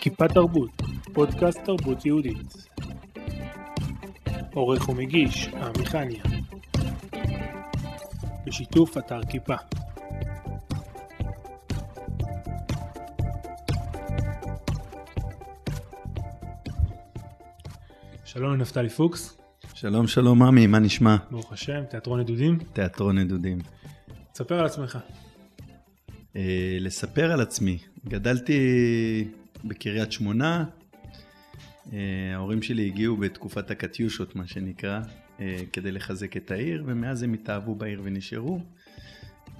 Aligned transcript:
כיפה 0.00 0.28
תרבות, 0.28 0.70
פודקאסט 1.12 1.60
תרבות 1.64 2.06
יהודית. 2.06 2.66
עורך 4.54 4.88
ומגיש, 4.88 5.48
עמיחניה. 5.48 6.22
בשיתוף 8.46 8.98
אתר 8.98 9.20
כיפה. 9.24 9.54
שלום 18.24 18.52
לנפתלי 18.52 18.88
פוקס, 18.88 19.38
שלום 19.74 20.06
שלום 20.06 20.42
עמי, 20.42 20.66
מה 20.66 20.78
נשמע? 20.78 21.16
ברוך 21.30 21.52
השם, 21.52 21.84
תיאטרון 21.90 22.20
נדודים. 22.20 22.58
תיאטרון 22.72 23.18
נדודים. 23.18 23.58
תספר 24.32 24.58
על 24.60 24.66
עצמך. 24.66 24.98
אה, 26.36 26.76
לספר 26.80 27.32
על 27.32 27.40
עצמי, 27.40 27.78
גדלתי 28.08 28.60
בקריית 29.64 30.12
שמונה, 30.12 30.64
אה, 31.92 31.98
ההורים 32.34 32.62
שלי 32.62 32.86
הגיעו 32.86 33.16
בתקופת 33.16 33.70
הקטיושות 33.70 34.36
מה 34.36 34.46
שנקרא, 34.46 35.00
אה, 35.40 35.56
כדי 35.72 35.92
לחזק 35.92 36.36
את 36.36 36.50
העיר, 36.50 36.84
ומאז 36.86 37.22
הם 37.22 37.32
התאהבו 37.32 37.74
בעיר 37.74 38.00
ונשארו. 38.04 38.60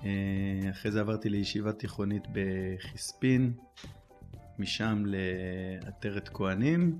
אה, 0.04 0.70
אחרי 0.70 0.90
זה 0.90 1.00
עברתי 1.00 1.28
לישיבה 1.28 1.72
תיכונית 1.72 2.22
בחיספין, 2.32 3.52
משם 4.58 5.02
לעטרת 5.06 6.28
כהנים, 6.28 6.98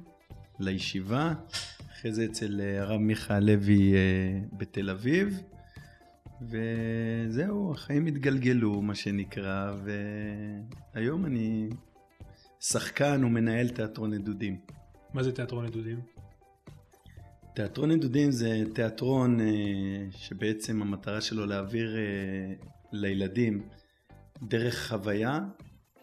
לישיבה, 0.59 1.35
אחרי 1.93 2.13
זה 2.13 2.25
אצל 2.25 2.61
הרב 2.79 3.01
מיכה 3.01 3.41
לוי 3.41 3.95
אה, 3.95 4.41
בתל 4.53 4.91
אביב, 4.91 5.41
וזהו, 6.43 7.73
החיים 7.73 8.07
התגלגלו, 8.07 8.83
מה 8.83 8.95
שנקרא, 8.95 9.73
והיום 10.95 11.27
אני 11.27 11.69
שחקן 12.61 13.25
ומנהל 13.25 13.69
תיאטרון 13.69 14.15
נדודים. 14.15 14.61
מה 15.15 15.23
זה 15.23 15.33
תיאטרון 15.33 15.67
נדודים? 15.67 16.01
תיאטרון 17.55 17.91
נדודים 17.91 18.31
זה 18.31 18.63
תיאטרון 18.75 19.41
אה, 19.41 19.47
שבעצם 20.11 20.83
המטרה 20.83 21.21
שלו 21.21 21.47
להעביר 21.47 21.97
אה, 21.97 22.55
לילדים 22.93 23.69
דרך 24.43 24.89
חוויה, 24.89 25.41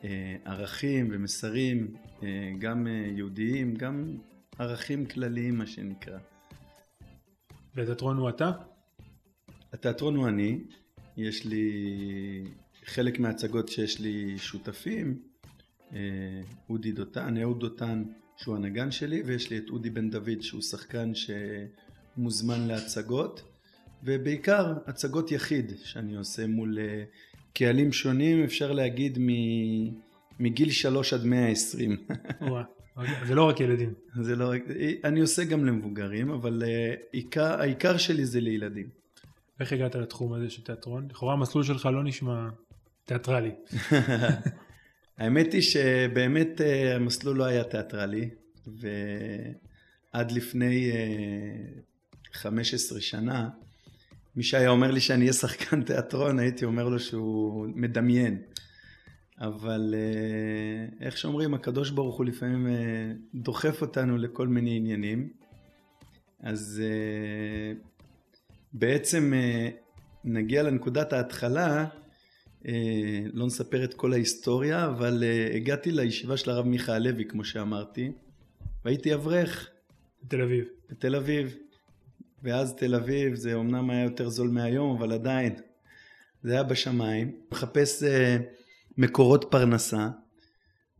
אה, 0.03 0.35
ערכים 0.45 1.09
ומסרים, 1.11 1.93
גם 2.59 2.87
יהודיים, 2.87 3.75
גם 3.75 4.17
ערכים 4.59 5.05
כלליים, 5.05 5.57
מה 5.57 5.67
שנקרא. 5.67 6.17
והתיאטרון 7.75 8.17
הוא 8.17 8.29
אתה? 8.29 8.51
התיאטרון 9.73 10.15
הוא 10.15 10.27
אני, 10.27 10.59
יש 11.17 11.45
לי 11.45 11.71
חלק 12.85 13.19
מההצגות 13.19 13.69
שיש 13.69 13.99
לי 13.99 14.37
שותפים, 14.37 15.26
אודי 16.69 16.91
דותן, 16.91 17.37
אהוד 17.37 17.59
דותן 17.59 18.03
שהוא 18.37 18.55
הנגן 18.55 18.91
שלי, 18.91 19.21
ויש 19.25 19.49
לי 19.49 19.57
את 19.57 19.69
אודי 19.69 19.89
בן 19.89 20.09
דוד 20.09 20.41
שהוא 20.41 20.61
שחקן 20.61 21.11
שמוזמן 21.15 22.67
להצגות, 22.67 23.43
ובעיקר 24.03 24.73
הצגות 24.87 25.31
יחיד 25.31 25.71
שאני 25.83 26.15
עושה 26.15 26.47
מול 26.47 26.79
אה, 26.79 27.03
קהלים 27.53 27.91
שונים, 27.91 28.43
אפשר 28.43 28.71
להגיד 28.71 29.17
מ- 29.19 29.89
מגיל 30.39 30.71
3 30.71 31.13
עד 31.13 31.25
120. 31.25 31.97
וואו, 32.41 32.63
זה 33.27 33.35
לא 33.35 33.49
רק 33.49 33.59
ילדים. 33.59 33.93
זה 34.21 34.35
לא 34.35 34.49
רק, 34.49 34.61
אני 35.03 35.19
עושה 35.19 35.43
גם 35.43 35.65
למבוגרים, 35.65 36.31
אבל 36.31 36.63
אה, 36.65 36.93
עיקר, 37.11 37.61
העיקר 37.61 37.97
שלי 37.97 38.25
זה 38.25 38.39
לילדים. 38.39 38.89
איך 39.59 39.73
הגעת 39.73 39.95
לתחום 39.95 40.33
הזה 40.33 40.49
של 40.49 40.63
תיאטרון? 40.63 41.07
לכאורה 41.09 41.33
המסלול 41.33 41.63
שלך 41.63 41.85
לא 41.85 42.03
נשמע 42.03 42.49
תיאטרלי. 43.05 43.51
האמת 45.17 45.53
היא 45.53 45.61
שבאמת 45.61 46.61
אה, 46.61 46.95
המסלול 46.95 47.37
לא 47.37 47.43
היה 47.43 47.63
תיאטרלי, 47.63 48.29
ועד 48.67 50.31
לפני 50.31 50.91
אה, 50.91 51.81
15 52.33 53.01
שנה, 53.01 53.49
מי 54.35 54.43
שהיה 54.43 54.69
אומר 54.69 54.91
לי 54.91 54.99
שאני 54.99 55.21
אהיה 55.21 55.33
שחקן 55.33 55.83
תיאטרון, 55.83 56.39
הייתי 56.39 56.65
אומר 56.65 56.89
לו 56.89 56.99
שהוא 56.99 57.67
מדמיין. 57.75 58.41
אבל 59.39 59.95
אה, 59.97 61.05
איך 61.05 61.17
שאומרים, 61.17 61.53
הקדוש 61.53 61.89
ברוך 61.89 62.17
הוא 62.17 62.25
לפעמים 62.25 62.67
אה, 62.67 63.11
דוחף 63.35 63.81
אותנו 63.81 64.17
לכל 64.17 64.47
מיני 64.47 64.75
עניינים. 64.75 65.29
אז 66.39 66.81
אה, 66.85 67.73
בעצם 68.73 69.33
אה, 69.33 69.69
נגיע 70.23 70.63
לנקודת 70.63 71.13
ההתחלה, 71.13 71.77
אה, 71.77 71.85
לא 73.33 73.45
נספר 73.45 73.83
את 73.83 73.93
כל 73.93 74.13
ההיסטוריה, 74.13 74.85
אבל 74.85 75.23
אה, 75.23 75.55
הגעתי 75.55 75.91
לישיבה 75.91 76.37
של 76.37 76.49
הרב 76.49 76.65
מיכה 76.65 76.93
הלוי, 76.93 77.25
כמו 77.25 77.43
שאמרתי, 77.43 78.11
והייתי 78.85 79.13
אברך 79.13 79.69
בתל 80.23 80.41
אביב. 80.41 80.65
בתל 80.89 81.15
אביב. 81.15 81.55
ואז 82.43 82.75
תל 82.75 82.95
אביב 82.95 83.35
זה 83.35 83.53
אומנם 83.53 83.89
היה 83.89 84.03
יותר 84.03 84.29
זול 84.29 84.49
מהיום, 84.49 84.97
אבל 84.97 85.11
עדיין, 85.11 85.55
זה 86.43 86.51
היה 86.51 86.63
בשמיים. 86.63 87.31
מחפש 87.51 88.03
אה, 88.03 88.37
מקורות 88.97 89.45
פרנסה, 89.49 90.09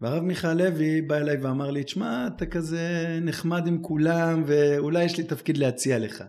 והרב 0.01 0.23
מיכה 0.23 0.49
הלוי 0.49 1.01
בא 1.01 1.17
אליי 1.17 1.37
ואמר 1.37 1.71
לי, 1.71 1.83
תשמע, 1.83 2.27
אתה 2.35 2.45
כזה 2.45 3.17
נחמד 3.21 3.67
עם 3.67 3.81
כולם, 3.81 4.43
ואולי 4.47 5.03
יש 5.03 5.17
לי 5.17 5.23
תפקיד 5.23 5.57
להציע 5.57 5.99
לך. 5.99 6.23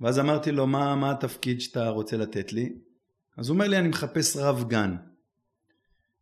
ואז 0.00 0.18
אמרתי 0.18 0.52
לו, 0.52 0.66
מה, 0.66 0.96
מה 0.96 1.10
התפקיד 1.10 1.60
שאתה 1.60 1.88
רוצה 1.88 2.16
לתת 2.16 2.52
לי? 2.52 2.72
אז 3.36 3.48
הוא 3.48 3.54
אומר 3.54 3.68
לי, 3.68 3.78
אני 3.78 3.88
מחפש 3.88 4.36
רב 4.36 4.64
גן. 4.68 4.96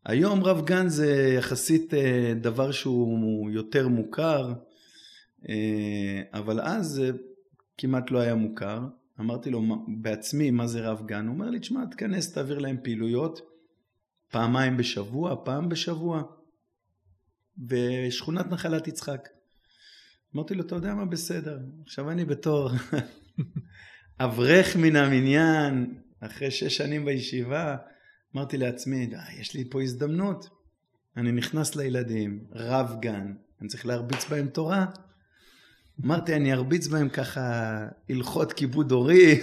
היום 0.04 0.44
רב 0.44 0.64
גן 0.66 0.88
זה 0.88 1.34
יחסית 1.38 1.94
אה, 1.94 2.32
דבר 2.40 2.72
שהוא 2.72 3.50
יותר 3.50 3.88
מוכר, 3.88 4.52
אה, 5.48 6.22
אבל 6.34 6.60
אז 6.60 6.86
זה 6.86 7.10
כמעט 7.78 8.10
לא 8.10 8.18
היה 8.18 8.34
מוכר. 8.34 8.80
אמרתי 9.20 9.50
לו 9.50 9.60
"מה- 9.62 9.76
בעצמי, 10.02 10.50
מה 10.50 10.66
זה 10.66 10.80
רב 10.90 11.06
גן? 11.06 11.26
הוא 11.26 11.34
אומר 11.34 11.50
לי, 11.50 11.58
תשמע, 11.60 11.84
תכנס, 11.90 12.32
תעביר 12.32 12.58
להם 12.58 12.76
פעילויות, 12.82 13.40
פעמיים 14.30 14.76
בשבוע, 14.76 15.36
פעם 15.44 15.68
בשבוע, 15.68 16.22
בשכונת 17.58 18.46
נחלת 18.46 18.88
יצחק. 18.88 19.28
אמרתי 20.36 20.54
לו, 20.54 20.62
אתה 20.66 20.74
יודע 20.74 20.94
מה, 20.94 21.04
בסדר. 21.04 21.58
עכשיו 21.84 22.10
אני 22.10 22.24
בתור 22.24 22.70
אברך 24.20 24.76
מן 24.76 24.96
המניין, 24.96 25.94
אחרי 26.27 26.50
שש 26.50 26.77
שנים 26.77 27.05
בישיבה, 27.05 27.77
אמרתי 28.37 28.59
לעצמי, 28.59 29.10
"אה, 29.15 29.41
יש 29.41 29.55
לי 29.55 29.65
פה 29.71 29.83
הזדמנות. 29.83 30.49
אני 31.16 31.33
נכנס 31.33 31.77
לילדים, 31.77 32.44
רב 32.53 32.97
גן, 33.00 33.33
אני 33.60 33.69
צריך 33.69 33.87
להרביץ 33.87 34.28
בהם 34.28 34.47
תורה. 34.47 34.87
אמרתי, 36.05 36.37
אני 36.37 36.53
ארביץ 36.53 36.87
בהם 36.87 37.09
ככה 37.09 37.78
הלכות 38.10 38.53
כיבוד 38.53 38.93
הורי. 38.93 39.41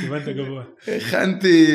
כיוונת 0.00 0.28
גבוה. 0.36 0.64
הכנתי 0.96 1.66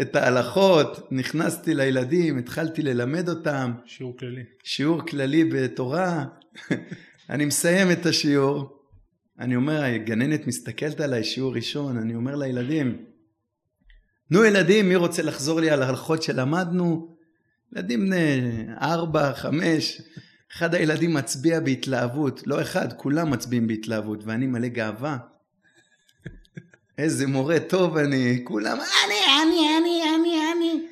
את 0.00 0.16
ההלכות, 0.16 1.08
נכנסתי 1.10 1.74
לילדים, 1.74 2.38
התחלתי 2.38 2.82
ללמד 2.82 3.28
אותם, 3.28 3.72
שיעור 3.86 4.16
כללי. 4.18 4.42
שיעור 4.64 5.06
כללי 5.06 5.44
בתורה. 5.44 6.24
אני 7.30 7.44
מסיים 7.44 7.90
את 7.90 8.06
השיעור, 8.06 8.79
אני 9.40 9.56
אומר, 9.56 9.82
הגננת 9.82 10.46
מסתכלת 10.46 11.00
עליי, 11.00 11.24
שיעור 11.24 11.54
ראשון, 11.54 11.96
אני 11.96 12.14
אומר 12.14 12.36
לילדים, 12.36 13.04
נו 14.30 14.44
ילדים, 14.44 14.88
מי 14.88 14.96
רוצה 14.96 15.22
לחזור 15.22 15.60
לי 15.60 15.70
על 15.70 15.82
ההלכות 15.82 16.22
שלמדנו? 16.22 17.16
ילדים 17.72 18.06
בני 18.06 18.40
ארבע, 18.80 19.34
חמש, 19.34 20.02
אחד 20.52 20.74
הילדים 20.74 21.14
מצביע 21.14 21.60
בהתלהבות, 21.60 22.46
לא 22.46 22.62
אחד, 22.62 22.92
כולם 22.92 23.30
מצביעים 23.30 23.66
בהתלהבות, 23.66 24.24
ואני 24.24 24.46
מלא 24.46 24.68
גאווה. 24.68 25.18
איזה 26.98 27.26
מורה 27.26 27.60
טוב 27.60 27.96
אני, 27.96 28.40
כולם, 28.44 28.76
אני, 28.76 29.14
אני, 29.42 29.60
אני, 29.78 30.02
אני, 30.16 30.40
אני. 30.52 30.86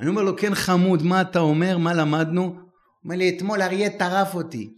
אני 0.00 0.08
אומר 0.08 0.22
לו, 0.22 0.36
כן 0.36 0.54
חמוד, 0.54 1.02
מה 1.02 1.20
אתה 1.20 1.38
אומר, 1.38 1.78
מה 1.78 1.94
למדנו? 1.94 2.65
אומר 3.06 3.16
לי, 3.16 3.36
אתמול 3.36 3.62
אריה 3.62 3.90
טרף 3.90 4.34
אותי. 4.34 4.70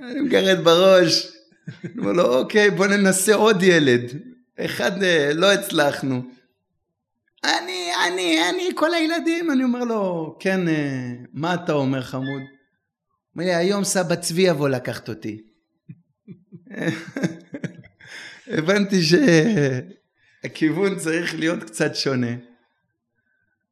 אני 0.00 0.20
מגרד 0.20 0.64
בראש. 0.64 1.32
אומר 1.98 2.12
לו, 2.12 2.38
אוקיי, 2.38 2.70
בוא 2.70 2.86
ננסה 2.86 3.34
עוד 3.34 3.62
ילד. 3.62 4.02
אחד 4.60 5.02
אה, 5.02 5.30
לא 5.34 5.52
הצלחנו. 5.52 6.22
אני, 7.44 7.90
אני, 8.06 8.50
אני, 8.50 8.68
כל 8.74 8.94
הילדים. 8.94 9.50
אני 9.50 9.64
אומר 9.64 9.84
לו, 9.84 10.36
כן, 10.40 10.68
אה, 10.68 11.12
מה 11.32 11.54
אתה 11.54 11.72
אומר 11.72 12.02
חמוד? 12.02 12.42
אומר 13.34 13.46
לי, 13.46 13.54
היום 13.54 13.84
סבא 13.84 14.14
צבי 14.14 14.42
יבוא 14.42 14.68
לקחת 14.68 15.08
אותי. 15.08 15.42
הבנתי 18.56 18.96
שהכיוון 20.44 20.96
צריך 20.98 21.34
להיות 21.34 21.62
קצת 21.62 21.94
שונה. 21.94 22.47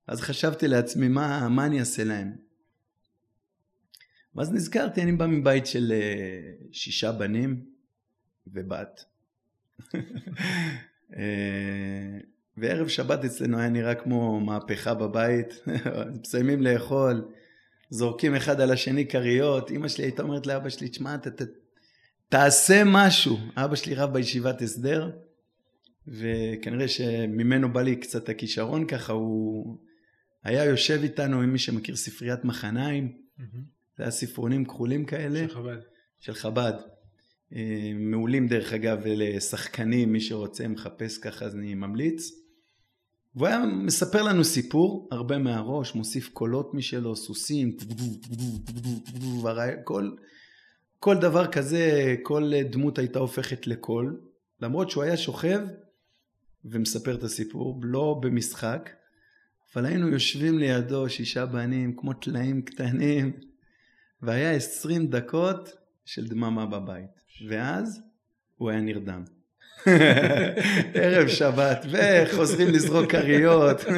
אז 0.07 0.21
חשבתי 0.21 0.69
לעצמי, 0.69 1.09
מה, 1.09 1.49
מה 1.49 1.67
אני 1.67 1.81
אעשה 1.81 2.05
להם? 2.05 2.33
ואז 4.35 4.53
נזכרתי, 4.53 5.03
אני 5.03 5.13
בא 5.13 5.27
מבית 5.27 5.67
של 5.67 5.93
אה, 5.93 6.53
שישה 6.73 7.13
בנים 7.13 7.65
ובת. 8.47 9.05
אה, 11.17 12.19
וערב 12.57 12.89
שבת 12.89 13.25
אצלנו 13.25 13.59
היה 13.59 13.69
נראה 13.69 13.95
כמו 13.95 14.41
מהפכה 14.41 14.95
בבית, 14.95 15.55
מסיימים 16.21 16.63
לאכול, 16.63 17.29
זורקים 17.91 18.35
אחד 18.35 18.61
על 18.61 18.73
השני 18.73 19.09
כריות, 19.09 19.71
אמא 19.71 19.89
שלי 19.89 20.05
הייתה 20.05 20.23
אומרת 20.23 20.47
לאבא 20.47 20.69
שלי, 20.69 20.89
תשמע, 20.89 21.17
ת, 21.17 21.29
ת, 21.29 21.43
תעשה 22.29 22.83
משהו. 22.87 23.39
אבא 23.57 23.77
שלי 23.77 23.95
רב 23.95 24.13
בישיבת 24.13 24.63
הסדר, 24.63 25.11
וכנראה 26.09 26.89
שממנו 26.89 27.73
בא 27.73 27.83
לי 27.83 27.97
קצת 27.97 28.29
הכישרון 28.29 28.87
ככה, 28.87 29.13
הוא 29.13 29.79
היה 30.47 30.65
יושב 30.65 31.01
איתנו 31.03 31.41
עם 31.41 31.53
מי 31.53 31.59
שמכיר 31.59 31.97
ספריית 31.97 32.45
מחניים, 32.45 33.13
זה 33.97 34.03
היה 34.03 34.11
ספרונים 34.11 34.65
כחולים 34.65 35.05
כאלה. 35.05 35.49
של 35.49 35.55
חב"ד. 35.55 35.79
של 36.21 36.35
חב"ד. 36.35 36.73
אה, 37.53 37.93
מעולים 37.95 38.49
דרך 38.49 38.73
אגב 38.73 38.99
לשחקנים, 39.05 40.13
מי 40.13 40.21
שרוצה 40.21 40.69
מחפש 40.69 41.19
ככה 41.19 41.45
אז 41.45 41.55
אני 41.55 41.75
ממליץ. 41.75 42.33
והוא 43.35 43.47
היה 43.47 43.67
מספר 43.67 44.23
לנו 44.23 44.45
סיפור, 44.45 45.09
הרבה 45.11 45.39
מהראש, 45.39 45.95
מוסיף 45.95 46.29
קולות 46.29 46.75
משלו, 46.75 47.17
סוסים, 47.17 47.77
כל, 49.85 50.11
כל 50.99 51.17
דבר 51.17 51.47
כזה, 51.47 52.15
כל 52.23 52.53
דמות 52.71 52.99
הייתה 52.99 53.19
הופכת 53.19 53.67
לקול, 53.67 54.21
למרות 54.61 54.91
שהוא 54.91 55.03
היה 55.03 55.17
שוכב 55.17 55.61
ומספר 56.65 57.15
את 57.15 57.23
הסיפור, 57.23 57.81
לא 57.83 58.21
במשחק, 58.23 58.91
אבל 59.75 59.87
היינו 59.87 60.09
יושבים 60.09 60.59
לידו 60.59 61.09
שישה 61.09 61.47
בנים 61.47 61.97
כמו 61.97 62.13
טלאים 62.13 62.63
קטנים, 62.63 63.33
והיה 64.23 64.53
עשרים 64.53 65.07
דקות 65.07 65.77
של 66.05 66.27
דממה 66.27 66.67
בבית, 66.67 67.21
ואז 67.49 68.01
הוא 68.57 68.71
היה 68.71 68.81
נרדם. 68.81 69.25
ערב 70.95 71.29
שבת, 71.29 71.87
וחוזרים 71.91 72.69
לזרוק 72.69 73.11
כריות. 73.11 73.85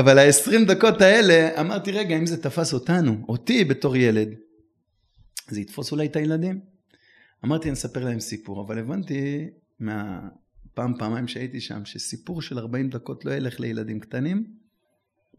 אבל 0.00 0.18
ה-20 0.18 0.68
דקות 0.68 1.00
האלה, 1.00 1.60
אמרתי, 1.60 1.92
רגע, 1.92 2.16
אם 2.16 2.26
זה 2.26 2.42
תפס 2.42 2.72
אותנו, 2.72 3.24
אותי 3.28 3.64
בתור 3.64 3.96
ילד, 3.96 4.28
זה 5.48 5.60
יתפוס 5.60 5.92
אולי 5.92 6.06
את 6.06 6.16
הילדים? 6.16 6.60
אמרתי, 7.44 7.68
אני 7.68 7.74
אספר 7.74 8.04
להם 8.04 8.20
סיפור, 8.20 8.66
אבל 8.66 8.78
הבנתי 8.78 9.48
מהפעם, 10.78 10.98
פעמיים 10.98 11.28
שהייתי 11.28 11.60
שם, 11.60 11.84
שסיפור 11.84 12.42
של 12.42 12.58
40 12.58 12.90
דקות 12.90 13.24
לא 13.24 13.30
ילך 13.32 13.60
לילדים 13.60 14.00
קטנים. 14.00 14.46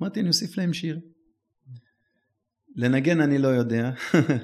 אמרתי, 0.01 0.19
אני 0.19 0.27
אוסיף 0.27 0.57
להם 0.57 0.73
שיר. 0.73 0.99
לנגן 2.75 3.21
אני 3.21 3.37
לא 3.37 3.47
יודע, 3.47 3.91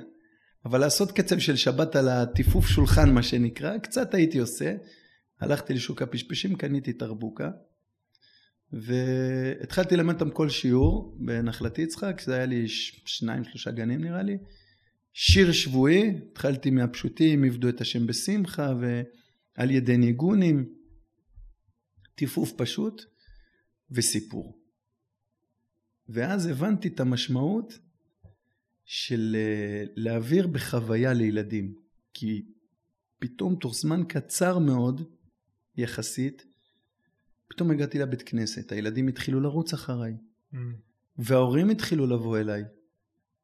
אבל 0.66 0.80
לעשות 0.80 1.12
קצב 1.12 1.40
של 1.40 1.56
שבת 1.56 1.96
על 1.96 2.10
הטיפוף 2.10 2.68
שולחן, 2.68 3.14
מה 3.14 3.24
שנקרא, 3.24 3.78
קצת 3.78 4.14
הייתי 4.14 4.40
עושה. 4.40 4.76
הלכתי 5.40 5.74
לשוק 5.74 6.02
הפשפשים, 6.02 6.56
קניתי 6.56 6.94
תרבוקה, 6.94 7.50
והתחלתי 8.74 9.96
ללמד 9.98 10.14
אותם 10.14 10.30
כל 10.30 10.50
שיעור 10.50 11.18
בנחלתי 11.20 11.82
יצחק, 11.82 12.22
זה 12.26 12.36
היה 12.36 12.46
לי 12.46 12.68
שניים, 13.06 13.44
שלושה 13.44 13.72
גנים 13.72 14.04
נראה 14.04 14.24
לי. 14.24 14.38
שיר 15.14 15.52
שבועי, 15.52 16.20
התחלתי 16.32 16.70
מהפשוטים, 16.70 17.44
עבדו 17.44 17.70
את 17.70 17.82
השם 17.82 18.08
בשמחה, 18.08 18.74
ועל 18.80 19.72
ידי 19.72 19.98
ניגונים, 19.98 20.75
טיפוף 22.16 22.52
פשוט 22.58 23.06
וסיפור. 23.92 24.60
ואז 26.10 26.46
הבנתי 26.46 26.88
את 26.88 27.00
המשמעות 27.00 27.80
של 28.86 29.36
אה, 29.36 29.84
להעביר 29.96 30.48
בחוויה 30.48 31.14
לילדים. 31.14 31.76
כי 32.14 32.46
פתאום 33.20 33.56
תוך 33.56 33.76
זמן 33.76 34.04
קצר 34.08 34.60
מאוד, 34.60 35.02
יחסית, 35.78 36.46
פתאום 37.48 37.72
הגעתי 37.72 38.00
לבית 38.00 38.22
כנסת, 38.22 38.72
הילדים 38.72 39.08
התחילו 39.08 39.42
לרוץ 39.42 39.74
אחריי. 39.74 40.14
Mm. 40.54 40.58
וההורים 41.18 41.70
התחילו 41.70 42.08
לבוא 42.08 42.38
אליי. 42.38 42.64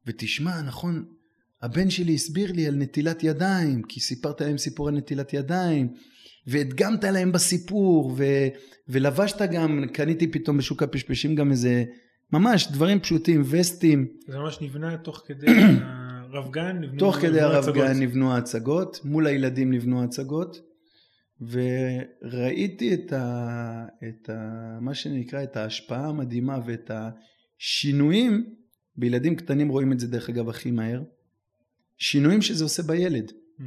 ותשמע, 0.06 0.62
נכון, 0.62 1.14
הבן 1.62 1.90
שלי 1.90 2.14
הסביר 2.14 2.52
לי 2.52 2.66
על 2.66 2.74
נטילת 2.74 3.24
ידיים, 3.24 3.82
כי 3.82 4.00
סיפרת 4.00 4.40
להם 4.40 4.58
סיפור 4.58 4.88
על 4.88 4.94
נטילת 4.94 5.32
ידיים, 5.32 5.94
והדגמת 6.46 7.04
להם 7.04 7.32
בסיפור, 7.32 8.14
ו... 8.16 8.24
ולבשת 8.88 9.42
גם, 9.52 9.84
קניתי 9.92 10.26
פתאום 10.26 10.58
בשוק 10.58 10.82
הפשפשים 10.82 11.34
גם 11.34 11.50
איזה 11.50 11.84
ממש 12.32 12.72
דברים 12.72 13.00
פשוטים, 13.00 13.42
וסטים. 13.46 14.06
זה 14.28 14.38
ממש 14.38 14.58
נבנה 14.60 14.96
תוך 14.96 15.22
כדי 15.26 15.46
הרב 16.32 16.50
גן, 16.50 16.78
נבנו 16.80 16.98
תוך 16.98 17.16
כדי 17.16 17.40
הרב 17.40 17.74
גן 17.74 18.00
נבנו 18.00 18.32
ההצגות, 18.34 19.00
מול 19.04 19.26
הילדים 19.26 19.72
נבנו 19.72 20.00
ההצגות, 20.00 20.60
וראיתי 21.40 22.94
את, 22.94 23.12
ה, 23.12 23.86
את 24.08 24.30
ה, 24.30 24.78
מה 24.80 24.94
שנקרא, 24.94 25.42
את 25.42 25.56
ההשפעה 25.56 26.08
המדהימה 26.08 26.58
ואת 26.66 26.90
השינויים, 26.94 28.54
בילדים 28.96 29.36
קטנים 29.36 29.68
רואים 29.68 29.92
את 29.92 30.00
זה 30.00 30.08
דרך 30.08 30.28
אגב 30.28 30.48
הכי 30.48 30.70
מהר, 30.70 31.02
שינויים 31.98 32.42
שזה 32.42 32.64
עושה 32.64 32.82
בילד. 32.82 33.30
Mm-hmm. 33.30 33.64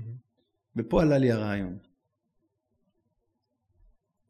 ופה 0.75 1.01
עלה 1.01 1.18
לי 1.18 1.31
הרעיון. 1.31 1.78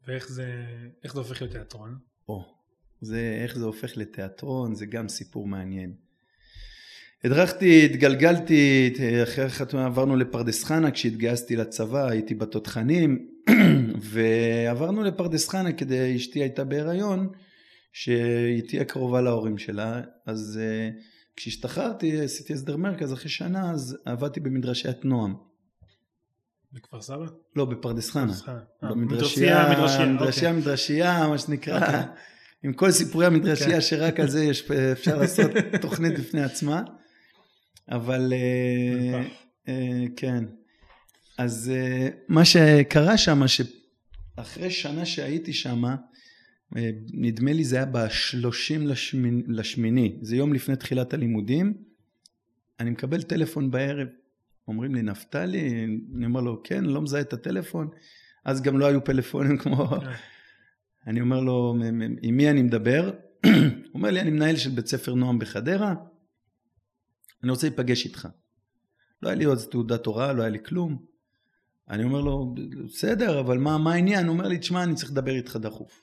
ואיך 0.06 0.28
זה, 0.28 0.64
זה 1.12 1.18
הופך 1.18 1.42
להיות 1.42 1.54
תיאטרון? 1.54 1.98
או. 2.28 2.56
זה 3.00 3.38
איך 3.42 3.58
זה 3.58 3.64
הופך 3.64 3.96
לתיאטרון, 3.96 4.74
זה 4.74 4.86
גם 4.86 5.08
סיפור 5.08 5.46
מעניין. 5.46 5.94
הדרכתי, 7.24 7.84
התגלגלתי, 7.84 8.92
אחרי 9.22 9.44
החתונה 9.44 9.86
עברנו 9.86 10.16
לפרדס 10.16 10.64
חנה 10.64 10.90
כשהתגייסתי 10.90 11.56
לצבא, 11.56 12.08
הייתי 12.08 12.34
בתותחנים 12.34 13.28
ועברנו 14.10 15.02
לפרדס 15.02 15.48
חנה 15.48 15.72
כדי, 15.72 16.16
אשתי 16.16 16.40
הייתה 16.40 16.64
בהיריון, 16.64 17.28
שהיא 17.92 18.62
תהיה 18.68 18.84
קרובה 18.84 19.20
להורים 19.20 19.58
שלה, 19.58 20.00
אז 20.26 20.60
uh, 20.60 21.00
כשהשתחררתי 21.36 22.20
עשיתי 22.20 22.52
הסדר 22.52 22.76
מרכז 22.76 23.12
אחרי 23.12 23.30
שנה, 23.30 23.70
אז 23.70 23.98
עבדתי 24.04 24.40
במדרשיית 24.40 25.04
נועם. 25.04 25.34
בכפר 26.72 27.02
סבא? 27.02 27.26
לא, 27.56 27.64
בפרדס 27.64 28.10
חנה. 28.10 28.32
אה, 28.48 28.90
במדרשייה, 28.90 29.70
מדרשייה, 29.70 30.12
מדרשייה, 30.12 30.52
מדרשייה, 30.52 31.28
מה 31.28 31.38
שנקרא. 31.38 31.80
אוקיי. 31.80 32.02
עם 32.66 32.72
כל 32.72 32.90
סיפורי 32.90 33.26
המדרשייה 33.26 33.70
כן. 33.70 33.80
שרק 33.80 34.20
על 34.20 34.28
זה 34.28 34.44
יש, 34.44 34.70
אפשר 34.70 35.18
לעשות 35.18 35.50
תוכנית 35.82 36.18
בפני 36.18 36.42
עצמה, 36.42 36.82
אבל 37.88 38.32
אה, 38.32 39.22
אה, 39.68 40.04
כן. 40.16 40.44
אז 41.38 41.72
אה, 41.74 42.08
מה 42.28 42.44
שקרה 42.44 43.18
שם, 43.18 43.42
שאחרי 43.46 44.70
שנה 44.70 45.06
שהייתי 45.06 45.52
שם, 45.52 45.82
נדמה 47.12 47.52
לי 47.52 47.64
זה 47.64 47.76
היה 47.76 47.86
בשלושים 47.86 48.86
לשמיני, 49.48 50.18
זה 50.22 50.36
יום 50.36 50.52
לפני 50.52 50.76
תחילת 50.76 51.14
הלימודים, 51.14 51.74
אני 52.80 52.90
מקבל 52.90 53.22
טלפון 53.22 53.70
בערב, 53.70 54.08
אומרים 54.68 54.94
לי 54.94 55.02
נפתלי, 55.02 55.86
אני 56.16 56.26
אומר 56.26 56.40
לו 56.40 56.62
כן, 56.64 56.84
לא 56.84 57.02
מזהה 57.02 57.20
את 57.20 57.32
הטלפון, 57.32 57.88
אז 58.44 58.62
גם 58.62 58.78
לא 58.78 58.86
היו 58.86 59.04
פלאפונים 59.04 59.58
כמו... 59.62 59.86
כן. 59.88 60.06
אני 61.06 61.20
אומר 61.20 61.40
לו, 61.40 61.74
עם 62.22 62.36
מי 62.36 62.50
אני 62.50 62.62
מדבר? 62.62 63.10
הוא 63.46 63.52
אומר 63.94 64.10
לי, 64.10 64.20
אני 64.20 64.30
מנהל 64.30 64.56
של 64.56 64.70
בית 64.70 64.86
ספר 64.86 65.14
נועם 65.14 65.38
בחדרה, 65.38 65.94
אני 67.42 67.50
רוצה 67.50 67.68
להיפגש 67.68 68.04
איתך. 68.04 68.28
לא 69.22 69.28
היה 69.28 69.38
לי 69.38 69.44
עוד 69.44 69.58
תעודת 69.70 70.06
הוראה, 70.06 70.32
לא 70.32 70.42
היה 70.42 70.50
לי 70.50 70.64
כלום. 70.64 71.02
אני 71.90 72.04
אומר 72.04 72.20
לו, 72.20 72.54
בסדר, 72.86 73.40
אבל 73.40 73.58
מה, 73.58 73.78
מה 73.78 73.92
העניין? 73.92 74.26
הוא 74.26 74.32
אומר 74.32 74.48
לי, 74.48 74.58
תשמע, 74.58 74.82
אני 74.82 74.94
צריך 74.94 75.10
לדבר 75.10 75.32
איתך 75.32 75.56
דחוף. 75.56 76.02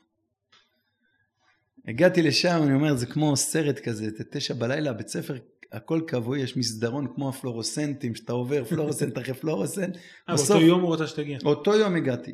הגעתי 1.88 2.22
לשם, 2.22 2.60
אני 2.64 2.74
אומר, 2.74 2.96
זה 2.96 3.06
כמו 3.06 3.36
סרט 3.36 3.80
כזה, 3.80 4.10
זה 4.18 4.24
תשע 4.32 4.54
בלילה, 4.54 4.94
בית 4.94 5.08
ספר, 5.08 5.38
הכל 5.74 6.02
כבוי, 6.08 6.42
יש 6.42 6.58
מסדרון 6.58 7.08
כמו 7.16 7.30
הפלורוסנטים, 7.30 8.16
שאתה 8.16 8.34
עובר 8.34 8.64
פלורוסנט 8.70 9.18
אחרי 9.18 9.34
פלורוסנט. 9.34 9.98
אה, 10.30 10.36
באותו 10.36 10.62
יום 10.62 10.82
הוא 10.82 10.88
רוצה 10.88 11.08
שתגיע. 11.08 11.38
אותו 11.46 11.76
יום 11.76 11.96
הגעתי. 11.96 12.32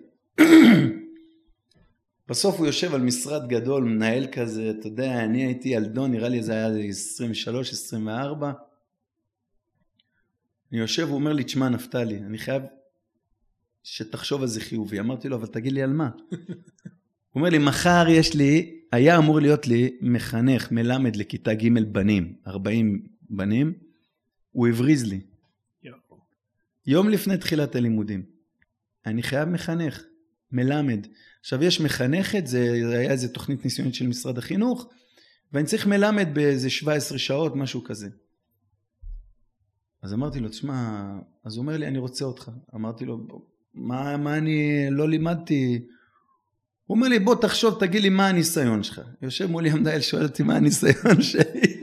בסוף 2.27 2.57
הוא 2.57 2.65
יושב 2.65 2.93
על 2.93 3.01
משרד 3.01 3.47
גדול, 3.47 3.83
מנהל 3.83 4.27
כזה, 4.27 4.73
אתה 4.79 4.87
יודע, 4.87 5.23
אני 5.23 5.45
הייתי 5.45 5.69
ילדון, 5.69 6.11
נראה 6.11 6.29
לי 6.29 6.43
זה 6.43 6.51
היה 6.51 6.89
23, 6.89 7.73
24. 7.73 8.51
אני 10.71 10.79
יושב, 10.79 11.07
הוא 11.07 11.15
אומר 11.15 11.33
לי, 11.33 11.43
תשמע 11.43 11.69
נפתלי, 11.69 12.17
אני 12.17 12.37
חייב 12.37 12.63
שתחשוב 13.83 14.41
על 14.41 14.47
זה 14.47 14.61
חיובי. 14.61 14.99
אמרתי 14.99 15.29
לו, 15.29 15.35
אבל 15.35 15.47
תגיד 15.47 15.73
לי 15.73 15.83
על 15.83 15.93
מה. 15.93 16.09
הוא 16.29 17.35
אומר 17.35 17.49
לי, 17.49 17.57
מחר 17.57 18.05
יש 18.09 18.35
לי, 18.35 18.79
היה 18.91 19.17
אמור 19.17 19.39
להיות 19.39 19.67
לי 19.67 19.97
מחנך, 20.01 20.71
מלמד 20.71 21.15
לכיתה 21.15 21.53
ג' 21.53 21.83
בנים, 21.91 22.33
40 22.47 23.18
בנים, 23.29 23.73
הוא 24.51 24.67
הבריז 24.67 25.05
לי. 25.05 25.19
יום 26.85 27.09
לפני 27.09 27.37
תחילת 27.37 27.75
הלימודים. 27.75 28.23
אני 29.05 29.23
חייב 29.23 29.49
מחנך, 29.49 30.03
מלמד. 30.51 31.07
עכשיו 31.39 31.63
יש 31.63 31.81
מחנכת, 31.81 32.47
זה 32.47 32.71
היה 32.99 33.11
איזה 33.11 33.33
תוכנית 33.33 33.65
ניסיונית 33.65 33.93
של 33.93 34.07
משרד 34.07 34.37
החינוך, 34.37 34.89
ואני 35.53 35.65
צריך 35.65 35.87
מלמד 35.87 36.27
באיזה 36.33 36.69
17 36.69 37.17
שעות, 37.17 37.55
משהו 37.55 37.83
כזה. 37.83 38.09
אז 40.01 40.13
אמרתי 40.13 40.39
לו, 40.39 40.49
תשמע, 40.49 41.09
אז 41.43 41.55
הוא 41.55 41.61
אומר 41.61 41.77
לי, 41.77 41.87
אני 41.87 41.97
רוצה 41.97 42.25
אותך. 42.25 42.51
אמרתי 42.75 43.05
לו, 43.05 43.27
מה, 43.73 44.17
מה 44.17 44.37
אני 44.37 44.87
לא 44.91 45.09
לימדתי? 45.09 45.85
הוא 46.85 46.95
אומר 46.95 47.07
לי, 47.07 47.19
בוא 47.19 47.35
תחשוב, 47.35 47.79
תגיד 47.79 48.01
לי 48.01 48.09
מה 48.09 48.27
הניסיון 48.27 48.83
שלך. 48.83 49.01
יושב 49.21 49.45
מולי 49.45 49.69
המנהל, 49.69 50.01
שואל 50.01 50.23
אותי 50.23 50.43
מה 50.43 50.55
הניסיון 50.55 51.21
שלי. 51.21 51.78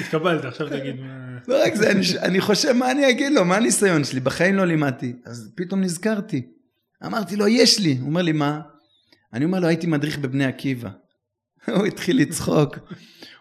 התקבלת, 0.00 0.44
עכשיו 0.44 0.68
תגיד 0.68 1.00
מה... 1.00 1.38
לא 1.48 1.64
רק 1.64 1.74
זה, 1.74 1.92
אני, 2.22 2.40
חושב 2.40 2.72
מה 2.72 2.90
אני 2.90 3.10
אגיד 3.10 3.32
לו, 3.32 3.44
מה 3.44 3.56
הניסיון 3.56 4.04
שלי, 4.04 4.20
בחיים 4.20 4.56
לא 4.56 4.64
לימדתי. 4.64 5.12
אז 5.24 5.52
פתאום 5.54 5.80
נזכרתי. 5.80 6.46
אמרתי 7.06 7.36
לו, 7.36 7.48
יש 7.48 7.80
לי. 7.80 7.96
הוא 8.00 8.08
אומר 8.08 8.22
לי, 8.22 8.32
מה? 8.32 8.60
אני 9.32 9.44
אומר 9.44 9.60
לו, 9.60 9.66
הייתי 9.66 9.86
מדריך 9.86 10.18
בבני 10.18 10.44
עקיבא. 10.44 10.90
הוא 11.76 11.86
התחיל 11.86 12.20
לצחוק. 12.20 12.76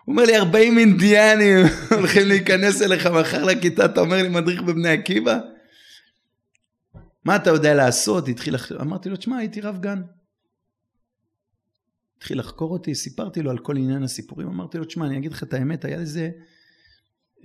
הוא 0.06 0.14
אומר 0.14 0.24
לי, 0.24 0.38
40 0.38 0.78
אינדיאנים 0.78 1.66
הולכים 1.98 2.28
להיכנס 2.28 2.82
אליך 2.82 3.08
מחר 3.08 3.44
לכיתה, 3.44 3.86
אתה 3.86 4.02
אומר 4.02 4.22
לי, 4.24 4.30
מדריך 4.30 4.62
בבני 4.62 4.90
עקיבא? 4.90 5.40
מה 7.26 7.36
אתה 7.36 7.50
יודע 7.50 7.74
לעשות? 7.74 8.28
התחיל. 8.28 8.56
אמרתי 8.82 9.10
לו, 9.10 9.16
תשמע, 9.16 9.38
הייתי 9.38 9.62
רב 9.62 9.78
גן. 9.82 10.02
התחיל 12.20 12.40
לחקור 12.40 12.72
אותי, 12.72 12.96
סיפרתי 12.96 13.42
לו 13.42 13.52
על 13.52 13.58
כל 13.58 13.78
עניין 13.78 14.04
הסיפורים, 14.04 14.48
אמרתי 14.48 14.78
לו, 14.78 14.86
תשמע, 14.86 15.06
אני 15.06 15.18
אגיד 15.18 15.32
לך 15.32 15.44
את 15.44 15.54
האמת, 15.54 15.86
היה 15.86 15.98
לזה 15.98 16.32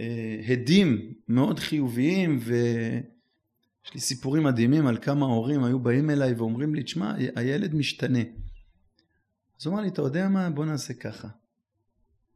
אה, 0.00 0.40
הדים 0.48 1.14
מאוד 1.28 1.58
חיוביים, 1.58 2.38
ויש 2.42 3.94
לי 3.94 4.00
סיפורים 4.00 4.42
מדהימים 4.42 4.86
על 4.86 4.98
כמה 5.02 5.26
הורים 5.26 5.64
היו 5.64 5.78
באים 5.78 6.10
אליי 6.10 6.34
ואומרים 6.34 6.74
לי, 6.74 6.82
תשמע, 6.82 7.14
הילד 7.36 7.74
משתנה. 7.74 8.18
אז 9.60 9.66
הוא 9.66 9.74
אמר 9.74 9.82
לי, 9.82 9.88
אתה 9.88 10.02
יודע 10.02 10.28
מה? 10.28 10.50
בוא 10.50 10.64
נעשה 10.64 10.94
ככה. 10.94 11.28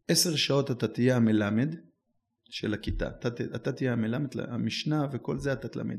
עשר 0.08 0.36
שעות 0.36 0.70
אתה 0.70 0.88
תהיה 0.88 1.16
המלמד 1.16 1.74
של 2.50 2.74
הכיתה, 2.74 3.08
אתה, 3.08 3.28
אתה 3.54 3.72
תהיה 3.72 3.92
המלמד, 3.92 4.28
המשנה 4.48 5.06
וכל 5.12 5.38
זה 5.38 5.52
אתה 5.52 5.68
תלמד. 5.68 5.98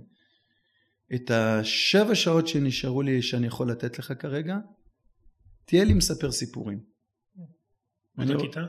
את 1.16 1.32
השבע 1.32 2.16
שעות 2.16 2.48
שנשארו 2.48 3.02
לי 3.02 3.22
שאני 3.22 3.48
יכול 3.48 3.72
לתת 3.72 4.00
לך 4.00 4.14
כרגע, 4.20 4.58
תהיה 5.70 5.84
לי 5.84 5.94
מספר 5.94 6.32
סיפורים. 6.32 6.80
באותה 8.16 8.34
כיתה? 8.40 8.66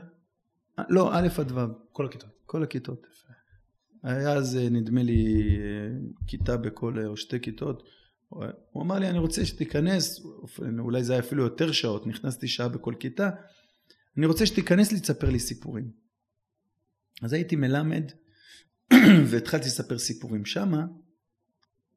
לא, 0.89 1.13
א' 1.13 1.27
עד 1.37 1.51
ו'. 1.51 1.59
כל 1.91 2.05
הכיתות. 2.05 2.29
כל 2.45 2.63
הכיתות. 2.63 3.07
היה 4.03 4.33
אז 4.33 4.55
נדמה 4.71 5.03
לי 5.03 5.57
כיתה 6.27 6.57
בכל, 6.57 7.05
או 7.05 7.17
שתי 7.17 7.39
כיתות. 7.39 7.83
הוא 8.71 8.83
אמר 8.83 8.99
לי, 8.99 9.09
אני 9.09 9.19
רוצה 9.19 9.45
שתיכנס, 9.45 10.25
אולי 10.79 11.03
זה 11.03 11.13
היה 11.13 11.21
אפילו 11.21 11.43
יותר 11.43 11.71
שעות, 11.71 12.07
נכנסתי 12.07 12.47
שעה 12.47 12.67
בכל 12.67 12.93
כיתה, 12.99 13.29
אני 14.17 14.25
רוצה 14.25 14.45
שתיכנס 14.45 14.91
לי, 14.91 14.99
תספר 14.99 15.29
לי 15.29 15.39
סיפורים. 15.39 15.91
אז 17.21 17.33
הייתי 17.33 17.55
מלמד, 17.55 18.11
והתחלתי 19.29 19.65
לספר 19.65 19.97
סיפורים 19.97 20.45
שמה. 20.45 20.85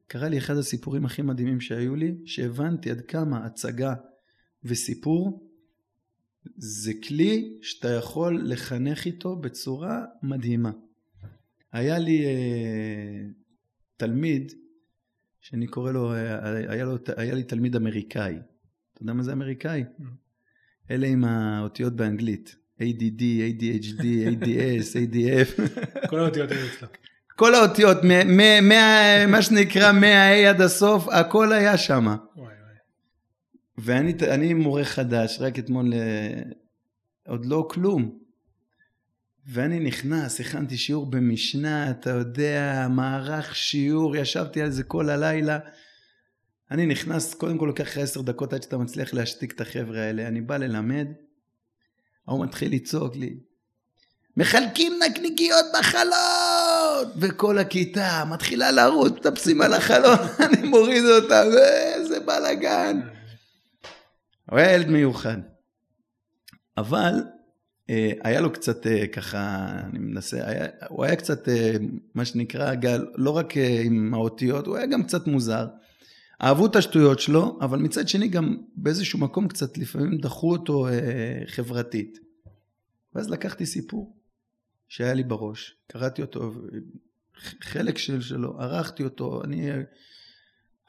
קרה 0.07 0.29
לי 0.29 0.37
אחד 0.37 0.57
הסיפורים 0.57 1.05
הכי 1.05 1.21
מדהימים 1.21 1.61
שהיו 1.61 1.95
לי, 1.95 2.15
שהבנתי 2.25 2.91
עד 2.91 3.01
כמה 3.01 3.45
הצגה 3.45 3.93
וסיפור 4.65 5.49
זה 6.57 6.91
כלי 7.07 7.57
שאתה 7.61 7.89
יכול 7.89 8.41
לחנך 8.43 9.05
איתו 9.05 9.35
בצורה 9.35 10.05
מדהימה. 10.23 10.71
היה 11.71 11.97
לי 11.97 12.25
אה, 12.25 13.21
תלמיד, 13.97 14.51
שאני 15.41 15.67
קורא 15.67 15.91
לו, 15.91 16.13
אה, 16.13 16.71
היה, 16.71 16.85
לו, 16.85 16.97
היה 17.17 17.33
לי 17.33 17.43
תלמיד 17.43 17.75
אמריקאי. 17.75 18.35
אתה 18.93 19.03
יודע 19.03 19.13
מה 19.13 19.23
זה 19.23 19.33
אמריקאי? 19.33 19.83
Mm. 19.99 20.03
אלה 20.91 21.07
עם 21.07 21.23
האותיות 21.23 21.95
באנגלית. 21.95 22.55
ADD, 22.79 23.21
ADHD, 23.21 24.01
ADS, 24.01 24.95
ADF. 24.95 25.61
כל 26.09 26.19
האותיות 26.19 26.51
היו 26.51 26.67
אצלו. 26.67 26.87
כל 27.35 27.55
האותיות, 27.55 27.97
מה 29.27 29.41
שנקרא 29.41 29.91
מה-A 29.91 30.49
עד 30.49 30.61
הסוף, 30.61 31.07
הכל 31.07 31.53
היה 31.53 31.77
שם. 31.77 32.15
ואני 33.77 34.53
מורה 34.53 34.85
חדש, 34.85 35.37
רק 35.39 35.59
אתמול, 35.59 35.93
אה, 35.93 36.41
עוד 37.27 37.45
לא 37.45 37.67
כלום. 37.71 38.19
ואני 39.47 39.79
נכנס, 39.79 40.39
הכנתי 40.39 40.77
שיעור 40.77 41.05
במשנה, 41.05 41.91
אתה 41.91 42.09
יודע, 42.09 42.87
מערך 42.89 43.55
שיעור, 43.55 44.15
ישבתי 44.15 44.61
על 44.61 44.71
זה 44.71 44.83
כל 44.83 45.09
הלילה. 45.09 45.59
אני 46.71 46.85
נכנס, 46.85 47.33
קודם 47.33 47.57
כל 47.57 47.65
לוקח 47.65 47.83
לך 47.83 47.97
עשר 47.97 48.21
דקות 48.21 48.53
עד 48.53 48.63
שאתה 48.63 48.77
מצליח 48.77 49.13
להשתיק 49.13 49.51
את 49.51 49.61
החבר'ה 49.61 49.99
האלה. 49.99 50.27
אני 50.27 50.41
בא 50.41 50.57
ללמד, 50.57 51.07
ההוא 52.27 52.45
מתחיל 52.45 52.73
לצעוק 52.73 53.15
לי, 53.15 53.35
מחלקים 54.37 54.99
נקניקיות 55.09 55.65
בחלון! 55.79 57.11
וכל 57.19 57.57
הכיתה 57.57 58.23
מתחילה 58.29 58.71
לרוץ, 58.71 59.13
מטפסים 59.13 59.61
על 59.61 59.73
החלון, 59.73 60.17
אני 60.45 60.67
מוריד 60.67 61.03
אותה, 61.05 61.43
ואיזה 61.53 62.19
בלאגן. 62.19 63.14
הוא 64.49 64.59
היה 64.59 64.73
ילד 64.73 64.87
מיוחד. 64.87 65.37
אבל 66.77 67.13
אה, 67.89 68.11
היה 68.23 68.41
לו 68.41 68.53
קצת 68.53 68.87
אה, 68.87 69.07
ככה, 69.07 69.67
אני 69.83 69.99
מנסה, 69.99 70.47
היה, 70.47 70.65
הוא 70.89 71.05
היה 71.05 71.15
קצת, 71.15 71.49
אה, 71.49 71.75
מה 72.15 72.25
שנקרא, 72.25 72.73
גל, 72.73 73.05
לא 73.15 73.31
רק 73.31 73.53
עם 73.83 74.13
האותיות, 74.13 74.67
הוא 74.67 74.77
היה 74.77 74.85
גם 74.85 75.03
קצת 75.03 75.27
מוזר. 75.27 75.67
אהבו 76.41 76.65
את 76.65 76.75
השטויות 76.75 77.19
שלו, 77.19 77.59
אבל 77.61 77.79
מצד 77.79 78.07
שני 78.07 78.27
גם 78.27 78.57
באיזשהו 78.75 79.19
מקום 79.19 79.47
קצת 79.47 79.77
לפעמים 79.77 80.17
דחו 80.17 80.51
אותו 80.51 80.87
אה, 80.87 81.41
חברתית. 81.47 82.19
ואז 83.15 83.29
לקחתי 83.29 83.65
סיפור 83.65 84.15
שהיה 84.87 85.13
לי 85.13 85.23
בראש, 85.23 85.75
קראתי 85.87 86.21
אותו, 86.21 86.53
חלק 87.61 87.97
של, 87.97 88.21
שלו, 88.21 88.61
ערכתי 88.61 89.03
אותו, 89.03 89.43
אני 89.43 89.69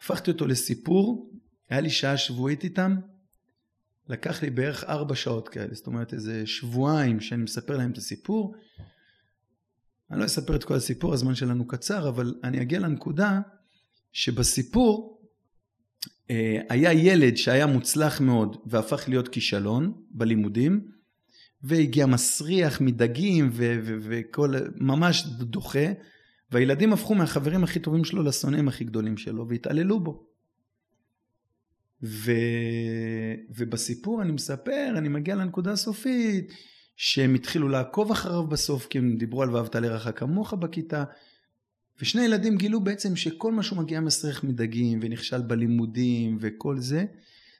הפכתי 0.00 0.30
אותו 0.30 0.46
לסיפור, 0.46 1.30
היה 1.70 1.80
לי 1.80 1.90
שעה 1.90 2.16
שבועית 2.16 2.64
איתם, 2.64 2.96
לקח 4.08 4.42
לי 4.42 4.50
בערך 4.50 4.84
ארבע 4.84 5.14
שעות 5.14 5.48
כאלה, 5.48 5.74
זאת 5.74 5.86
אומרת 5.86 6.14
איזה 6.14 6.46
שבועיים 6.46 7.20
שאני 7.20 7.42
מספר 7.42 7.76
להם 7.76 7.90
את 7.90 7.98
הסיפור. 7.98 8.54
אני 10.10 10.20
לא 10.20 10.24
אספר 10.24 10.56
את 10.56 10.64
כל 10.64 10.74
הסיפור, 10.74 11.14
הזמן 11.14 11.34
שלנו 11.34 11.66
קצר, 11.66 12.08
אבל 12.08 12.34
אני 12.44 12.62
אגיע 12.62 12.78
לנקודה 12.80 13.40
שבסיפור 14.12 15.20
אה, 16.30 16.60
היה 16.68 16.92
ילד 16.92 17.36
שהיה 17.36 17.66
מוצלח 17.66 18.20
מאוד 18.20 18.56
והפך 18.66 19.08
להיות 19.08 19.28
כישלון 19.28 20.02
בלימודים, 20.10 20.90
והגיע 21.62 22.06
מסריח 22.06 22.80
מדגים 22.80 23.50
וכל, 23.52 24.54
ממש 24.76 25.26
דוחה, 25.26 25.86
והילדים 26.50 26.92
הפכו 26.92 27.14
מהחברים 27.14 27.64
הכי 27.64 27.80
טובים 27.80 28.04
שלו 28.04 28.22
לשונאים 28.22 28.68
הכי 28.68 28.84
גדולים 28.84 29.16
שלו 29.16 29.48
והתעללו 29.48 30.00
בו. 30.00 30.25
ו... 32.02 32.32
ובסיפור 33.56 34.22
אני 34.22 34.32
מספר, 34.32 34.94
אני 34.98 35.08
מגיע 35.08 35.34
לנקודה 35.34 35.72
הסופית, 35.72 36.52
שהם 36.96 37.34
התחילו 37.34 37.68
לעקוב 37.68 38.10
אחריו 38.10 38.46
בסוף, 38.46 38.86
כי 38.86 38.98
הם 38.98 39.16
דיברו 39.16 39.42
על 39.42 39.50
ואהבת 39.50 39.74
לרעך 39.76 40.08
כמוך 40.16 40.54
בכיתה, 40.54 41.04
ושני 42.00 42.22
ילדים 42.22 42.56
גילו 42.56 42.80
בעצם 42.80 43.16
שכל 43.16 43.52
מה 43.52 43.62
שהוא 43.62 43.78
מגיע 43.78 44.00
מסריח 44.00 44.44
מדגים, 44.44 44.98
ונכשל 45.02 45.42
בלימודים 45.42 46.38
וכל 46.40 46.78
זה, 46.78 47.04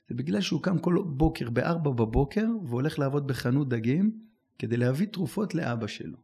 זה 0.09 0.14
בגלל 0.14 0.40
שהוא 0.40 0.62
קם 0.62 0.78
כל 0.78 1.05
בוקר 1.07 1.50
בארבע 1.50 1.90
בבוקר, 1.90 2.47
והולך 2.69 2.99
לעבוד 2.99 3.26
בחנות 3.26 3.69
דגים, 3.69 4.19
כדי 4.59 4.76
להביא 4.76 5.07
תרופות 5.07 5.55
לאבא 5.55 5.87
שלו. 5.87 6.19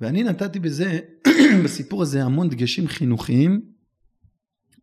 ואני 0.00 0.22
נתתי 0.22 0.58
בזה, 0.58 0.98
בסיפור 1.64 2.02
הזה, 2.02 2.24
המון 2.24 2.48
דגשים 2.48 2.88
חינוכיים, 2.88 3.72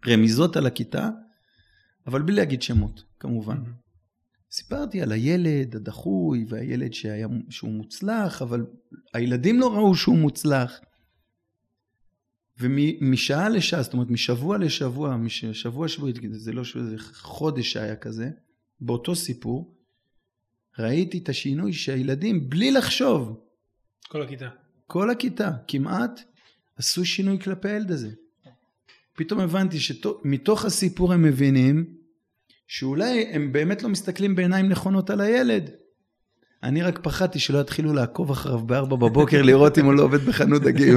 רמיזות 0.07 0.57
על 0.57 0.65
הכיתה, 0.65 1.09
אבל 2.07 2.21
בלי 2.21 2.35
להגיד 2.35 2.61
שמות, 2.61 3.03
כמובן. 3.19 3.57
Mm-hmm. 3.57 3.83
סיפרתי 4.51 5.01
על 5.01 5.11
הילד 5.11 5.75
הדחוי 5.75 6.45
והילד 6.47 6.93
שהיה, 6.93 7.27
שהוא 7.49 7.71
מוצלח, 7.71 8.41
אבל 8.41 8.65
הילדים 9.13 9.59
לא 9.59 9.73
ראו 9.73 9.95
שהוא 9.95 10.17
מוצלח. 10.17 10.79
ומשעה 12.59 13.49
לשעה, 13.49 13.83
זאת 13.83 13.93
אומרת 13.93 14.09
משבוע 14.09 14.57
לשבוע, 14.57 15.17
משבוע 15.17 15.87
שבועית, 15.87 16.15
זה 16.31 16.51
לא 16.51 16.63
שזה 16.63 16.95
חודש 17.13 17.71
שהיה 17.73 17.95
כזה, 17.95 18.29
באותו 18.79 19.15
סיפור, 19.15 19.77
ראיתי 20.79 21.17
את 21.17 21.29
השינוי 21.29 21.73
שהילדים, 21.73 22.49
בלי 22.49 22.71
לחשוב, 22.71 23.43
כל 24.07 24.21
הכיתה. 24.21 24.49
כל 24.87 25.09
הכיתה, 25.09 25.51
כמעט, 25.67 26.21
עשו 26.75 27.05
שינוי 27.05 27.39
כלפי 27.39 27.69
הילד 27.69 27.91
הזה. 27.91 28.11
פתאום 29.17 29.39
הבנתי 29.39 29.79
שמתוך 29.79 30.65
הסיפור 30.65 31.13
הם 31.13 31.21
מבינים 31.21 31.85
שאולי 32.67 33.25
הם 33.31 33.51
באמת 33.51 33.83
לא 33.83 33.89
מסתכלים 33.89 34.35
בעיניים 34.35 34.69
נכונות 34.69 35.09
על 35.09 35.21
הילד. 35.21 35.69
אני 36.63 36.81
רק 36.81 36.99
פחדתי 37.03 37.39
שלא 37.39 37.59
יתחילו 37.59 37.93
לעקוב 37.93 38.31
אחריו 38.31 38.59
בארבע 38.59 38.95
בבוקר 38.95 39.41
לראות 39.47 39.77
אם 39.77 39.85
הוא 39.85 39.93
לא 39.93 40.03
עובד 40.03 40.21
בחנות 40.21 40.61
דגים. 40.61 40.95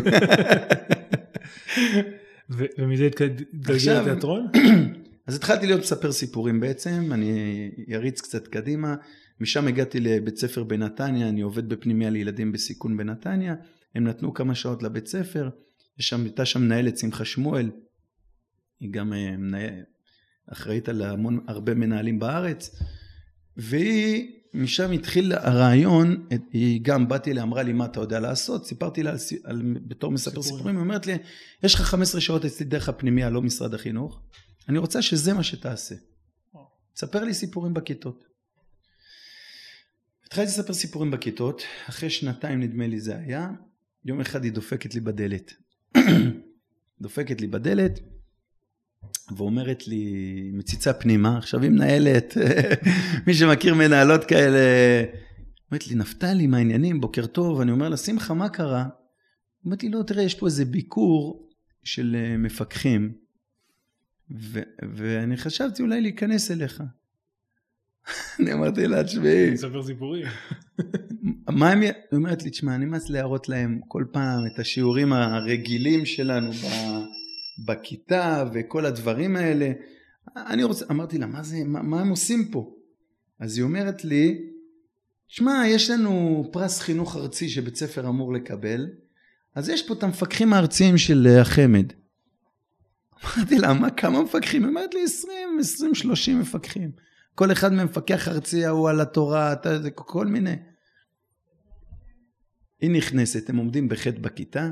ומזה 2.79 3.07
התגלגל 3.07 4.01
לתיאטרון? 4.01 4.47
אז 5.27 5.37
התחלתי 5.37 5.67
להיות 5.67 5.81
מספר 5.81 6.13
סיפורים 6.13 6.61
בעצם, 6.61 7.09
אני 7.13 7.71
אריץ 7.93 8.21
קצת 8.21 8.49
קדימה. 8.49 8.95
משם 9.41 9.69
הגעתי 9.69 10.01
לבית 10.01 10.37
ספר 10.37 10.65
בנתניה, 10.65 11.29
אני 11.29 11.41
עובד 11.41 11.69
בפנימיה 11.69 12.11
לילדים 12.11 12.53
בסיכון 12.53 12.97
בנתניה. 12.97 13.55
הם 13.95 14.05
נתנו 14.05 14.35
כמה 14.35 14.55
שעות 14.55 14.83
לבית 14.83 15.07
ספר, 15.07 15.49
שם, 15.99 16.23
הייתה 16.23 16.45
שם 16.45 16.63
מנהלת 16.63 16.99
שמחה 16.99 17.25
שמואל, 17.25 17.71
היא 18.81 18.91
גם 18.91 19.13
אה, 19.13 19.81
אחראית 20.53 20.89
על 20.89 21.03
המון, 21.03 21.45
הרבה 21.49 21.75
מנהלים 21.75 22.19
בארץ, 22.19 22.83
והיא, 23.57 24.33
משם 24.55 24.93
התחיל 24.93 25.33
הרעיון, 25.33 26.27
היא 26.53 26.81
גם 26.83 27.09
באתי 27.09 27.31
אליה, 27.31 27.43
אמרה 27.43 27.63
לי 27.63 27.73
מה 27.73 27.85
אתה 27.85 28.01
יודע 28.01 28.21
לעשות, 28.21 28.67
סיפרתי 28.67 29.03
לה 29.03 29.11
על, 29.11 29.17
על, 29.45 29.63
בתור 29.87 30.13
מספר 30.13 30.43
סיפורים, 30.43 30.59
סיפורים, 30.59 30.77
היא 30.77 30.83
אומרת 30.83 31.07
לי, 31.07 31.15
יש 31.63 31.75
לך 31.75 31.81
15 31.81 32.21
שעות 32.21 32.45
אצלי 32.45 32.67
דרך 32.67 32.89
הפנימיה, 32.89 33.31
לא 33.31 33.43
משרד 33.43 33.75
החינוך, 33.75 34.21
אני 34.69 34.79
רוצה 34.79 35.03
שזה 35.03 35.33
מה 35.35 35.43
שתעשה. 35.43 35.95
תספר 36.95 37.25
לי 37.25 37.35
סיפורים 37.35 37.75
בכיתות. 37.75 38.25
התחלתי 40.27 40.47
לספר 40.49 40.73
סיפורים 40.73 41.11
בכיתות, 41.11 41.63
אחרי 41.89 42.11
שנתיים 42.11 42.61
נדמה 42.61 42.87
לי 42.87 43.01
זה 43.01 43.17
היה, 43.17 43.51
יום 44.05 44.21
אחד 44.21 44.45
היא 44.45 44.53
דופקת 44.53 44.95
לי 44.95 45.01
בדלת. 45.01 45.53
דופקת 47.01 47.41
לי 47.41 47.47
בדלת, 47.47 48.01
ואומרת 49.37 49.89
לי, 49.89 50.05
מציצה 50.53 50.93
פנימה, 50.93 51.39
עכשיו 51.39 51.63
היא 51.63 51.71
מנהלת, 51.71 52.37
מי 53.27 53.35
שמכיר 53.35 53.75
מנהלות 53.75 54.25
כאלה, 54.25 54.59
אומרת 55.71 55.89
לי, 55.89 55.95
נפתלי, 55.95 56.47
מה 56.47 56.57
העניינים? 56.57 57.01
בוקר 57.01 57.27
טוב. 57.27 57.61
אני 57.61 57.71
אומר 57.71 57.89
לה, 57.89 57.97
שמחה, 57.97 58.35
מה 58.35 58.49
קרה? 58.49 58.85
אמרתי, 59.67 59.89
לא, 59.89 60.03
תראה, 60.03 60.23
יש 60.23 60.35
פה 60.35 60.47
איזה 60.47 60.65
ביקור 60.65 61.49
של 61.85 62.17
אה, 62.19 62.37
מפקחים, 62.37 63.13
ו- 64.41 64.63
ואני 64.95 65.37
חשבתי 65.37 65.83
אולי 65.83 66.01
להיכנס 66.01 66.51
אליך. 66.51 66.83
אני 68.41 68.53
אמרתי 68.53 68.87
לה, 68.87 69.05
תשמעי. 69.05 69.51
לספר 69.51 69.83
סיפורים. 69.83 70.27
מה 71.51 71.71
הם... 71.71 71.81
היא 71.81 71.93
אומרת 72.13 72.43
לי, 72.43 72.51
תשמע, 72.51 72.75
אני 72.75 72.87
מנסה 72.87 73.13
להראות 73.13 73.49
להם 73.49 73.81
כל 73.89 74.05
פעם 74.13 74.47
את 74.47 74.59
השיעורים 74.59 75.13
הרגילים 75.13 76.07
שלנו 76.07 76.53
בכיתה 77.59 78.45
וכל 78.55 78.87
הדברים 78.87 79.37
האלה. 79.37 79.73
אני 80.37 80.65
רוצה, 80.65 80.85
אמרתי 80.91 81.19
לה, 81.19 81.27
מה 81.27 81.43
זה, 81.43 81.57
מה, 81.65 81.83
מה 81.83 82.01
הם 82.01 82.09
עושים 82.09 82.49
פה? 82.51 82.73
אז 83.41 83.57
היא 83.57 83.65
אומרת 83.65 84.05
לי, 84.05 84.39
שמע, 85.29 85.63
יש 85.67 85.91
לנו 85.91 86.45
פרס 86.53 86.81
חינוך 86.81 87.17
ארצי 87.17 87.49
שבית 87.49 87.77
ספר 87.77 88.09
אמור 88.09 88.33
לקבל, 88.33 88.87
אז 89.55 89.69
יש 89.69 89.89
פה 89.89 89.95
את 89.95 90.03
המפקחים 90.03 90.53
הארציים 90.53 90.99
של 90.99 91.27
אה, 91.31 91.41
החמ"ד. 91.41 91.93
אמרתי 93.25 93.59
לה, 93.59 93.75
מה, 93.75 93.91
כמה 93.91 94.23
מפקחים? 94.23 94.63
היא 94.63 94.69
אומרת 94.69 94.95
לי, 94.95 95.05
20, 95.05 95.59
20, 95.61 95.95
30 95.95 96.41
מפקחים. 96.41 96.91
כל 97.35 97.53
אחד 97.53 97.73
מפקח 97.73 98.29
ארצי 98.29 98.65
ההוא 98.65 98.91
על 98.91 99.01
התורה, 99.01 99.55
כל 99.95 100.27
מיני. 100.27 100.57
היא 102.81 102.91
נכנסת, 102.91 103.51
הם 103.51 103.57
עומדים 103.57 103.89
בחטא 103.89 104.21
בכיתה, 104.21 104.71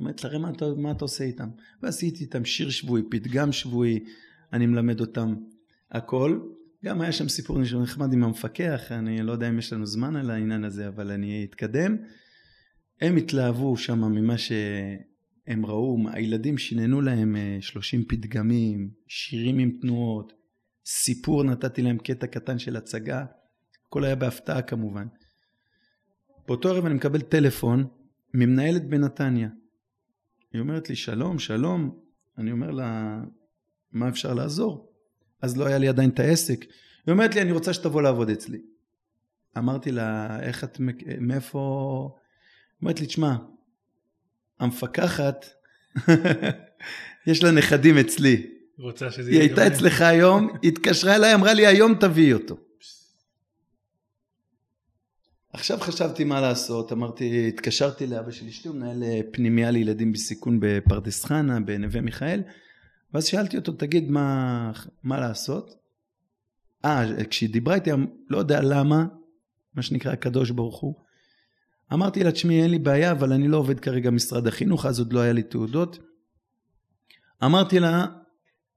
אומרת 0.00 0.24
לה, 0.24 0.38
מה, 0.38 0.50
מה 0.76 0.90
אתה 0.90 1.04
עושה 1.04 1.24
איתם? 1.24 1.48
ועשיתי 1.82 2.24
איתם 2.24 2.44
שיר 2.44 2.70
שבועי, 2.70 3.02
פתגם 3.10 3.52
שבועי, 3.52 4.04
אני 4.52 4.66
מלמד 4.66 5.00
אותם 5.00 5.34
הכל. 5.90 6.40
גם 6.84 7.00
היה 7.00 7.12
שם 7.12 7.28
סיפור 7.28 7.58
נחמד 7.82 8.12
עם 8.12 8.24
המפקח, 8.24 8.92
אני 8.92 9.22
לא 9.22 9.32
יודע 9.32 9.48
אם 9.48 9.58
יש 9.58 9.72
לנו 9.72 9.86
זמן 9.86 10.16
על 10.16 10.30
העניין 10.30 10.64
הזה, 10.64 10.88
אבל 10.88 11.10
אני 11.10 11.46
אתקדם. 11.50 11.96
הם 13.00 13.16
התלהבו 13.16 13.76
שם 13.76 14.00
ממה 14.00 14.38
שהם 14.38 15.66
ראו, 15.66 15.98
הילדים 16.12 16.58
שיננו 16.58 17.00
להם 17.00 17.36
30 17.60 18.00
אה, 18.00 18.06
פתגמים, 18.08 18.90
שירים 19.08 19.58
עם 19.58 19.70
תנועות, 19.80 20.32
סיפור 20.86 21.44
נתתי 21.44 21.82
להם 21.82 21.98
קטע 21.98 22.26
קטן 22.26 22.58
של 22.58 22.76
הצגה, 22.76 23.24
הכל 23.86 24.04
היה 24.04 24.14
בהפתעה 24.14 24.62
כמובן. 24.62 25.06
באותו 26.46 26.68
ערב 26.68 26.86
אני 26.86 26.94
מקבל 26.94 27.20
טלפון 27.20 27.86
ממנהלת 28.34 28.88
בנתניה. 28.88 29.48
היא 30.52 30.60
אומרת 30.60 30.88
לי, 30.88 30.96
שלום, 30.96 31.38
שלום. 31.38 31.98
אני 32.38 32.52
אומר 32.52 32.70
לה, 32.70 33.20
מה 33.92 34.08
אפשר 34.08 34.34
לעזור? 34.34 34.92
אז 35.42 35.56
לא 35.56 35.66
היה 35.66 35.78
לי 35.78 35.88
עדיין 35.88 36.10
את 36.10 36.20
העסק. 36.20 36.64
היא 37.06 37.12
אומרת 37.12 37.34
לי, 37.34 37.42
אני 37.42 37.52
רוצה 37.52 37.72
שתבוא 37.72 38.02
לעבוד 38.02 38.30
אצלי. 38.30 38.58
אמרתי 39.58 39.92
לה, 39.92 40.40
איך 40.40 40.64
את, 40.64 40.80
מאיפה... 41.20 42.16
אומרת 42.82 43.00
לי, 43.00 43.06
תשמע, 43.06 43.36
המפקחת, 44.60 45.46
יש 47.26 47.44
לה 47.44 47.50
נכדים 47.50 47.98
אצלי. 47.98 48.46
רוצה 48.78 49.10
שזה 49.10 49.30
היא 49.30 49.40
הייתה 49.40 49.66
אצלך 49.66 50.00
היום, 50.00 50.48
התקשרה 50.64 51.16
אליי, 51.16 51.34
אמרה 51.34 51.54
לי, 51.54 51.66
היום 51.66 51.94
תביאי 51.94 52.32
אותו. 52.32 52.56
עכשיו 55.52 55.80
חשבתי 55.80 56.24
מה 56.24 56.40
לעשות, 56.40 56.92
אמרתי, 56.92 57.48
התקשרתי 57.48 58.06
לאבא 58.06 58.30
של 58.30 58.46
אשתי, 58.46 58.68
הוא 58.68 58.76
מנהל 58.76 59.02
אה, 59.02 59.20
פנימייה 59.32 59.70
לילדים 59.70 60.12
בסיכון 60.12 60.58
בפרדס 60.60 61.24
חנה, 61.24 61.60
בנווה 61.60 62.00
מיכאל, 62.00 62.42
ואז 63.14 63.24
שאלתי 63.24 63.56
אותו, 63.56 63.72
תגיד, 63.72 64.10
מה, 64.10 64.72
מה 65.02 65.20
לעשות? 65.20 65.74
אה, 66.84 67.06
כשהיא 67.30 67.50
דיברה 67.50 67.74
איתי, 67.74 67.90
לא 68.28 68.38
יודע 68.38 68.60
למה, 68.62 69.04
מה 69.74 69.82
שנקרא 69.82 70.12
הקדוש 70.12 70.50
ברוך 70.50 70.80
הוא, 70.80 70.94
אמרתי 71.92 72.24
לה, 72.24 72.32
תשמעי, 72.32 72.62
אין 72.62 72.70
לי 72.70 72.78
בעיה, 72.78 73.12
אבל 73.12 73.32
אני 73.32 73.48
לא 73.48 73.56
עובד 73.56 73.80
כרגע 73.80 74.10
במשרד 74.10 74.46
החינוך, 74.46 74.86
אז 74.86 74.98
עוד 74.98 75.12
לא 75.12 75.20
היה 75.20 75.32
לי 75.32 75.42
תעודות. 75.42 75.98
אמרתי 77.44 77.80
לה, 77.80 78.06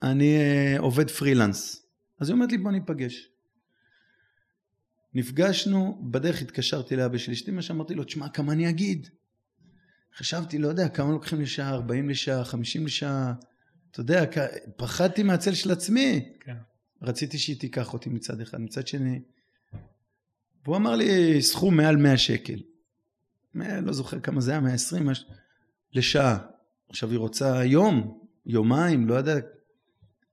אני 0.03 0.35
אה, 0.37 0.75
עובד 0.79 1.09
פרילנס. 1.09 1.85
אז 2.19 2.29
היא 2.29 2.33
אומרת 2.33 2.51
לי, 2.51 2.57
בוא 2.57 2.71
ניפגש. 2.71 3.32
נפגשנו, 5.13 6.01
בדרך 6.11 6.41
התקשרתי 6.41 6.95
לאבא 6.95 7.17
שלי, 7.17 7.33
אשתי 7.33 7.51
מה 7.51 7.61
שאמרתי 7.61 7.95
לו, 7.95 8.03
תשמע, 8.03 8.29
כמה 8.29 8.53
אני 8.53 8.69
אגיד? 8.69 9.07
חשבתי, 10.17 10.57
לא 10.57 10.67
יודע, 10.67 10.89
כמה 10.89 11.11
לוקחים 11.11 11.41
לשעה, 11.41 11.69
40 11.69 12.09
לשעה, 12.09 12.45
50 12.45 12.85
לשעה, 12.85 13.33
אתה 13.91 14.01
יודע, 14.01 14.23
פחדתי 14.77 15.23
מהצל 15.23 15.53
של 15.53 15.71
עצמי. 15.71 16.29
כן. 16.39 16.55
רציתי 17.01 17.37
שהיא 17.37 17.59
תיקח 17.59 17.93
אותי 17.93 18.09
מצד 18.09 18.41
אחד, 18.41 18.61
מצד 18.61 18.87
שני. 18.87 19.21
והוא 20.65 20.75
אמר 20.75 20.95
לי, 20.95 21.41
סכום 21.41 21.77
מעל 21.77 21.97
100 21.97 22.17
שקל. 22.17 22.59
100, 23.53 23.81
לא 23.81 23.93
זוכר 23.93 24.19
כמה 24.19 24.41
זה 24.41 24.51
היה, 24.51 24.59
120, 24.59 25.05
מש... 25.05 25.25
לשעה. 25.93 26.37
עכשיו 26.89 27.09
היא 27.09 27.19
רוצה 27.19 27.65
יום, 27.65 28.23
יומיים, 28.45 29.07
לא 29.07 29.13
יודע, 29.13 29.35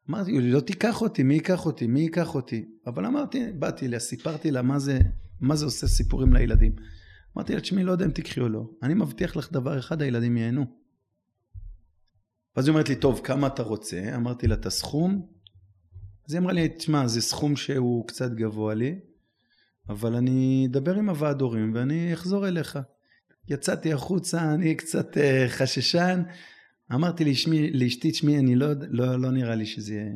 אמרתי, 0.09 0.41
לא 0.41 0.61
תיקח 0.61 1.03
אותי, 1.03 1.23
מי 1.23 1.35
ייקח 1.35 1.67
אותי, 1.67 1.87
מי 1.87 2.01
ייקח 2.01 2.35
אותי? 2.35 2.65
אבל 2.87 3.07
אמרתי, 3.07 3.53
באתי 3.53 3.87
אליה, 3.87 4.01
סיפרתי 4.01 4.51
לה 4.51 4.63
מה 4.63 4.79
זה, 4.79 4.99
מה 5.41 5.57
זה 5.57 5.65
עושה 5.65 5.87
סיפורים 5.87 6.33
לילדים. 6.33 6.77
אמרתי 7.37 7.55
לה, 7.55 7.61
תשמעי, 7.61 7.85
לא 7.85 7.93
יודע 7.93 8.05
אם 8.05 8.11
תקחי 8.11 8.41
או 8.41 8.49
לא. 8.49 8.71
אני 8.83 8.95
מבטיח 8.95 9.37
לך 9.37 9.53
דבר 9.53 9.79
אחד, 9.79 10.03
הילדים 10.03 10.37
ייהנו. 10.37 10.65
ואז 12.57 12.67
היא 12.67 12.73
אומרת 12.73 12.89
לי, 12.89 12.97
טוב, 12.97 13.21
כמה 13.25 13.47
אתה 13.47 13.63
רוצה? 13.63 14.17
אמרתי 14.17 14.47
לה 14.47 14.55
את 14.55 14.67
הסכום. 14.67 15.27
אז 16.29 16.35
היא 16.35 16.41
אמרה 16.41 16.53
לי, 16.53 16.69
תשמע, 16.69 17.07
זה 17.07 17.21
סכום 17.21 17.57
שהוא 17.57 18.09
קצת 18.09 18.31
גבוה 18.31 18.75
לי, 18.75 18.99
אבל 19.89 20.15
אני 20.15 20.67
אדבר 20.71 20.95
עם 20.95 21.09
הוועד 21.09 21.41
הורים 21.41 21.73
ואני 21.75 22.15
אחזור 22.15 22.49
אליך. 22.49 22.79
יצאתי 23.49 23.93
החוצה, 23.93 24.55
אני 24.55 24.75
קצת 24.75 25.17
uh, 25.17 25.21
חששן, 25.49 26.23
אמרתי 26.93 27.25
לאשתי, 27.73 28.11
תשמעי, 28.11 28.39
אני 28.39 28.57
לא, 28.57 28.67
לא, 28.91 29.21
לא 29.21 29.31
נראה 29.31 29.55
לי 29.55 29.67
שזה 29.67 29.95
יהיה... 29.95 30.13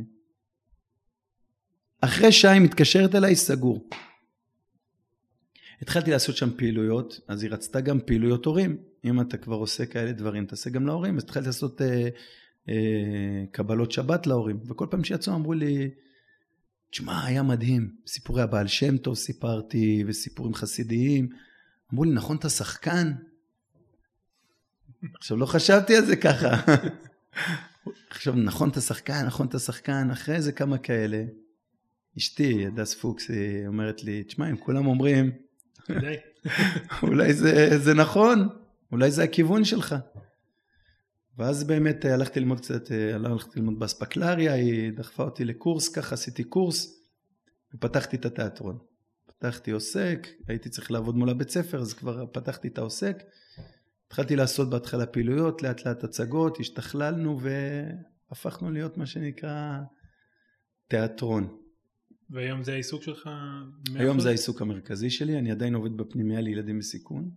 אחרי 2.01 2.33
שעה 2.33 2.53
היא 2.53 2.61
מתקשרת 2.61 3.15
אליי, 3.15 3.37
סגור. 3.37 3.89
התחלתי 5.83 6.11
לעשות 6.11 6.37
שם 6.37 6.51
פעילויות, 6.57 7.21
אז 7.29 7.43
היא 7.43 7.51
רצתה 7.51 7.81
גם 7.81 8.01
פעילויות 8.07 8.45
הורים. 8.45 8.77
אם 9.05 9.21
אתה 9.21 9.37
כבר 9.37 9.57
עושה 9.57 9.87
כאלה 9.87 10.13
דברים, 10.13 10.47
תעשה 10.47 10.71
גם 10.71 10.87
להורים. 10.87 11.17
אז 11.17 11.23
התחלתי 11.23 11.47
לעשות 11.47 11.83
אה, 11.83 12.09
אה, 12.69 13.45
קבלות 13.51 13.93
שבת 13.93 14.27
להורים. 14.27 14.61
וכל 14.69 14.87
פעם 14.91 15.05
שיצאו 15.05 15.35
אמרו 15.35 15.53
לי, 15.53 15.91
תשמע, 16.91 17.25
היה 17.25 17.43
מדהים. 17.43 17.91
סיפורי 18.07 18.43
הבעל 18.43 18.67
שם 18.67 18.97
טוב 18.97 19.15
סיפרתי, 19.15 20.05
וסיפורים 20.07 20.55
חסידיים. 20.55 21.29
אמרו 21.93 22.05
לי, 22.05 22.11
נכון, 22.11 22.37
אתה 22.37 22.49
שחקן? 22.49 23.13
עכשיו, 25.14 25.37
לא 25.37 25.47
חשבתי 25.47 25.97
על 25.97 26.05
זה 26.05 26.17
ככה. 26.17 26.64
עכשיו, 28.11 28.35
נכון 28.35 28.69
אתה 28.69 28.81
שחקן, 28.81 29.27
נכון 29.27 29.47
אתה 29.47 29.59
שחקן, 29.59 30.11
אחרי 30.11 30.43
זה 30.43 30.53
כמה 30.53 30.79
כאלה. 30.79 31.25
אשתי, 32.19 32.67
הדס 32.67 32.95
פוקס, 32.95 33.31
היא 33.31 33.67
אומרת 33.67 34.05
לי, 34.05 34.25
תשמע, 34.25 34.51
אם 34.51 34.57
כולם 34.57 34.87
אומרים, 34.87 35.31
אולי 37.03 37.35
זה, 37.35 37.79
זה 37.79 37.95
נכון, 37.95 38.49
אולי 38.93 39.11
זה 39.11 39.23
הכיוון 39.23 39.64
שלך. 39.64 39.95
ואז 41.38 41.64
באמת 41.64 42.05
הלכתי 42.05 42.40
ללמוד 42.40 42.61
קצת, 42.61 42.90
הלכתי 43.14 43.61
ללמוד 43.61 43.79
באספקלריה, 43.79 44.53
היא 44.53 44.93
דחפה 44.93 45.23
אותי 45.23 45.45
לקורס, 45.45 45.88
ככה 45.88 46.14
עשיתי 46.14 46.45
קורס, 46.45 47.01
ופתחתי 47.75 48.17
את 48.17 48.25
התיאטרון. 48.25 48.79
פתחתי 49.27 49.71
עוסק, 49.71 50.29
הייתי 50.49 50.69
צריך 50.69 50.90
לעבוד 50.90 51.17
מול 51.17 51.31
הבית 51.31 51.51
ספר, 51.51 51.81
אז 51.81 51.93
כבר 51.93 52.27
פתחתי 52.33 52.69
את 52.69 52.79
העוסק. 52.79 53.23
התחלתי 54.07 54.37
לעשות 54.37 54.71
בהתחלה 54.71 55.07
פעילויות, 55.07 55.62
לאט 55.62 55.87
לאט 55.87 56.05
הצגות, 56.05 56.61
השתכללנו 56.61 57.40
והפכנו 58.31 58.71
להיות 58.71 58.97
מה 58.99 59.07
שנקרא 59.07 59.79
תיאטרון. 60.88 61.57
והיום 62.31 62.62
זה 62.62 62.73
העיסוק 62.73 63.03
שלך? 63.03 63.31
היום 63.95 64.21
זה 64.21 64.29
העיסוק 64.29 64.62
המרכזי 64.62 65.11
שלי, 65.11 65.38
אני 65.38 65.51
עדיין 65.51 65.75
עובד 65.75 65.97
בפנימייה 65.97 66.40
לילדים 66.40 66.79
בסיכון. 66.79 67.31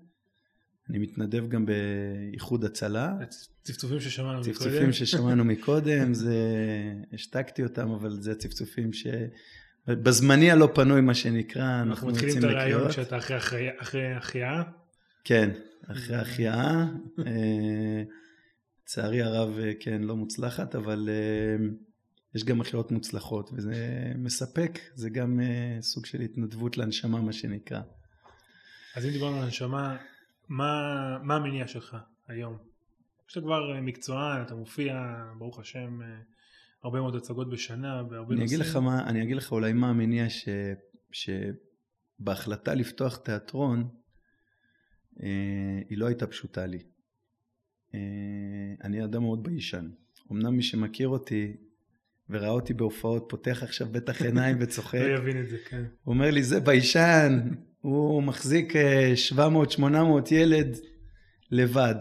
אני 0.90 0.98
מתנדב 0.98 1.50
גם 1.50 1.66
באיחוד 1.66 2.66
הצלה. 2.66 3.14
צפצופים 3.64 4.00
ששמענו 4.00 4.40
מקודם. 4.40 4.54
צפצופים 4.54 4.94
ששמענו 4.94 5.44
מקודם, 5.54 6.14
זה... 6.14 6.36
השתקתי 7.14 7.64
אותם, 7.64 7.90
אבל 7.92 8.22
זה 8.22 8.32
הצפצופים 8.32 8.94
ש... 8.94 9.08
בזמני 9.88 10.52
הלא 10.52 10.70
פנוי, 10.74 11.02
מה 11.02 11.14
שנקרא, 11.14 11.82
אנחנו 11.82 12.08
מתחילים 12.08 12.38
את 12.38 12.44
הרעיון 12.44 12.90
כשאתה 12.90 13.18
אחרי 13.18 14.12
החייאה. 14.18 14.64
כן, 15.28 15.50
אחרי 15.92 16.16
החייאה. 16.16 16.86
אה, 17.28 18.04
לצערי 18.84 19.22
הרב, 19.22 19.58
אה, 19.60 19.72
כן, 19.80 20.02
לא 20.02 20.16
מוצלחת, 20.16 20.76
אבל 20.76 21.10
אה, 21.10 21.68
יש 22.36 22.44
גם 22.44 22.62
החייאות 22.62 22.92
מוצלחות, 22.92 23.50
וזה 23.54 24.12
מספק, 24.16 24.80
זה 24.94 25.10
גם 25.10 25.40
סוג 25.82 26.06
של 26.06 26.22
התנדבות 26.22 26.78
לנשמה, 26.78 27.22
מה 27.22 27.34
שנקרא. 27.34 27.82
אז 28.96 29.06
אם 29.06 29.12
דיברנו 29.12 29.38
על 29.38 29.44
הנשמה, 29.44 29.98
מה, 30.50 31.18
מה 31.24 31.36
המניע 31.36 31.68
שלך 31.68 31.98
היום? 32.28 32.58
לך 33.30 33.40
כבר 33.40 33.82
מקצוען, 33.82 34.42
אתה 34.42 34.56
מופיע, 34.56 35.24
ברוך 35.38 35.60
השם, 35.60 36.00
הרבה 36.84 37.00
מאוד 37.00 37.16
הצגות 37.16 37.50
בשנה, 37.50 38.04
בהרבה 38.04 38.34
אני 38.34 38.42
נושאים. 38.42 38.62
אגיד 38.62 38.70
לך 38.70 38.76
מה, 38.76 39.04
אני 39.08 39.24
אגיד 39.24 39.38
לך 39.38 39.52
אולי 39.52 39.74
מה 39.74 39.90
המניע 39.90 40.26
ש, 40.30 40.50
שבהחלטה 42.20 42.74
לפתוח 42.74 43.18
תיאטרון, 43.18 43.80
אה, 43.80 43.97
היא 45.90 45.98
לא 45.98 46.06
הייתה 46.06 46.28
פשוטה 46.28 46.66
לי. 46.66 46.80
אה, 47.94 48.00
אני 48.84 49.04
אדם 49.04 49.22
מאוד 49.22 49.44
ביישן. 49.44 49.90
אמנם 50.32 50.56
מי 50.56 50.64
שמכיר 50.64 51.08
אותי 51.08 51.56
וראה 52.30 52.50
אותי 52.50 52.74
בהופעות 52.74 53.26
פותח 53.30 53.64
עכשיו 53.64 53.88
בטח 53.92 54.22
עיניים 54.22 54.58
וצוחק. 54.62 55.00
לא 55.00 55.18
יבין 55.18 55.42
את 55.42 55.50
זה, 55.50 55.58
כן. 55.70 55.84
הוא 56.04 56.14
אומר 56.14 56.32
לי, 56.32 56.44
זה 56.44 56.60
ביישן, 56.60 57.40
הוא 57.82 58.24
מחזיק 58.24 58.74
700-800 59.36 59.40
אה, 59.80 59.92
ילד 60.32 60.78
לבד. 61.52 61.96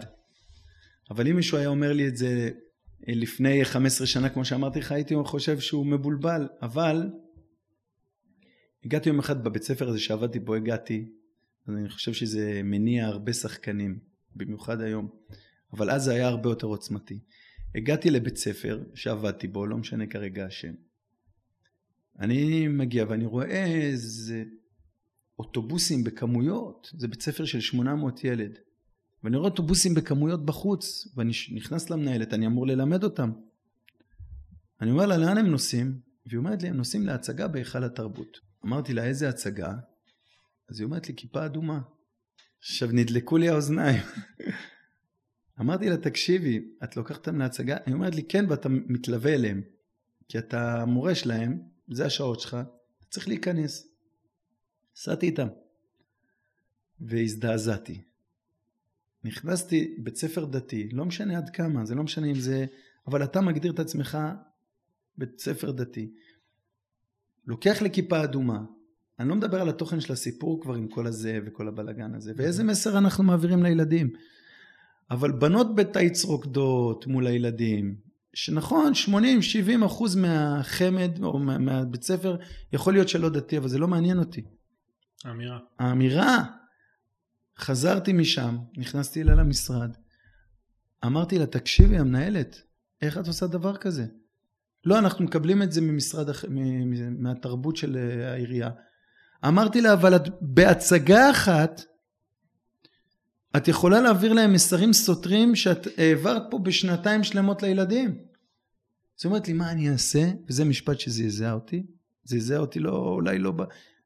אבל 1.10 1.28
אם 1.28 1.36
מישהו 1.36 1.58
היה 1.58 1.68
אומר 1.68 1.92
לי 1.92 2.08
את 2.08 2.16
זה 2.16 2.50
לפני 3.06 3.64
15 3.64 4.06
שנה, 4.06 4.28
כמו 4.28 4.44
שאמרתי 4.44 4.78
לך, 4.78 4.92
הייתי 4.92 5.14
חושב 5.24 5.60
שהוא 5.60 5.86
מבולבל, 5.86 6.48
אבל 6.62 7.10
הגעתי 8.84 9.08
יום 9.08 9.18
אחד 9.18 9.44
בבית 9.44 9.62
ספר 9.62 9.88
הזה 9.88 10.00
שעבדתי 10.00 10.38
בו, 10.38 10.54
הגעתי, 10.54 11.08
אז 11.66 11.74
אני 11.74 11.88
חושב 11.88 12.12
שזה 12.12 12.60
מניע 12.64 13.06
הרבה 13.06 13.32
שחקנים, 13.32 13.98
במיוחד 14.36 14.80
היום, 14.80 15.08
אבל 15.72 15.90
אז 15.90 16.04
זה 16.04 16.12
היה 16.12 16.28
הרבה 16.28 16.48
יותר 16.48 16.66
עוצמתי. 16.66 17.20
הגעתי 17.74 18.10
לבית 18.10 18.36
ספר 18.36 18.82
שעבדתי 18.94 19.48
בו, 19.48 19.66
לא 19.66 19.76
משנה 19.76 20.06
כרגע 20.06 20.46
השם. 20.46 20.72
אני 22.18 22.68
מגיע 22.68 23.04
ואני 23.08 23.26
רואה 23.26 23.64
איזה 23.64 24.44
אוטובוסים 25.38 26.04
בכמויות, 26.04 26.90
זה 26.94 27.08
בית 27.08 27.22
ספר 27.22 27.44
של 27.44 27.60
800 27.60 28.24
ילד. 28.24 28.58
ואני 29.24 29.36
רואה 29.36 29.48
אוטובוסים 29.48 29.94
בכמויות 29.94 30.46
בחוץ, 30.46 31.08
ואני 31.16 31.32
נכנס 31.54 31.90
למנהלת, 31.90 32.34
אני 32.34 32.46
אמור 32.46 32.66
ללמד 32.66 33.04
אותם. 33.04 33.32
אני 34.80 34.90
אומר 34.90 35.06
לה, 35.06 35.16
לאן 35.16 35.38
הם 35.38 35.46
נוסעים? 35.46 36.00
והיא 36.26 36.38
אומרת 36.38 36.62
לי, 36.62 36.68
הם 36.68 36.76
נוסעים 36.76 37.06
להצגה 37.06 37.48
בהיכל 37.48 37.84
התרבות. 37.84 38.40
אמרתי 38.64 38.94
לה, 38.94 39.04
איזה 39.04 39.28
הצגה? 39.28 39.74
אז 40.68 40.80
היא 40.80 40.84
אומרת 40.84 41.08
לי, 41.08 41.14
כיפה 41.16 41.44
אדומה. 41.44 41.80
עכשיו 42.58 42.88
נדלקו 42.92 43.36
לי 43.36 43.48
האוזניים. 43.48 44.02
אמרתי 45.60 45.88
לה, 45.88 45.96
תקשיבי, 45.96 46.68
את 46.84 46.96
לוקחת 46.96 47.16
אותם 47.16 47.38
להצגה? 47.38 47.76
היא 47.86 47.94
אומרת 47.94 48.14
לי, 48.14 48.22
כן, 48.22 48.44
ואתה 48.48 48.68
מתלווה 48.68 49.34
אליהם. 49.34 49.62
כי 50.28 50.38
אתה 50.38 50.84
מורה 50.84 51.14
שלהם, 51.14 51.62
זה 51.88 52.06
השעות 52.06 52.40
שלך, 52.40 52.54
אתה 52.54 53.06
צריך 53.10 53.28
להיכנס. 53.28 53.88
נסעתי 54.96 55.26
איתם. 55.26 55.48
והזדעזעתי. 57.00 58.02
נכנסתי 59.24 59.96
בית 59.98 60.16
ספר 60.16 60.44
דתי, 60.44 60.88
לא 60.88 61.04
משנה 61.04 61.38
עד 61.38 61.50
כמה, 61.50 61.84
זה 61.84 61.94
לא 61.94 62.02
משנה 62.02 62.26
אם 62.26 62.40
זה, 62.40 62.66
אבל 63.06 63.24
אתה 63.24 63.40
מגדיר 63.40 63.72
את 63.72 63.78
עצמך 63.78 64.18
בית 65.18 65.40
ספר 65.40 65.70
דתי. 65.70 66.14
לוקח 67.46 67.82
לכיפה 67.82 68.24
אדומה, 68.24 68.64
אני 69.18 69.28
לא 69.28 69.34
מדבר 69.34 69.60
על 69.60 69.68
התוכן 69.68 70.00
של 70.00 70.12
הסיפור 70.12 70.62
כבר 70.62 70.74
עם 70.74 70.88
כל 70.88 71.06
הזה 71.06 71.38
וכל 71.46 71.68
הבלגן 71.68 72.14
הזה, 72.14 72.32
ואיזה 72.36 72.64
מסר 72.64 72.98
אנחנו 72.98 73.24
מעבירים 73.24 73.62
לילדים. 73.62 74.10
אבל 75.10 75.32
בנות 75.32 75.74
בתיץ 75.74 76.24
רוקדות 76.24 77.06
מול 77.06 77.26
הילדים, 77.26 77.96
שנכון, 78.34 78.92
80-70 79.08 79.86
אחוז 79.86 80.16
מהחמד 80.16 81.22
או 81.22 81.38
מה, 81.38 81.58
מהבית 81.58 82.02
ספר 82.02 82.36
יכול 82.72 82.92
להיות 82.92 83.08
שלא 83.08 83.28
דתי, 83.28 83.58
אבל 83.58 83.68
זה 83.68 83.78
לא 83.78 83.88
מעניין 83.88 84.18
אותי. 84.18 84.42
האמירה. 85.24 85.58
האמירה. 85.78 86.44
חזרתי 87.58 88.12
משם, 88.12 88.56
נכנסתי 88.76 89.22
אליה 89.22 89.34
למשרד, 89.34 89.90
אמרתי 91.04 91.38
לה, 91.38 91.46
תקשיבי 91.46 91.98
המנהלת, 91.98 92.62
איך 93.02 93.18
את 93.18 93.26
עושה 93.26 93.46
דבר 93.46 93.76
כזה? 93.76 94.06
לא, 94.84 94.98
אנחנו 94.98 95.24
מקבלים 95.24 95.62
את 95.62 95.72
זה 95.72 95.80
ממשרד, 95.80 96.26
מהתרבות 97.18 97.76
של 97.76 97.96
אה, 97.96 98.32
העירייה. 98.32 98.70
אמרתי 99.44 99.80
לה, 99.80 99.92
אבל 99.92 100.16
את 100.16 100.22
בהצגה 100.40 101.30
אחת, 101.30 101.82
את 103.56 103.68
יכולה 103.68 104.00
להעביר 104.00 104.32
להם 104.32 104.52
מסרים 104.52 104.92
סותרים 104.92 105.56
שאת 105.56 105.86
העברת 105.96 106.42
פה 106.50 106.58
בשנתיים 106.58 107.24
שלמות 107.24 107.62
לילדים. 107.62 108.08
אז 108.08 109.24
היא 109.24 109.30
אומרת 109.30 109.48
לי, 109.48 109.54
מה 109.54 109.70
אני 109.72 109.90
אעשה? 109.90 110.30
וזה 110.48 110.64
משפט 110.64 111.00
שזעזע 111.00 111.52
אותי. 111.52 111.86
זעזע 112.24 112.58
אותי 112.58 112.80
לא, 112.80 112.96
אולי 112.96 113.38
לא. 113.38 113.52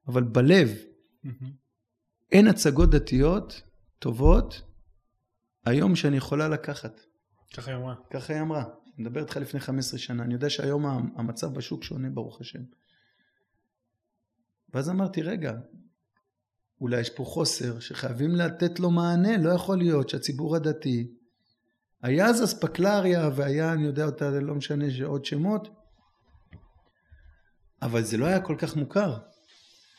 אבל 0.09 0.23
בלב. 0.23 0.71
Mm-hmm. 1.25 1.45
אין 2.33 2.47
הצגות 2.47 2.90
דתיות 2.90 3.62
טובות 3.99 4.62
היום 5.66 5.97
שאני 5.97 6.16
יכולה 6.16 6.49
לקחת. 6.49 7.01
ככה 7.55 7.71
היא 7.71 7.79
אמרה. 7.79 7.95
ככה 8.11 8.33
היא 8.33 8.43
אמרה. 8.43 8.62
אני 8.62 9.05
מדבר 9.09 9.21
איתך 9.21 9.37
לפני 9.37 9.61
15 9.61 9.99
שנה. 9.99 10.23
אני 10.23 10.35
יודע 10.35 10.51
שהיום 10.51 10.87
המצב 11.16 11.55
בשוק 11.55 11.85
שונה, 11.85 12.11
ברוך 12.11 12.40
השם. 12.40 12.62
ואז 14.74 14.90
אמרתי, 14.90 15.22
רגע, 15.22 15.52
אולי 16.80 17.00
יש 17.00 17.11
פה 17.11 17.24
חוסר 17.24 17.80
שחייבים 17.80 18.35
לתת 18.35 18.80
לו 18.80 18.90
מענה, 18.90 19.37
לא 19.37 19.50
יכול 19.50 19.78
להיות 19.78 20.09
שהציבור 20.09 20.56
הדתי, 20.56 21.11
היה 22.02 22.26
אז 22.26 22.44
אספקלריה 22.44 23.30
והיה, 23.35 23.72
אני 23.72 23.87
יודע 23.87 24.04
אותה, 24.04 24.30
לא 24.30 24.54
משנה 24.54 24.85
עוד 25.04 25.24
שמות, 25.24 25.68
אבל 27.83 28.02
זה 28.02 28.16
לא 28.16 28.26
היה 28.26 28.40
כל 28.40 28.54
כך 28.59 28.76
מוכר. 28.76 29.18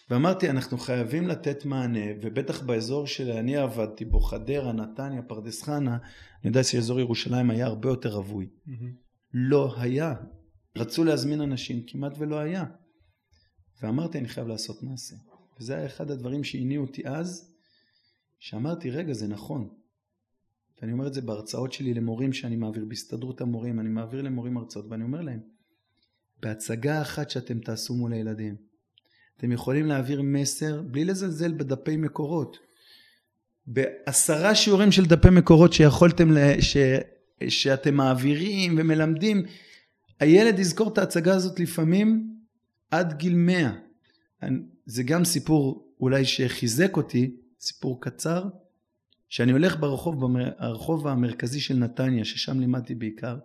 ואמרתי, 0.09 0.49
אנחנו 0.49 0.77
חייבים 0.77 1.27
לתת 1.27 1.65
מענה, 1.65 2.05
ובטח 2.21 2.61
באזור 2.61 3.07
שאני 3.07 3.57
עבדתי 3.57 4.05
בו, 4.05 4.19
חדרה, 4.19 4.71
נתניה, 4.71 5.21
פרדס 5.21 5.63
חנה, 5.63 5.97
אני 6.41 6.49
יודע 6.49 6.63
שאזור 6.63 6.99
ירושלים 6.99 7.49
היה 7.49 7.65
הרבה 7.65 7.89
יותר 7.89 8.09
רווי. 8.09 8.47
Mm-hmm. 8.67 8.71
לא 9.33 9.73
היה. 9.77 10.13
רצו 10.77 11.03
להזמין 11.03 11.41
אנשים, 11.41 11.83
כמעט 11.87 12.13
ולא 12.17 12.39
היה. 12.39 12.65
ואמרתי, 13.81 14.17
אני 14.17 14.27
חייב 14.27 14.47
לעשות 14.47 14.83
מעשה. 14.83 15.15
וזה 15.59 15.75
היה 15.75 15.85
אחד 15.85 16.11
הדברים 16.11 16.43
שהניעו 16.43 16.83
אותי 16.85 17.07
אז, 17.07 17.51
שאמרתי, 18.39 18.89
רגע, 18.89 19.13
זה 19.13 19.27
נכון. 19.27 19.69
ואני 20.81 20.93
אומר 20.93 21.07
את 21.07 21.13
זה 21.13 21.21
בהרצאות 21.21 21.73
שלי 21.73 21.93
למורים 21.93 22.33
שאני 22.33 22.55
מעביר, 22.55 22.85
בהסתדרות 22.85 23.41
המורים, 23.41 23.79
אני 23.79 23.89
מעביר 23.89 24.21
למורים 24.21 24.57
הרצאות, 24.57 24.85
ואני 24.89 25.03
אומר 25.03 25.21
להם, 25.21 25.39
בהצגה 26.41 27.01
אחת 27.01 27.29
שאתם 27.29 27.59
תעשו 27.59 27.93
מול 27.93 28.13
הילדים, 28.13 28.55
אתם 29.37 29.51
יכולים 29.51 29.85
להעביר 29.85 30.21
מסר 30.21 30.81
בלי 30.81 31.05
לזלזל 31.05 31.51
בדפי 31.51 31.97
מקורות. 31.97 32.57
בעשרה 33.67 34.55
שיעורים 34.55 34.91
של 34.91 35.05
דפי 35.05 35.29
מקורות 35.29 35.73
שיכולתם, 35.73 36.31
לה, 36.31 36.61
ש, 36.61 36.77
שאתם 37.49 37.93
מעבירים 37.93 38.75
ומלמדים, 38.77 39.45
הילד 40.19 40.59
יזכור 40.59 40.93
את 40.93 40.97
ההצגה 40.97 41.35
הזאת 41.35 41.59
לפעמים 41.59 42.30
עד 42.91 43.17
גיל 43.17 43.35
מאה. 43.35 43.71
זה 44.85 45.03
גם 45.03 45.25
סיפור 45.25 45.93
אולי 45.99 46.25
שחיזק 46.25 46.97
אותי, 46.97 47.35
סיפור 47.59 48.01
קצר, 48.01 48.43
שאני 49.29 49.51
הולך 49.51 49.79
ברחוב, 49.79 50.25
ברחוב 50.25 51.07
המרכזי 51.07 51.59
של 51.59 51.77
נתניה, 51.77 52.25
ששם 52.25 52.59
לימדתי 52.59 52.95
בעיקר. 52.95 53.37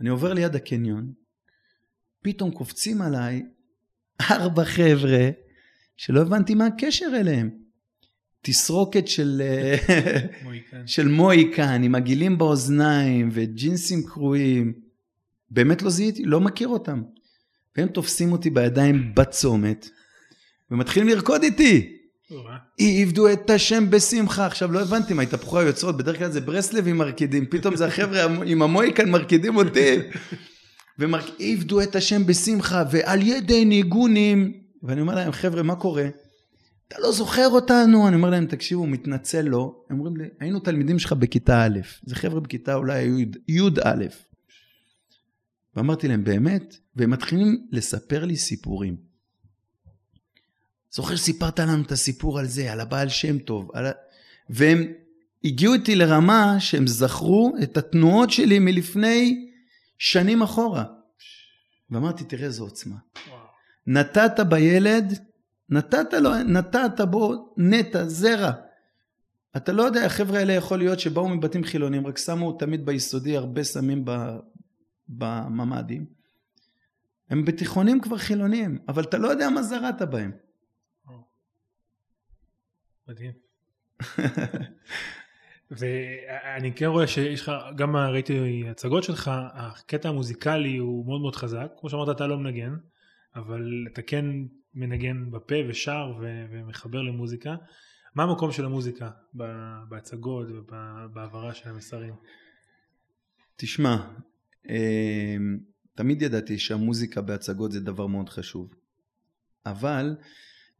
אני 0.00 0.08
עובר 0.08 0.32
ליד 0.32 0.54
הקניון, 0.54 1.12
פתאום 2.22 2.50
קופצים 2.50 3.02
עליי 3.02 3.46
ארבע 4.30 4.64
חבר'ה 4.64 5.30
שלא 5.96 6.20
הבנתי 6.20 6.54
מה 6.54 6.66
הקשר 6.66 7.06
אליהם. 7.14 7.50
תסרוקת 8.42 9.08
של, 9.08 9.42
מויקן. 10.42 10.86
של 10.86 11.08
מויקן 11.08 11.82
עם 11.82 11.94
עגילים 11.94 12.38
באוזניים 12.38 13.28
וג'ינסים 13.32 14.06
קרועים. 14.06 14.72
באמת 15.50 15.82
לא 15.82 15.90
זיהיתי, 15.90 16.24
לא 16.24 16.40
מכיר 16.40 16.68
אותם. 16.68 17.02
והם 17.76 17.88
תופסים 17.88 18.32
אותי 18.32 18.50
בידיים 18.50 19.12
בצומת 19.14 19.88
ומתחילים 20.70 21.08
לרקוד 21.08 21.42
איתי. 21.42 21.96
עבדו 23.02 23.32
את 23.32 23.50
השם 23.50 23.90
בשמחה. 23.90 24.46
עכשיו 24.46 24.72
לא 24.72 24.80
הבנתי 24.80 25.14
מה 25.14 25.22
התהפכו 25.22 25.58
היוצרות, 25.58 25.96
בדרך 25.96 26.18
כלל 26.18 26.30
זה 26.30 26.40
ברסלבים 26.40 26.96
מרקידים, 26.96 27.46
פתאום 27.46 27.76
זה 27.76 27.86
החבר'ה 27.86 28.24
עם 28.44 28.62
המויקן 28.62 29.10
מרקידים 29.10 29.56
אותי. 29.56 29.96
ועבדו 30.98 31.80
את 31.82 31.96
השם 31.96 32.26
בשמחה 32.26 32.84
ועל 32.90 33.22
ידי 33.22 33.64
ניגונים 33.64 34.52
ואני 34.82 35.00
אומר 35.00 35.14
להם 35.14 35.32
חבר'ה 35.32 35.62
מה 35.62 35.76
קורה? 35.76 36.08
אתה 36.88 36.96
לא 37.00 37.12
זוכר 37.12 37.48
אותנו? 37.48 38.08
אני 38.08 38.16
אומר 38.16 38.30
להם, 38.30 38.46
תקשיבו, 38.46 38.86
מתנצל 38.86 39.42
לא. 39.42 39.74
הם 39.90 39.98
אומרים 39.98 40.16
לי, 40.16 40.24
היינו 40.40 40.60
תלמידים 40.60 40.98
שלך 40.98 41.12
בכיתה 41.12 41.64
א', 41.64 41.78
זה 42.04 42.14
חבר'ה 42.14 42.40
בכיתה 42.40 42.74
אולי 42.74 43.26
י"א. 43.48 44.04
ואמרתי 45.76 46.08
להם, 46.08 46.24
באמת? 46.24 46.76
והם 46.96 47.10
מתחילים 47.10 47.66
לספר 47.70 48.24
לי 48.24 48.36
סיפורים. 48.36 48.96
זוכר 50.90 51.16
סיפרת 51.16 51.60
לנו 51.60 51.82
את 51.82 51.92
הסיפור 51.92 52.38
על 52.38 52.46
זה, 52.46 52.72
על 52.72 52.80
הבעל 52.80 53.08
שם 53.08 53.38
טוב, 53.38 53.70
על... 53.74 53.86
והם 54.50 54.92
הגיעו 55.44 55.74
איתי 55.74 55.94
לרמה 55.94 56.56
שהם 56.60 56.86
זכרו 56.86 57.52
את 57.62 57.76
התנועות 57.76 58.30
שלי 58.30 58.58
מלפני 58.58 59.50
שנים 59.98 60.42
אחורה. 60.42 60.84
ואמרתי, 61.90 62.24
תראה 62.24 62.46
איזו 62.46 62.64
עוצמה. 62.64 62.96
וואו. 63.28 63.38
נתת 63.86 64.40
בילד, 64.40 65.18
נתת 65.70 66.12
לו, 66.12 66.42
נתת 66.42 67.00
בו 67.00 67.54
נטע, 67.56 68.08
זרע. 68.08 68.52
אתה 69.56 69.72
לא 69.72 69.82
יודע, 69.82 70.04
החבר'ה 70.04 70.38
האלה 70.38 70.52
יכול 70.52 70.78
להיות 70.78 71.00
שבאו 71.00 71.28
מבתים 71.28 71.64
חילונים, 71.64 72.06
רק 72.06 72.18
שמו 72.18 72.52
תמיד 72.52 72.86
ביסודי 72.86 73.36
הרבה 73.36 73.64
סמים 73.64 74.04
בממ"דים. 75.08 76.06
הם 77.30 77.44
בתיכונים 77.44 78.00
כבר 78.00 78.18
חילונים, 78.18 78.78
אבל 78.88 79.02
אתה 79.02 79.18
לא 79.18 79.28
יודע 79.28 79.50
מה 79.50 79.62
זרעת 79.62 80.02
בהם. 80.02 80.32
מדהים. 83.08 83.32
ואני 85.70 86.72
כן 86.76 86.86
רואה 86.86 87.06
שיש 87.06 87.42
לך, 87.42 87.52
גם 87.76 87.96
ראיתי 87.96 88.64
הצגות 88.70 89.04
שלך, 89.04 89.30
הקטע 89.34 90.08
המוזיקלי 90.08 90.76
הוא 90.76 91.06
מאוד 91.06 91.20
מאוד 91.20 91.36
חזק, 91.36 91.66
כמו 91.80 91.90
שאמרת 91.90 92.16
אתה 92.16 92.26
לא 92.26 92.38
מנגן, 92.38 92.76
אבל 93.36 93.86
אתה 93.92 94.02
כן 94.02 94.26
מנגן 94.74 95.30
בפה 95.30 95.54
ושר 95.68 96.12
ו- 96.20 96.46
ומחבר 96.50 97.02
למוזיקה. 97.02 97.56
מה 98.14 98.22
המקום 98.22 98.52
של 98.52 98.64
המוזיקה 98.64 99.10
בהצגות 99.88 100.46
ובהעברה 100.50 101.54
של 101.54 101.68
המסרים? 101.68 102.14
תשמע, 103.56 103.96
תמיד 105.94 106.22
ידעתי 106.22 106.58
שהמוזיקה 106.58 107.20
בהצגות 107.20 107.72
זה 107.72 107.80
דבר 107.80 108.06
מאוד 108.06 108.28
חשוב, 108.28 108.74
אבל 109.66 110.16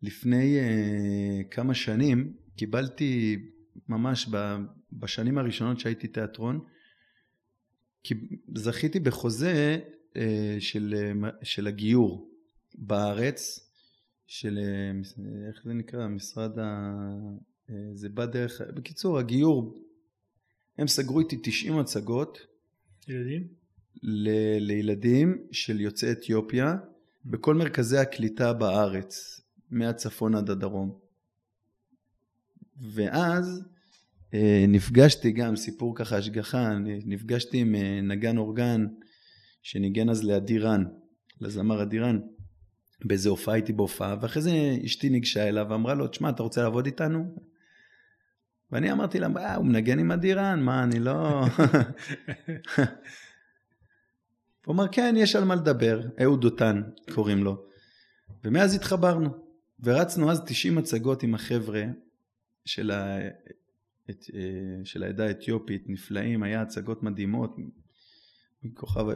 לפני 0.03 0.59
אה, 0.59 1.45
כמה 1.51 1.75
שנים 1.75 2.33
קיבלתי 2.57 3.39
ממש 3.89 4.29
בשנים 4.93 5.39
הראשונות 5.39 5.81
שהייתי 5.81 6.09
תיאטרון, 6.09 6.61
זכיתי 8.55 9.01
בחוזה 9.01 9.79
אה, 10.17 10.57
של, 10.61 10.95
אה, 11.25 11.31
של 11.43 11.67
הגיור 11.67 12.31
בארץ, 12.75 13.71
של, 14.27 14.59
איך 15.49 15.63
זה 15.65 15.75
נקרא, 15.75 16.09
משרד 16.09 16.59
ה... 16.59 16.91
זה 17.95 18.09
בא 18.09 18.27
דרך, 18.27 18.61
בקיצור 18.75 19.19
הגיור, 19.19 19.83
הם 20.79 20.87
סגרו 20.87 21.21
איתי 21.21 21.37
90 21.43 21.79
הצגות. 21.79 22.39
ילדים? 23.09 23.66
ל, 24.03 24.29
לילדים 24.59 25.39
של 25.53 25.81
יוצאי 25.81 26.13
אתיופיה 26.13 26.77
בכל 27.25 27.55
מרכזי 27.55 27.99
הקליטה 27.99 28.53
בארץ. 28.53 29.41
מהצפון 29.71 30.35
עד 30.35 30.51
הדרום. 30.51 30.99
ואז 32.93 33.63
אה, 34.35 34.65
נפגשתי 34.69 35.33
גם, 35.33 35.57
סיפור 35.57 35.97
ככה 35.97 36.17
השגחה, 36.17 36.79
נפגשתי 36.85 37.59
עם 37.59 37.75
אה, 37.75 38.01
נגן 38.03 38.37
אורגן 38.37 38.87
שניגן 39.63 40.11
אז 40.11 40.25
לאדירן, 40.25 40.85
לזמר 41.41 41.83
אדירן, 41.83 42.21
באיזה 43.05 43.29
הופעה 43.29 43.55
הייתי 43.55 43.73
בהופעה, 43.73 44.17
ואחרי 44.21 44.43
זה 44.43 44.51
אשתי 44.85 45.09
ניגשה 45.09 45.49
אליו 45.49 45.67
ואמרה 45.71 45.95
לו, 45.95 46.09
תשמע, 46.09 46.31
אתה 46.31 46.43
רוצה 46.43 46.63
לעבוד 46.63 46.87
איתנו? 46.87 47.37
ואני 48.73 48.93
אמרתי 48.93 49.19
לה, 49.19 49.29
אה, 49.37 49.55
הוא 49.55 49.67
מנגן 49.67 49.99
עם 49.99 50.13
אדירן, 50.13 50.63
מה, 50.63 50.83
אני 50.83 51.01
לא... 51.01 51.45
הוא 54.67 54.75
אמר, 54.75 54.89
כן, 54.93 55.15
יש 55.19 55.37
על 55.37 55.45
מה 55.45 55.55
לדבר, 55.55 56.01
אהוד 56.23 56.41
דותן 56.41 56.83
קוראים 57.15 57.45
לו. 57.45 57.67
ומאז 58.45 58.75
התחברנו. 58.75 59.31
ורצנו 59.81 60.31
אז 60.31 60.43
90 60.47 60.79
הצגות 60.79 61.23
עם 61.23 61.35
החבר'ה 61.35 61.85
של, 62.65 62.91
ה... 62.91 63.19
את... 64.11 64.25
אה, 64.35 64.85
של 64.85 65.03
העדה 65.03 65.27
האתיופית, 65.27 65.85
נפלאים, 65.89 66.43
היה 66.43 66.63
הצגות 66.63 67.03
מדהימות, 67.03 67.57
מכוכב, 68.63 69.07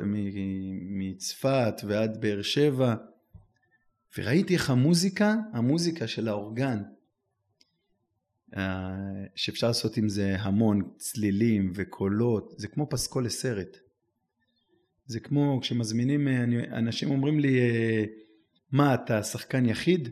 מצפת 0.80 1.74
ועד 1.88 2.20
באר 2.20 2.42
שבע, 2.42 2.94
וראיתי 4.18 4.54
איך 4.54 4.70
המוזיקה, 4.70 5.34
המוזיקה 5.52 6.06
של 6.06 6.28
האורגן, 6.28 6.82
אה, 8.56 8.96
שאפשר 9.34 9.66
לעשות 9.66 9.96
עם 9.96 10.08
זה 10.08 10.36
המון 10.38 10.90
צלילים 10.96 11.72
וקולות, 11.74 12.54
זה 12.56 12.68
כמו 12.68 12.86
פסקול 12.90 13.24
לסרט. 13.24 13.89
זה 15.10 15.20
כמו 15.20 15.58
כשמזמינים, 15.62 16.28
אה, 16.28 16.44
אנשים 16.78 17.10
אומרים 17.10 17.40
לי, 17.40 17.58
מה 18.72 18.94
אתה 18.94 19.22
שחקן 19.22 19.66
יחיד? 19.66 20.08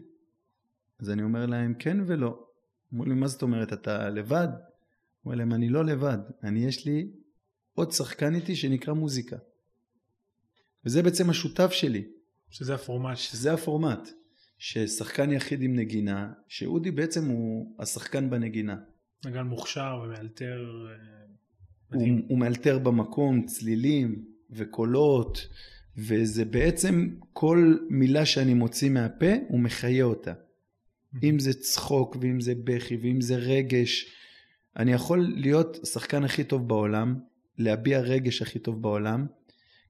אז 1.01 1.11
אני 1.11 1.23
אומר 1.23 1.47
להם 1.47 1.75
כן 1.75 1.97
ולא. 2.07 2.47
אמרו 2.95 3.05
לי 3.05 3.15
מה 3.15 3.27
זאת 3.27 3.43
אומרת 3.43 3.73
אתה 3.73 4.11
לבד? 4.11 4.49
אומר 5.25 5.37
להם 5.37 5.53
אני 5.53 5.69
לא 5.69 5.85
לבד, 5.85 6.19
אני 6.43 6.65
יש 6.65 6.87
לי 6.87 7.11
עוד 7.75 7.93
שחקן 7.93 8.35
איתי 8.35 8.57
שנקרא 8.57 8.95
מוזיקה. 8.95 9.37
וזה 10.85 11.03
בעצם 11.03 11.31
השותף 11.31 11.73
שלי. 11.73 12.05
שזה 12.51 12.75
הפורמט. 12.75 13.17
שזה 13.17 13.53
הפורמט. 13.53 14.09
ששחקן 14.59 15.33
יחיד 15.33 15.63
עם 15.63 15.77
נגינה, 15.77 16.33
שאודי 16.49 16.91
בעצם 16.91 17.29
הוא 17.29 17.77
השחקן 17.79 18.31
בנגינה. 18.31 18.77
נגן 19.27 19.47
מוכשר 19.47 20.01
ומאלתר 20.05 20.67
הוא, 21.93 22.03
הוא 22.29 22.39
מאלתר 22.39 22.79
במקום 22.79 23.47
צלילים 23.47 24.38
וקולות, 24.51 25.49
וזה 25.97 26.45
בעצם 26.45 27.09
כל 27.33 27.77
מילה 27.91 28.27
שאני 28.27 28.55
מוציא 28.55 28.91
מהפה, 28.91 29.33
הוא 29.49 29.61
מחיה 29.61 30.05
אותה. 30.05 30.33
אם 31.23 31.39
זה 31.39 31.53
צחוק 31.55 32.17
ואם 32.21 32.41
זה 32.41 32.53
בכי 32.65 32.97
ואם 32.97 33.21
זה 33.21 33.37
רגש. 33.37 34.07
אני 34.77 34.93
יכול 34.93 35.33
להיות 35.37 35.79
השחקן 35.83 36.25
הכי 36.25 36.45
טוב 36.45 36.69
בעולם, 36.69 37.19
להביע 37.59 38.01
רגש 38.01 38.43
הכי 38.43 38.59
טוב 38.59 38.83
בעולם. 38.83 39.27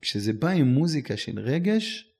כשזה 0.01 0.33
בא 0.33 0.49
עם 0.49 0.67
מוזיקה 0.67 1.17
של 1.17 1.39
רגש, 1.39 2.13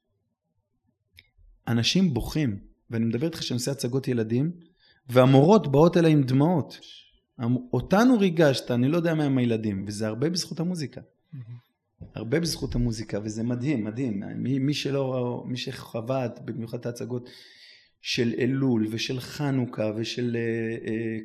אנשים 1.67 2.13
בוכים. 2.13 2.59
ואני 2.89 3.05
מדבר 3.05 3.27
איתך 3.27 3.43
שאני 3.43 3.55
עושה 3.55 3.71
הצגות 3.71 4.07
ילדים, 4.07 4.51
והמורות 5.09 5.71
באות 5.71 5.97
אליי 5.97 6.11
עם 6.11 6.23
דמעות. 6.23 6.79
אותנו 7.73 8.19
ריגשת, 8.19 8.71
אני 8.71 8.87
לא 8.87 8.97
יודע 8.97 9.13
מה 9.13 9.23
עם 9.23 9.37
הילדים, 9.37 9.85
וזה 9.87 10.07
הרבה 10.07 10.29
בזכות 10.29 10.59
המוזיקה. 10.59 11.01
הרבה 12.15 12.39
בזכות 12.39 12.75
המוזיקה, 12.75 13.19
וזה 13.23 13.43
מדהים, 13.43 13.83
מדהים. 13.83 14.23
מי, 14.35 14.59
מי 14.59 14.73
שלא, 14.73 15.43
מי 15.47 15.57
שחווה 15.57 16.27
במיוחד 16.45 16.79
את 16.79 16.85
ההצגות 16.85 17.29
של 18.01 18.33
אלול 18.39 18.87
ושל 18.91 19.19
חנוכה 19.19 19.91
ושל 19.97 20.37
אה, 20.39 20.91
אה, 20.91 21.17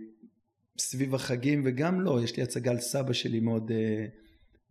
סביב 0.78 1.14
החגים 1.14 1.62
וגם 1.64 2.00
לא, 2.00 2.24
יש 2.24 2.36
לי 2.36 2.42
הצגה 2.42 2.70
על 2.70 2.80
סבא 2.80 3.12
שלי 3.12 3.40
מאוד, 3.40 3.70
אה, 3.70 4.06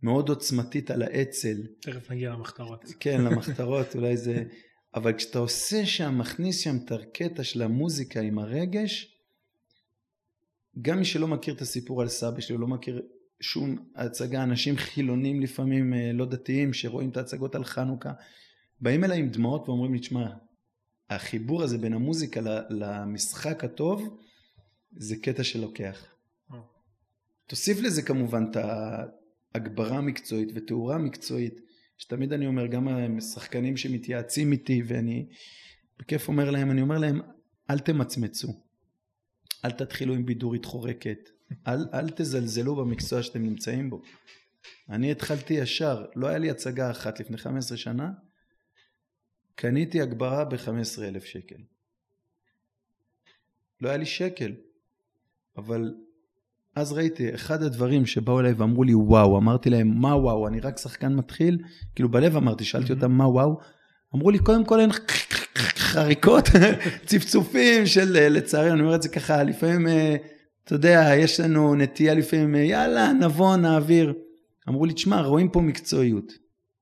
מאוד 0.02 0.28
עוצמתית 0.28 0.90
על 0.90 1.02
האצ"ל. 1.02 1.56
תכף 1.80 2.10
נגיע 2.10 2.30
למחתרות. 2.30 2.84
כן, 3.00 3.20
למחתרות, 3.24 3.96
אולי 3.96 4.16
זה... 4.16 4.44
אבל 4.94 5.12
כשאתה 5.12 5.38
עושה 5.38 5.86
שם, 5.86 6.18
מכניס 6.18 6.60
שם 6.60 6.76
את 6.84 6.92
הקטע 6.92 7.44
של 7.44 7.62
המוזיקה 7.62 8.20
עם 8.20 8.38
הרגש, 8.38 9.18
גם 10.82 10.98
מי 10.98 11.04
שלא 11.04 11.28
מכיר 11.28 11.54
את 11.54 11.60
הסיפור 11.60 12.02
על 12.02 12.08
סבא 12.08 12.40
שלי, 12.40 12.54
הוא 12.54 12.60
לא 12.60 12.66
מכיר 12.66 13.02
שום 13.40 13.76
הצגה, 13.96 14.42
אנשים 14.42 14.76
חילונים 14.76 15.40
לפעמים, 15.40 15.94
אה, 15.94 16.12
לא 16.12 16.26
דתיים, 16.26 16.72
שרואים 16.72 17.10
את 17.10 17.16
ההצגות 17.16 17.54
על 17.54 17.64
חנוכה, 17.64 18.12
באים 18.80 19.04
אליי 19.04 19.18
עם 19.18 19.28
דמעות 19.28 19.68
ואומרים 19.68 19.94
לי, 19.94 20.00
תשמע, 20.00 20.26
החיבור 21.10 21.62
הזה 21.62 21.78
בין 21.78 21.92
המוזיקה 21.92 22.40
למשחק 22.70 23.64
הטוב, 23.64 24.18
זה 24.92 25.16
קטע 25.22 25.44
שלוקח. 25.44 26.06
אה. 26.52 26.58
תוסיף 27.46 27.78
לזה 27.80 28.02
כמובן 28.02 28.44
את 28.50 28.56
ההגברה 28.56 29.98
המקצועית 29.98 30.48
ותאורה 30.54 30.98
מקצועית, 30.98 31.60
שתמיד 31.98 32.32
אני 32.32 32.46
אומר, 32.46 32.66
גם 32.66 32.88
השחקנים 33.18 33.76
שמתייעצים 33.76 34.52
איתי 34.52 34.82
ואני 34.86 35.28
בכיף 35.98 36.28
אומר 36.28 36.50
להם, 36.50 36.70
אני 36.70 36.82
אומר 36.82 36.98
להם, 36.98 37.20
אל 37.70 37.78
תמצמצו, 37.78 38.48
אל 39.64 39.70
תתחילו 39.70 40.14
עם 40.14 40.26
בידורית 40.26 40.64
חורקת, 40.64 41.18
אל, 41.68 41.86
אל 41.94 42.10
תזלזלו 42.10 42.76
במקצוע 42.76 43.22
שאתם 43.22 43.42
נמצאים 43.42 43.90
בו. 43.90 44.02
אני 44.88 45.10
התחלתי 45.10 45.54
ישר, 45.54 46.04
לא 46.16 46.26
היה 46.26 46.38
לי 46.38 46.50
הצגה 46.50 46.90
אחת 46.90 47.20
לפני 47.20 47.36
15 47.36 47.78
שנה, 47.78 48.10
קניתי 49.54 50.00
הגברה 50.00 50.44
ב-15,000 50.44 51.24
שקל. 51.24 51.56
לא 53.80 53.88
היה 53.88 53.98
לי 53.98 54.06
שקל, 54.06 54.52
אבל 55.56 55.94
אז 56.76 56.92
ראיתי, 56.92 57.34
אחד 57.34 57.62
הדברים 57.62 58.06
שבאו 58.06 58.40
אליי 58.40 58.52
ואמרו 58.52 58.84
לי 58.84 58.94
וואו, 58.94 59.38
אמרתי 59.38 59.70
להם 59.70 60.00
מה 60.00 60.16
וואו, 60.16 60.48
אני 60.48 60.60
רק 60.60 60.78
שחקן 60.78 61.14
מתחיל, 61.14 61.58
כאילו 61.94 62.08
בלב 62.08 62.36
אמרתי, 62.36 62.64
שאלתי 62.64 62.92
אותם 62.92 63.12
מה 63.12 63.28
וואו, 63.28 63.58
אמרו 64.14 64.30
לי, 64.30 64.38
קודם 64.38 64.64
כל 64.64 64.80
אין 64.80 64.90
חריקות, 65.76 66.48
צפצופים 67.06 67.86
של, 67.86 68.28
לצערי, 68.28 68.72
אני 68.72 68.80
אומר 68.80 68.94
את 68.94 69.02
זה 69.02 69.08
ככה, 69.08 69.42
לפעמים, 69.42 69.88
אה, 69.88 70.16
אתה 70.64 70.74
יודע, 70.74 71.10
יש 71.16 71.40
לנו 71.40 71.74
נטייה 71.74 72.14
לפעמים, 72.14 72.54
אה, 72.54 72.60
יאללה, 72.60 73.12
נבוא, 73.12 73.56
נעביר. 73.56 74.14
אמרו 74.68 74.84
לי, 74.86 74.94
תשמע, 74.94 75.20
רואים 75.20 75.50
פה 75.50 75.60
מקצועיות. 75.60 76.32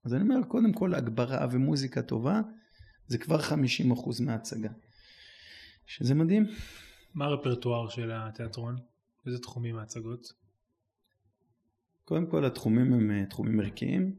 אז 0.04 0.14
אני 0.14 0.22
אומר, 0.22 0.44
קודם 0.48 0.72
כל, 0.72 0.94
הגברה 0.94 1.46
ומוזיקה 1.52 2.02
טובה, 2.02 2.40
זה 3.06 3.18
כבר 3.18 3.40
50% 3.40 4.20
מההצגה. 4.20 4.68
שזה 5.86 6.14
מדהים. 6.14 6.46
מה 7.14 7.24
הרפרטואר 7.24 7.88
של 7.88 8.10
התיאטרון? 8.14 8.76
איזה 9.26 9.38
תחומים 9.38 9.78
ההצגות? 9.78 10.26
קודם 12.04 12.26
כל, 12.26 12.44
התחומים 12.44 12.92
הם 12.92 13.24
תחומים 13.24 13.60
ערכיים, 13.60 14.14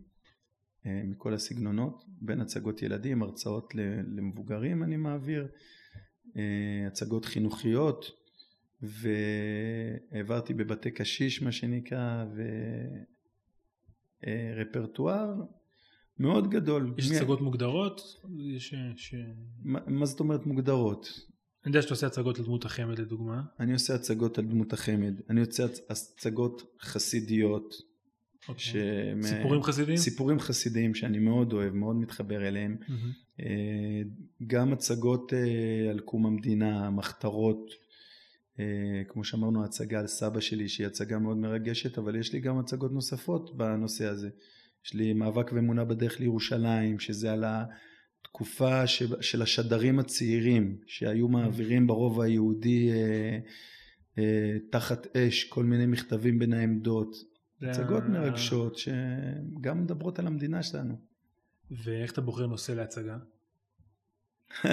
מכל 0.86 1.34
הסגנונות, 1.34 2.04
בין 2.08 2.42
הצגות 2.42 2.82
ילדים, 2.82 3.24
הרצאות 3.24 3.76
למבוגרים 4.16 4.84
אני 4.84 4.98
מעביר, 4.98 5.48
הצגות 6.88 7.26
חינוכיות, 7.26 8.23
והעברתי 8.84 10.54
בבתי 10.54 10.92
קשיש 10.92 11.42
מה 11.42 11.52
שנקרא, 11.52 12.26
ורפרטואר 14.24 15.34
מאוד 16.20 16.50
גדול. 16.50 16.94
יש 16.98 17.12
הצגות 17.12 17.42
מ... 17.42 17.44
מוגדרות? 17.44 18.02
יש... 18.40 18.76
ש... 18.96 19.16
מה, 19.64 19.80
מה 19.88 20.06
זאת 20.06 20.20
אומרת 20.20 20.46
מוגדרות? 20.46 21.08
אני 21.66 21.70
יודע 21.70 21.82
שאתה 21.82 21.94
עושה 21.94 22.08
הצגות 22.08 22.40
על 22.40 22.46
דמות 22.46 22.66
החמד 22.66 23.00
לדוגמה. 23.00 23.42
אני 23.60 23.74
עושה 23.74 23.96
הצגות 23.96 24.38
על 24.38 24.46
דמות 24.46 24.74
החמד. 24.74 25.14
אני 25.30 25.40
עושה 25.40 25.66
הצגות 25.90 26.78
חסידיות. 26.82 27.74
Okay. 27.74 28.50
אוקיי. 28.50 28.64
שמ... 28.64 29.22
סיפורים 29.22 29.64
חסידיים? 29.64 29.98
סיפורים 29.98 30.40
חסידיים 30.40 30.96
שאני 30.96 31.20
מאוד 31.20 31.54
אוהב, 31.54 31.74
מאוד 31.74 31.96
מתחבר 31.96 32.48
אליהם. 32.48 32.78
Mm-hmm. 32.82 33.42
גם 34.48 34.74
הצגות 34.74 35.34
אה, 35.34 35.90
על 35.90 36.00
קום 36.00 36.26
המדינה, 36.26 36.90
מחתרות, 36.90 37.72
כמו 39.08 39.24
שאמרנו, 39.24 39.64
הצגה 39.64 40.00
על 40.00 40.08
סבא 40.08 40.40
שלי 40.40 40.70
שהיא 40.70 40.88
הצגה 40.88 41.20
מאוד 41.20 41.38
מרגשת, 41.38 41.98
אבל 41.98 42.16
יש 42.16 42.34
לי 42.34 42.40
גם 42.40 42.60
הצגות 42.60 42.92
נוספות 42.92 43.58
בנושא 43.58 44.06
הזה. 44.06 44.30
יש 44.86 44.94
לי 44.94 45.14
מאבק 45.14 45.52
ואמונה 45.54 45.86
בדרך 45.86 46.20
לירושלים, 46.20 47.00
שזה 47.00 47.34
על 47.34 47.44
התקופה 47.48 48.88
של 49.22 49.42
השדרים 49.42 50.00
הצעירים 50.00 50.78
שהיו 50.88 51.28
מעבירים 51.28 51.88
ברוב 51.88 52.22
היהודי 52.22 52.92
אה, 52.92 53.38
אה, 54.18 54.58
תחת 54.72 55.18
אש 55.18 55.44
כל 55.44 55.64
מיני 55.64 55.86
מכתבים 55.86 56.40
בין 56.40 56.54
העמדות. 56.54 57.16
הצגות 57.62 58.04
מרגשות 58.04 58.78
שגם 58.78 59.84
מדברות 59.84 60.20
על 60.20 60.28
המדינה 60.28 60.64
שלנו. 60.64 60.96
ואיך 61.84 62.12
אתה 62.12 62.22
בוחר 62.22 62.48
נושא 62.48 62.72
להצגה? 62.72 63.18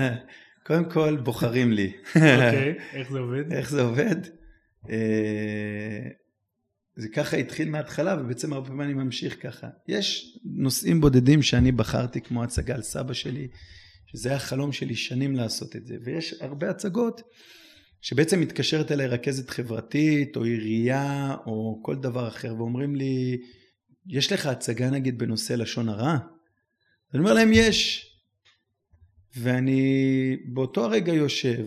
קודם 0.66 0.90
כל 0.90 1.16
בוחרים 1.16 1.73
לי. 1.73 1.92
אוקיי, 2.09 2.75
איך 2.94 3.11
זה 3.12 3.18
עובד? 3.18 3.53
איך 3.53 3.70
זה 3.70 3.83
עובד? 3.83 4.16
זה 6.96 7.09
ככה 7.09 7.37
התחיל 7.37 7.70
מההתחלה 7.70 8.16
ובעצם 8.20 8.53
הרבה 8.53 8.66
פעמים 8.68 8.81
אני 8.81 8.94
ממשיך 8.94 9.42
ככה. 9.42 9.68
יש 9.88 10.38
נושאים 10.44 11.01
בודדים 11.01 11.42
שאני 11.42 11.73
בחרתי 11.73 12.20
כמו 12.20 12.44
הצגה 12.44 12.75
על 12.75 12.83
סבא 12.83 13.12
שלי, 13.12 13.49
שזה 14.07 14.29
היה 14.29 14.38
חלום 14.38 14.73
שלי 14.73 14.94
שנים 14.94 15.37
לעשות 15.37 15.77
את 15.77 15.87
זה, 15.87 15.94
ויש 16.05 16.35
הרבה 16.40 16.70
הצגות 16.70 17.23
שבעצם 18.01 18.40
מתקשרת 18.40 18.92
אליי 18.92 19.07
רכזת 19.07 19.51
חברתית 19.51 20.37
או 20.37 20.44
עירייה 20.44 21.37
או 21.46 21.81
כל 21.83 21.96
דבר 21.96 22.29
אחר 22.29 22.55
ואומרים 22.55 22.96
לי, 22.96 23.38
יש 24.07 24.33
לך 24.33 24.46
הצגה 24.46 24.90
נגיד 24.90 25.18
בנושא 25.18 25.53
לשון 25.53 25.88
הרע? 25.88 26.16
אני 27.14 27.20
אומר 27.20 27.33
להם 27.33 27.51
יש. 27.53 28.10
ואני 29.37 30.37
באותו 30.45 30.85
הרגע 30.85 31.12
יושב, 31.12 31.66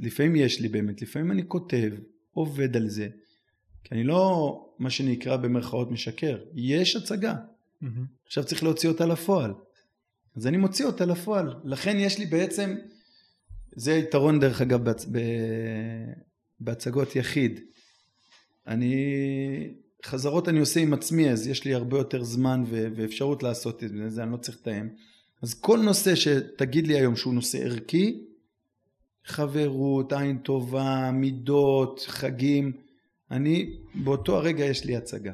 לפעמים 0.00 0.36
יש 0.36 0.60
לי 0.60 0.68
באמת, 0.68 1.02
לפעמים 1.02 1.32
אני 1.32 1.42
כותב, 1.48 1.92
עובד 2.32 2.76
על 2.76 2.88
זה. 2.88 3.08
כי 3.84 3.94
אני 3.94 4.04
לא 4.04 4.74
מה 4.78 4.90
שנקרא 4.90 5.36
במרכאות 5.36 5.90
משקר, 5.90 6.38
יש 6.54 6.96
הצגה. 6.96 7.34
Mm-hmm. 7.34 7.86
עכשיו 8.26 8.44
צריך 8.44 8.62
להוציא 8.62 8.88
אותה 8.88 9.06
לפועל. 9.06 9.52
אז 10.36 10.46
אני 10.46 10.56
מוציא 10.56 10.84
אותה 10.84 11.06
לפועל. 11.06 11.54
לכן 11.64 11.96
יש 11.98 12.18
לי 12.18 12.26
בעצם, 12.26 12.76
זה 13.76 13.92
יתרון 13.92 14.40
דרך 14.40 14.60
אגב 14.60 14.84
בהצ... 14.84 15.06
בהצגות 16.60 17.16
יחיד. 17.16 17.60
אני, 18.66 18.94
חזרות 20.04 20.48
אני 20.48 20.60
עושה 20.60 20.80
עם 20.80 20.92
עצמי, 20.92 21.30
אז 21.30 21.46
יש 21.46 21.64
לי 21.64 21.74
הרבה 21.74 21.98
יותר 21.98 22.24
זמן 22.24 22.64
ו... 22.66 22.86
ואפשרות 22.96 23.42
לעשות 23.42 23.84
את 23.84 23.90
זה, 24.08 24.22
אני 24.22 24.32
לא 24.32 24.36
צריך 24.36 24.58
לתאם. 24.60 24.88
אז 25.42 25.54
כל 25.54 25.78
נושא 25.78 26.14
שתגיד 26.14 26.86
לי 26.86 26.98
היום 26.98 27.16
שהוא 27.16 27.34
נושא 27.34 27.58
ערכי, 27.58 28.24
חברות, 29.24 30.12
עין 30.12 30.38
טובה, 30.38 31.10
מידות, 31.12 32.04
חגים, 32.06 32.72
אני, 33.30 33.76
באותו 33.94 34.36
הרגע 34.36 34.64
יש 34.64 34.84
לי 34.84 34.96
הצגה. 34.96 35.32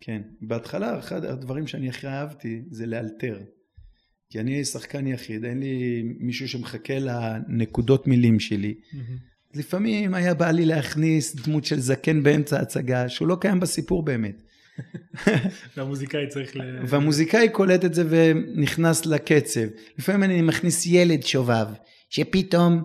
כן, 0.00 0.22
בהתחלה 0.40 0.98
אחד 0.98 1.24
הדברים 1.24 1.66
שאני 1.66 1.88
הכי 1.88 2.06
אהבתי 2.06 2.62
זה 2.70 2.86
לאלתר. 2.86 3.40
כי 4.30 4.40
אני 4.40 4.64
שחקן 4.64 5.06
יחיד, 5.06 5.44
אין 5.44 5.60
לי 5.60 6.02
מישהו 6.18 6.48
שמחכה 6.48 6.98
לנקודות 6.98 8.06
מילים 8.06 8.40
שלי. 8.40 8.74
Mm-hmm. 8.74 9.58
לפעמים 9.58 10.14
היה 10.14 10.34
בא 10.34 10.50
לי 10.50 10.64
להכניס 10.64 11.34
דמות 11.34 11.64
של 11.64 11.80
זקן 11.80 12.22
באמצע 12.22 12.60
הצגה, 12.60 13.08
שהוא 13.08 13.28
לא 13.28 13.36
קיים 13.40 13.60
בסיפור 13.60 14.02
באמת. 14.02 14.42
והמוזיקאי 15.76 16.26
צריך 16.28 16.56
ל... 16.56 16.60
והמוזיקאי 16.86 17.48
קולט 17.48 17.84
את 17.84 17.94
זה 17.94 18.04
ונכנס 18.08 19.06
לקצב. 19.06 19.66
לפעמים 19.98 20.22
אני 20.22 20.42
מכניס 20.42 20.86
ילד 20.86 21.22
שובב, 21.22 21.66
שפתאום 22.10 22.84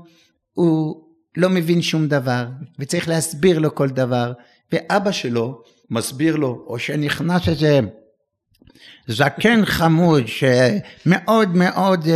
הוא 0.53 1.03
לא 1.37 1.49
מבין 1.49 1.81
שום 1.81 2.07
דבר, 2.07 2.47
וצריך 2.79 3.09
להסביר 3.09 3.59
לו 3.59 3.75
כל 3.75 3.89
דבר, 3.89 4.33
ואבא 4.71 5.11
שלו 5.11 5.61
מסביר 5.89 6.35
לו, 6.35 6.65
או 6.67 6.79
שנכנס 6.79 7.49
איזה 7.49 7.79
זקן 9.07 9.65
חמוד 9.65 10.23
שמאוד 10.27 11.49
מאוד 11.55 12.03
uh, 12.03 12.07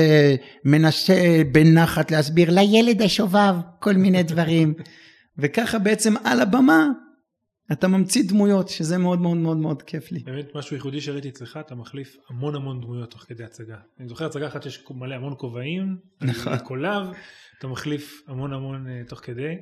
מנסה 0.66 1.42
בנחת 1.52 2.12
להסביר 2.12 2.50
לילד 2.50 3.02
השובב 3.02 3.56
כל 3.80 3.94
מיני 3.94 4.24
דברים, 4.24 4.74
וככה 5.38 5.80
בעצם 5.80 6.14
על 6.24 6.42
הבמה 6.42 6.88
אתה 7.72 7.88
ממציא 7.88 8.24
דמויות, 8.28 8.70
שזה 8.70 8.98
מאוד 8.98 9.22
מאוד 9.22 9.38
מאוד 9.38 9.58
מאוד 9.58 9.82
כיף 9.82 10.12
לי. 10.12 10.20
באמת 10.20 10.56
משהו 10.56 10.76
ייחודי 10.76 11.02
שראיתי 11.02 11.30
אצלך, 11.30 11.60
אתה 11.66 11.76
מחליף 11.76 12.18
המון 12.30 12.56
המון 12.56 12.82
דמויות 12.82 13.12
תוך 13.12 13.22
כדי 13.22 13.44
הצגה. 13.44 13.78
אני 14.00 14.08
זוכר 14.08 14.26
הצגה 14.26 14.48
אחת 14.48 14.64
שיש 14.64 14.84
מלא 14.92 15.16
המון 15.16 15.34
כובעים, 15.38 15.98
נכון. 16.22 16.58
קולב, 16.58 17.08
אתה 17.60 17.68
מחליף 17.68 18.22
המון 18.28 18.54
המון 18.54 18.88
uh, 18.88 19.10
תוך 19.10 19.20
כדי. 19.24 19.56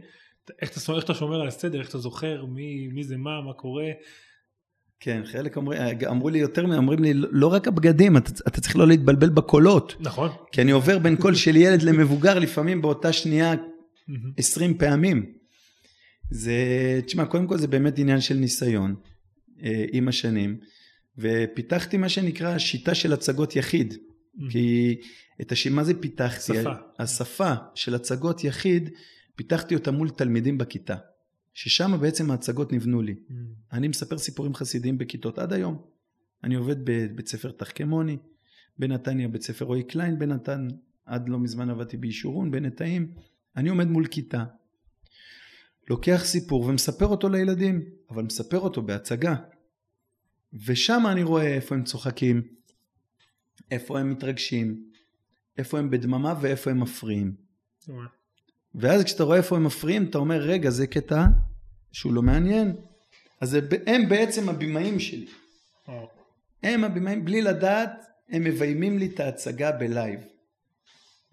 איך 0.62 0.72
אתה, 0.72 0.96
איך 0.96 1.04
אתה 1.04 1.14
שומר 1.14 1.42
על 1.42 1.48
הסדר, 1.48 1.80
איך 1.80 1.90
אתה 1.90 1.98
זוכר 1.98 2.46
מי, 2.46 2.88
מי 2.88 3.04
זה 3.04 3.18
מה, 3.18 3.42
מה 3.42 3.54
קורה. 3.54 3.90
כן, 5.00 5.22
חלק 5.26 5.58
אמרו, 5.58 5.74
אמרו 6.10 6.30
לי 6.30 6.40
יותר, 6.40 6.76
אומרים 6.78 7.04
לי, 7.04 7.14
לא 7.14 7.48
רק 7.48 7.68
הבגדים, 7.68 8.18
אתה, 8.18 8.32
אתה 8.48 8.62
צריך 8.62 8.76
לא 8.76 8.88
להתבלבל 8.88 9.30
בקולות. 9.30 9.96
נכון. 10.00 10.30
כי 10.52 10.62
אני 10.62 10.72
עובר 10.72 11.00
בין 11.00 11.16
קול 11.16 11.36
של 11.36 11.56
ילד 11.56 11.82
למבוגר 11.82 12.40
לפעמים 12.40 12.82
באותה 12.82 13.14
שנייה 13.14 13.54
20 14.38 14.78
פעמים. 14.78 15.41
זה, 16.32 17.00
תשמע, 17.06 17.26
קודם 17.26 17.48
כל 17.48 17.58
זה 17.58 17.67
באמת 17.67 18.00
עניין 18.00 18.22
של 18.22 18.36
ניסיון 18.36 18.96
אה, 19.63 19.86
עם 19.91 20.08
השנים, 20.08 20.58
ופיתחתי 21.17 21.98
מה 21.98 22.10
שנקרא 22.10 22.58
שיטה 22.58 22.96
של 22.96 23.13
הצגות 23.13 23.56
יחיד. 23.56 23.94
Mm-hmm. 23.94 24.52
כי 24.52 24.96
את 25.41 25.52
השם, 25.52 25.74
מה 25.74 25.84
זה 25.84 26.02
פיתחתי? 26.02 26.54
שפה. 26.62 26.74
השפה 27.00 27.54
של 27.76 27.96
הצגות 27.96 28.44
יחיד, 28.44 28.89
פיתחתי 29.36 29.76
אותה 29.76 29.91
מול 29.91 30.10
תלמידים 30.10 30.58
בכיתה. 30.58 30.96
ששם 31.54 31.91
בעצם 32.02 32.32
ההצגות 32.32 32.74
נבנו 32.74 33.02
לי. 33.02 33.13
Mm. 33.13 33.34
אני 33.74 33.88
מספר 33.88 34.17
סיפורים 34.17 34.56
חסידיים 34.56 34.98
בכיתות 34.98 35.39
עד 35.39 35.54
היום. 35.54 35.82
אני 36.44 36.56
עובד 36.56 36.76
בבית 36.84 37.28
ספר 37.28 37.52
תחכמוני, 37.52 38.17
בנתניה 38.80 39.28
בית 39.28 39.41
ספר 39.41 39.65
רועי 39.65 39.84
קליין 39.84 40.20
בנתן, 40.20 40.67
עד 41.06 41.30
לא 41.30 41.39
מזמן 41.39 41.70
עבדתי 41.70 41.98
בישורון, 41.98 42.52
בנתאים. 42.52 43.12
אני 43.56 43.70
עומד 43.70 43.88
מול 43.88 44.08
כיתה, 44.08 44.43
לוקח 45.92 46.22
סיפור 46.26 46.62
ומספר 46.66 47.06
אותו 47.06 47.30
לילדים, 47.30 47.82
אבל 48.10 48.24
מספר 48.24 48.60
אותו 48.60 48.82
בהצגה. 48.82 49.36
ושם 50.66 51.04
אני 51.12 51.24
רואה 51.24 51.48
איפה 51.56 51.76
הם 51.76 51.84
צוחקים, 51.84 52.42
איפה 53.72 54.00
הם 54.00 54.12
מתרגשים, 54.12 54.84
איפה 55.58 55.80
הם 55.80 55.89
בדממה 55.89 56.34
ואיפה 56.42 56.72
הם 56.72 56.80
מפריעים. 56.80 57.36
ואז 58.76 59.04
כשאתה 59.04 59.24
רואה 59.24 59.38
איפה 59.38 59.56
הם 59.56 59.64
מפריעים, 59.64 60.04
אתה 60.04 60.18
אומר, 60.18 60.42
רגע, 60.42 60.70
זה 60.70 60.88
קטע 60.88 61.26
שהוא 61.92 62.14
לא 62.14 62.22
מעניין. 62.22 62.76
אז 63.42 63.58
הם 63.86 64.10
בעצם 64.10 64.50
הבמאים 64.50 65.00
שלי. 65.00 65.28
הם 66.64 66.84
הבמאים, 66.84 67.26
בלי 67.26 67.42
לדעת, 67.42 68.06
הם 68.30 68.44
מביימים 68.44 68.98
לי 68.98 69.06
את 69.06 69.20
ההצגה 69.20 69.72
בלייב. 69.72 70.20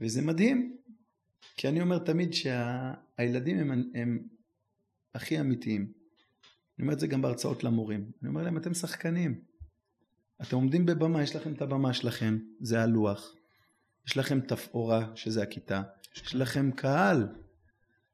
וזה 0.01 0.23
מדהים, 0.23 0.77
כי 1.57 1.69
אני 1.69 1.81
אומר 1.81 1.99
תמיד 1.99 2.35
שהילדים 2.35 3.59
הם, 3.59 3.91
הם 3.95 4.38
הכי 5.15 5.41
אמיתיים. 5.41 5.93
אני 6.79 6.83
אומר 6.85 6.93
את 6.93 7.01
זה 7.01 7.07
גם 7.07 7.23
בהרצאות 7.23 7.65
למורים. 7.65 8.11
אני 8.23 8.29
אומר 8.29 8.43
להם, 8.43 8.57
אתם 8.57 8.75
שחקנים. 8.75 9.41
אתם 10.43 10.57
עומדים 10.57 10.87
בבמה, 10.87 11.23
יש 11.23 11.37
לכם 11.37 11.53
את 11.53 11.63
הבמה 11.63 11.93
שלכם, 11.93 12.39
זה 12.61 12.83
הלוח. 12.83 13.35
יש 14.07 14.17
לכם 14.17 14.41
תפאורה, 14.41 15.07
שזה 15.15 15.43
הכיתה, 15.43 15.83
יש 16.17 16.35
לכם 16.35 16.71
קהל, 16.71 17.29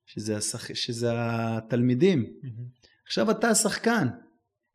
שזה, 0.07 0.37
השח... 0.37 0.75
שזה 0.75 1.11
התלמידים. 1.17 2.33
מהמם. 2.43 2.65
עכשיו 3.07 3.31
אתה 3.31 3.49
השחקן. 3.49 4.09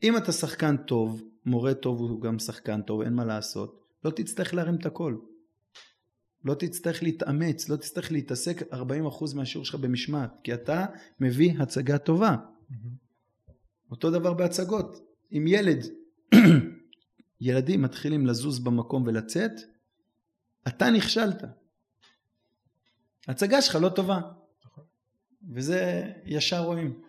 אם 0.03 0.17
אתה 0.17 0.31
שחקן 0.31 0.77
טוב, 0.77 1.23
מורה 1.45 1.73
טוב 1.73 1.99
הוא 1.99 2.21
גם 2.21 2.39
שחקן 2.39 2.81
טוב, 2.81 3.01
אין 3.01 3.13
מה 3.13 3.25
לעשות, 3.25 3.85
לא 4.05 4.11
תצטרך 4.11 4.53
להרים 4.53 4.75
את 4.75 4.85
הכל. 4.85 5.17
לא 6.43 6.53
תצטרך 6.53 7.03
להתאמץ, 7.03 7.69
לא 7.69 7.75
תצטרך 7.75 8.11
להתעסק 8.11 8.73
40% 8.73 8.75
מהשיעור 9.35 9.65
שלך 9.65 9.75
במשמעת, 9.75 10.31
כי 10.43 10.53
אתה 10.53 10.85
מביא 11.19 11.53
הצגה 11.59 11.97
טובה. 11.97 12.35
מהמם. 12.69 13.09
אותו 13.91 14.11
דבר 14.11 14.33
בהצגות. 14.33 14.99
אם 15.31 15.45
ילד, 15.47 15.85
ילדים 17.41 17.81
מתחילים 17.81 18.25
לזוז 18.25 18.59
במקום 18.59 19.03
ולצאת, 19.07 19.51
אתה 20.67 20.89
נכשלת. 20.89 21.43
ההצגה 23.27 23.61
שלך 23.61 23.75
לא 23.75 23.89
טובה. 23.89 24.19
נכון. 24.65 24.83
וזה 25.53 26.11
ישר 26.25 26.59
רואים. 26.59 27.01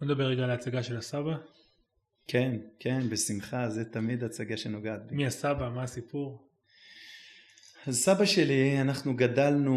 בוא 0.00 0.08
נדבר 0.08 0.26
רגע 0.26 0.44
על 0.44 0.50
ההצגה 0.50 0.82
של 0.82 0.96
הסבא. 0.96 1.36
כן, 2.26 2.56
כן, 2.78 3.08
בשמחה, 3.10 3.70
זה 3.70 3.84
תמיד 3.84 4.24
הצגה 4.24 4.56
שנוגעת 4.56 5.06
בי. 5.06 5.16
מי 5.16 5.26
הסבא, 5.26 5.70
מה 5.74 5.82
הסיפור? 5.82 6.49
אז 7.86 7.98
סבא 7.98 8.24
שלי, 8.24 8.80
אנחנו 8.80 9.16
גדלנו, 9.16 9.74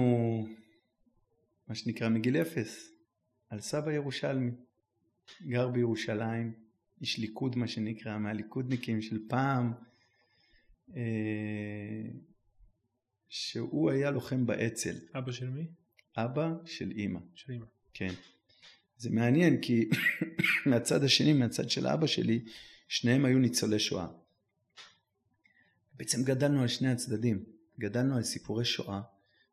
מה 1.67 1.75
שנקרא, 1.75 2.09
מגיל 2.09 2.37
אפס, 2.37 2.91
על 3.49 3.59
סבא 3.61 3.91
ירושלמי. 3.91 4.51
גר 5.41 5.67
בירושלים, 5.67 6.53
איש 7.01 7.17
ליכוד 7.17 7.55
מה 7.55 7.67
שנקרא, 7.67 8.17
מהליכודניקים 8.17 9.01
של 9.01 9.19
פעם, 9.29 9.73
אה, 10.95 11.01
שהוא 13.29 13.91
היה 13.91 14.11
לוחם 14.11 14.45
באצ"ל, 14.45 14.95
אבא 15.17 15.31
של 15.31 15.49
מי? 15.49 15.67
אבא 16.17 16.53
של 16.65 16.91
אימא, 16.91 17.19
של 17.35 17.53
אמא. 17.53 17.65
כן. 17.93 18.13
זה 18.97 19.09
מעניין 19.09 19.61
כי 19.61 19.89
מהצד 20.69 21.03
השני, 21.03 21.33
מהצד 21.33 21.69
של 21.69 21.87
אבא 21.87 22.07
שלי, 22.07 22.45
שניהם 22.87 23.25
היו 23.25 23.39
ניצולי 23.39 23.79
שואה. 23.79 24.07
בעצם 25.93 26.23
גדלנו 26.23 26.61
על 26.61 26.67
שני 26.67 26.91
הצדדים, 26.91 27.53
גדלנו 27.79 28.15
על 28.15 28.23
סיפורי 28.23 28.65
שואה. 28.65 29.01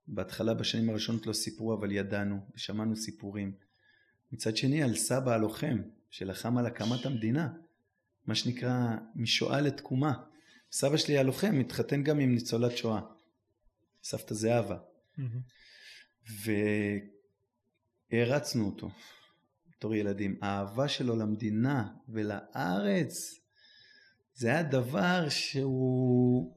בהתחלה 0.08 0.54
בשנים 0.54 0.90
הראשונות 0.90 1.26
לא 1.26 1.32
סיפרו 1.32 1.74
אבל 1.74 1.92
ידענו 1.92 2.40
ושמענו 2.54 2.96
סיפורים. 2.96 3.52
מצד 4.32 4.56
שני 4.56 4.82
על 4.82 4.96
סבא 4.96 5.32
הלוחם 5.32 5.82
שלחם 6.10 6.58
על 6.58 6.66
הקמת 6.66 7.06
המדינה, 7.06 7.48
מה 8.26 8.34
שנקרא 8.34 8.96
משואה 9.16 9.60
לתקומה. 9.60 10.12
סבא 10.72 10.96
שלי 10.96 11.18
הלוחם 11.18 11.60
התחתן 11.60 12.02
גם 12.02 12.20
עם 12.20 12.34
ניצולת 12.34 12.76
שואה, 12.76 13.00
סבתא 14.02 14.34
זהבה, 14.34 14.78
מהמם. 15.16 15.40
והערצנו 18.12 18.66
אותו 18.66 18.90
בתור 19.70 19.94
ילדים. 19.94 20.38
האהבה 20.42 20.88
שלו 20.88 21.16
למדינה 21.16 21.88
ולארץ 22.08 23.40
זה 24.34 24.48
היה 24.48 24.62
דבר 24.62 25.28
שהוא 25.28 26.56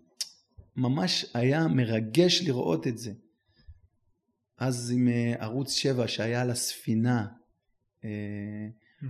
ממש 0.75 1.25
היה 1.33 1.67
מרגש 1.67 2.41
לראות 2.41 2.87
את 2.87 2.97
זה. 2.97 3.13
אז 4.57 4.91
עם 4.95 5.07
אה, 5.07 5.33
ערוץ 5.39 5.71
7 5.71 6.07
שהיה 6.07 6.41
על 6.41 6.49
הספינה, 6.49 7.27
אה. 8.03 8.09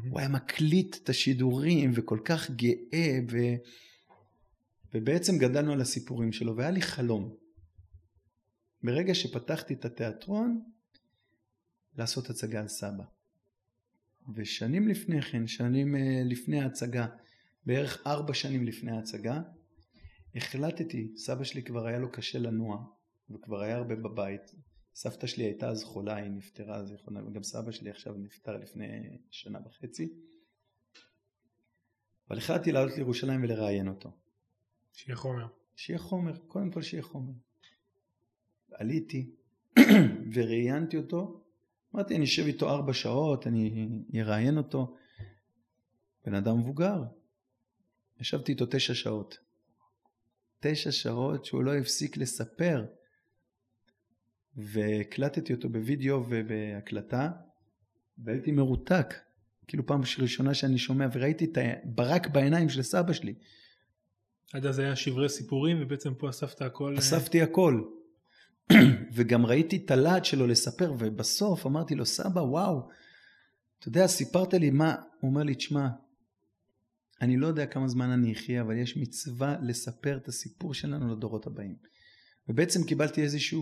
הוא 0.10 0.20
היה 0.20 0.30
מקליט 0.30 0.98
את 1.04 1.10
השידורים 1.10 1.92
וכל 1.94 2.20
כך 2.26 2.52
גאה 2.52 3.20
ו... 3.32 3.38
ובעצם 4.94 5.38
גדלנו 5.38 5.74
על 5.74 5.82
הסיפורים 5.82 6.32
שלו 6.32 6.58
והיה 6.58 6.72
לי 6.72 6.82
חלום. 6.82 7.36
ברגע 8.84 9.16
שפתחתי 9.16 9.74
את 9.74 9.86
התיאטרון, 9.86 10.62
לעשות 11.98 12.30
הצגה 12.30 12.60
על 12.60 12.68
סבא. 12.68 13.04
ושנים 14.36 14.88
לפני 14.88 15.22
כן, 15.22 15.48
שנים 15.48 15.96
אה, 15.96 16.22
לפני 16.26 16.62
ההצגה, 16.62 17.08
בערך 17.66 18.08
ארבע 18.08 18.34
שנים 18.34 18.64
לפני 18.64 18.92
ההצגה, 18.92 19.42
החלטתי, 20.36 21.12
סבא 21.18 21.44
שלי 21.44 21.64
כבר 21.64 21.88
היה 21.88 22.00
לו 22.00 22.12
קשה 22.12 22.40
לנוע, 22.40 22.86
וכבר 23.30 23.62
היה 23.62 23.76
הרבה 23.76 23.96
בבית. 23.96 24.56
סבתא 24.96 25.28
שלי 25.28 25.44
הייתה 25.44 25.70
אז 25.70 25.84
חולה, 25.84 26.16
היא 26.16 26.32
נפטרה, 26.32 26.86
זיכרונה, 26.86 27.28
וגם 27.28 27.44
סבא 27.44 27.72
שלי 27.72 27.90
עכשיו 27.90 28.14
נפטר 28.14 28.58
לפני 28.58 29.18
שנה 29.30 29.60
וחצי. 29.66 30.14
אבל 32.30 32.38
החלטתי 32.38 32.72
לעלות 32.72 32.98
לירושלים 32.98 33.44
ולראיין 33.44 33.88
אותו. 33.88 34.12
שיהיה 34.94 35.16
חומר. 35.16 35.48
שיהיה 35.76 36.00
חומר, 36.00 36.38
קודם 36.48 36.72
כל 36.72 36.82
שיהיה 36.82 37.04
חומר. 37.04 37.34
עליתי 38.72 39.32
וראיינתי 40.34 40.98
אותו, 40.98 41.44
אמרתי 41.96 42.16
אני 42.16 42.26
אשב 42.26 42.44
איתו 42.46 42.70
ארבע 42.70 42.94
שעות, 42.94 43.48
אני 43.48 43.88
אראיין 44.16 44.58
אותו. 44.58 44.96
בן 46.26 46.34
אדם 46.34 46.60
מבוגר, 46.60 47.04
ישבתי 48.22 48.52
איתו 48.52 48.66
תשע 48.72 48.94
שעות. 48.94 49.43
תשע 50.64 50.92
שעות 50.92 51.46
שהוא 51.46 51.64
לא 51.64 51.76
הפסיק 51.76 52.18
לספר. 52.18 52.86
והקלטתי 54.56 55.54
אותו 55.54 55.70
בווידאו 55.70 56.24
ובהקלטה, 56.30 57.32
והייתי 58.18 58.52
מרותק. 58.52 59.14
כאילו 59.68 59.86
פעם 59.86 60.02
ראשונה 60.20 60.54
שאני 60.54 60.78
שומע, 60.78 61.08
וראיתי 61.14 61.46
את 61.46 61.58
הברק 61.62 62.28
בעיניים 62.28 62.70
של 62.70 62.82
סבא 62.82 63.14
שלי. 63.14 63.34
עד 64.54 64.66
אז 64.66 64.80
היה 64.80 64.96
שברי 64.96 65.30
סיפורים 65.30 65.78
ובעצם 65.82 66.14
פה 66.14 66.30
אספת 66.30 66.62
הכל. 66.62 66.94
אה, 66.94 67.00
אספתי 67.00 67.42
הכל. 67.42 67.84
וגם 69.16 69.46
ראיתי 69.46 69.82
את 69.86 69.92
הלהט 69.92 70.26
שלו 70.26 70.48
לספר, 70.48 70.94
ובסוף 71.00 71.66
אמרתי 71.66 71.96
לו, 71.96 72.06
סבא, 72.06 72.40
וואו, 72.40 72.90
אתה 73.80 73.88
יודע, 73.88 74.08
סיפרת 74.08 74.54
לי 74.54 74.70
מה, 74.70 74.96
הוא 75.20 75.30
אומר 75.30 75.44
לי, 75.44 75.56
תשמע, 75.56 75.88
אני 77.22 77.38
לא 77.38 77.48
יודע 77.48 77.66
כמה 77.66 77.88
זמן 77.88 78.10
אני 78.10 78.34
אחיה, 78.34 78.62
אבל 78.62 78.78
יש 78.78 78.98
מצווה 78.98 79.56
לספר 79.62 80.18
את 80.18 80.28
הסיפור 80.28 80.74
שלנו 80.74 81.16
לדורות 81.16 81.48
הבאים. 81.48 81.76
ובעצם 82.50 82.84
קיבלתי 82.84 83.22
איזושהי 83.22 83.58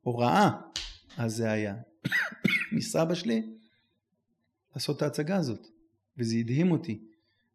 הוראה, 0.00 0.50
אז 1.16 1.36
זה 1.36 1.50
היה, 1.50 1.76
מסבא 2.76 3.14
שלי, 3.14 3.56
לעשות 4.74 4.96
את 4.96 5.02
ההצגה 5.02 5.36
הזאת, 5.36 5.66
וזה 6.18 6.36
הדהים 6.36 6.70
אותי. 6.70 7.04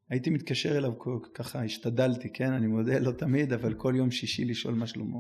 הייתי 0.10 0.30
מתקשר 0.30 0.78
אליו 0.78 0.92
ככה, 1.34 1.64
השתדלתי, 1.64 2.34
כן? 2.34 2.52
אני 2.52 2.68
מודה, 2.68 3.00
לא 3.00 3.12
תמיד, 3.12 3.54
אבל 3.54 3.74
כל 3.74 3.94
יום 3.98 4.12
שישי 4.12 4.46
לשאול 4.46 4.74
מה 4.74 4.88
שלמה. 4.88 5.20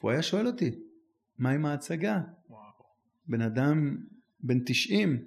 הוא 0.00 0.10
היה 0.10 0.22
שואל 0.22 0.46
אותי, 0.46 0.70
מה 1.38 1.50
עם 1.50 1.66
ההצגה? 1.66 2.20
וואו. 2.48 2.84
בן 3.26 3.40
אדם 3.40 3.96
בן 4.40 4.64
90, 4.64 5.24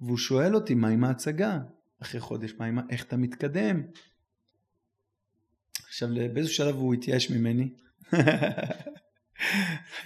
והוא 0.00 0.18
שואל 0.18 0.54
אותי, 0.54 0.74
מה 0.74 0.88
עם 0.88 1.04
ההצגה? 1.04 1.58
אחרי 2.02 2.20
חודש, 2.20 2.52
מה 2.58 2.64
עם, 2.64 2.90
איך 2.90 3.04
אתה 3.04 3.16
מתקדם? 3.16 3.82
עכשיו, 5.86 6.08
באיזשהו 6.34 6.56
שלב 6.56 6.74
הוא 6.74 6.94
התייאש 6.94 7.30
ממני. 7.30 7.74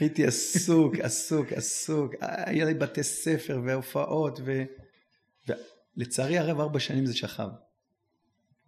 הייתי 0.01 0.27
עסוק, 0.27 0.95
עסוק, 0.95 1.53
עסוק. 1.53 2.13
היה 2.21 2.65
לי 2.65 2.75
בתי 2.75 3.03
ספר 3.03 3.61
והופעות, 3.67 4.39
ו... 4.45 4.63
ולצערי 5.97 6.39
הרב 6.39 6.61
ארבע 6.61 6.81
שנים 6.81 7.07
זה 7.07 7.17
שכב. 7.17 7.49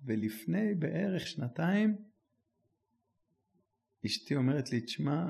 ולפני 0.04 0.74
בערך 0.74 1.26
שנתיים, 1.26 1.96
אשתי 4.06 4.34
אומרת 4.34 4.72
לי, 4.72 4.80
תשמע, 4.80 5.28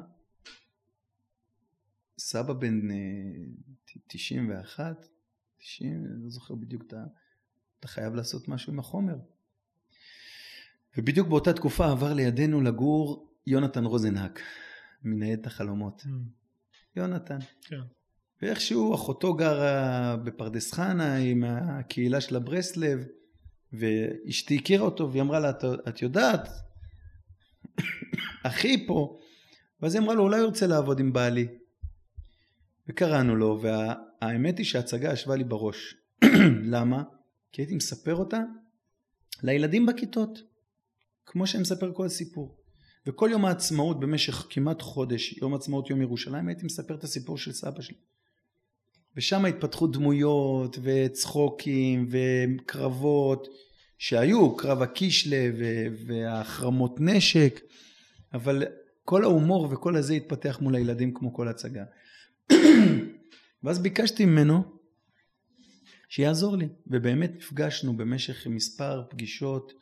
סבא 2.18 2.53
בן 2.53 2.90
אה, 2.90 2.97
91, 4.07 5.07
90, 5.62 5.92
אני 5.92 6.24
לא 6.24 6.30
זוכר 6.30 6.54
בדיוק 6.54 6.82
את 6.86 6.92
ה... 6.92 7.04
אתה 7.80 7.88
חייב 7.88 8.14
לעשות 8.14 8.48
משהו 8.48 8.72
עם 8.72 8.78
החומר. 8.78 9.14
ובדיוק 10.98 11.28
באותה 11.28 11.52
תקופה 11.52 11.90
עבר 11.90 12.12
לידינו 12.12 12.60
לגור 12.60 13.32
יונתן 13.46 13.84
רוזנהק, 13.84 14.40
מניידת 15.02 15.46
החלומות. 15.46 16.02
מהמם. 16.06 16.24
יונתן. 16.96 17.38
כן. 17.62 17.80
ואיכשהו 18.42 18.94
אחותו 18.94 19.34
גרה 19.34 20.16
בפרדס 20.16 20.72
חנה 20.72 21.16
עם 21.16 21.44
הקהילה 21.44 22.20
של 22.20 22.36
הברסלב, 22.36 22.98
ואשתי 23.72 24.56
הכירה 24.56 24.84
אותו 24.84 25.10
והיא 25.10 25.22
אמרה 25.22 25.40
לה, 25.40 25.50
"את- 25.50 25.64
את 25.88 26.02
יודעת, 26.02 26.48
אחי 28.46 28.86
פה, 28.86 29.18
ואז 29.80 29.94
היא 29.94 30.02
אמרה 30.02 30.14
לו, 30.14 30.22
אולי 30.22 30.38
הוא 30.38 30.46
ירצה 30.46 30.66
לעבוד 30.66 31.00
עם 31.00 31.12
בעלי. 31.12 31.48
וקראנו 32.89 33.37
לו, 33.37 33.61
והאמת 33.62 34.59
היא 34.59 34.66
שההצגה 34.66 35.12
ישבה 35.12 35.37
לי 35.37 35.45
בראש. 35.45 35.95
למה? 36.72 37.03
כי 37.53 37.62
הייתי 37.62 37.74
מספר 37.74 38.16
אותה 38.16 38.41
לילדים 39.43 39.87
בכיתות, 39.87 40.39
כמו 41.26 41.47
שאני 41.47 41.62
מספר 41.62 41.93
כל 41.95 42.09
סיפור. 42.09 42.57
וכל 43.07 43.28
יום 43.33 43.45
העצמאות 43.45 44.01
במשך 44.01 44.47
כמעט 44.51 44.83
חודש, 44.83 45.33
יום 45.33 45.55
עצמאות 45.55 45.91
יום 45.91 46.03
ירושלים, 46.03 46.49
הייתי 46.49 46.66
מספר 46.66 46.95
את 46.95 47.05
הסיפור 47.05 47.39
של 47.39 47.53
סבא 47.53 47.80
שלי. 47.83 47.97
ושם 49.16 49.45
התפתחו 49.45 49.87
דמויות 49.87 50.78
וצחוקים 50.83 52.09
וקרבות 52.11 53.49
שהיו, 53.99 54.57
קרב 54.57 54.83
הקישלה 54.83 55.51
והחרמות 56.07 57.01
נשק, 57.01 57.61
אבל 58.35 58.64
כל 59.05 59.24
ההומור 59.24 59.68
וכל 59.70 59.97
הזה 59.97 60.14
התפתח 60.14 60.59
מול 60.61 60.74
הילדים 60.74 61.14
כמו 61.14 61.35
כל 61.35 61.49
הצגה. 61.49 61.85
ואז 63.62 63.78
ביקשתי 63.78 64.24
ממנו 64.24 64.62
שיעזור 66.09 66.57
לי, 66.57 66.68
ובאמת 66.86 67.32
נפגשנו 67.36 67.97
במשך 67.97 68.47
מספר 68.47 69.03
פגישות, 69.11 69.72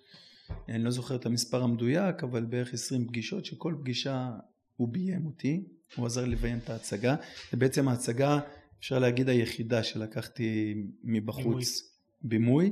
אני 0.69 0.85
לא 0.85 0.91
זוכר 0.91 1.17
את 1.17 1.27
המספר 1.27 1.63
המדויק, 1.63 2.23
אבל 2.23 2.45
בערך 2.45 2.75
20 2.75 3.07
פגישות, 3.07 3.45
שכל 3.45 3.75
פגישה 3.81 4.31
הוא 4.77 4.89
ביים 4.89 5.27
אותי, 5.27 5.65
הוא 5.97 6.07
עזר 6.07 6.25
לביים 6.25 6.59
את 6.59 6.71
ההצגה, 6.71 7.17
ובעצם 7.53 7.89
ההצגה, 7.89 8.41
אפשר 8.81 8.99
להגיד 8.99 9.29
היחידה 9.29 9.83
שלקחתי 9.83 10.75
מבחוץ 11.05 11.95
בימוי, 12.23 12.71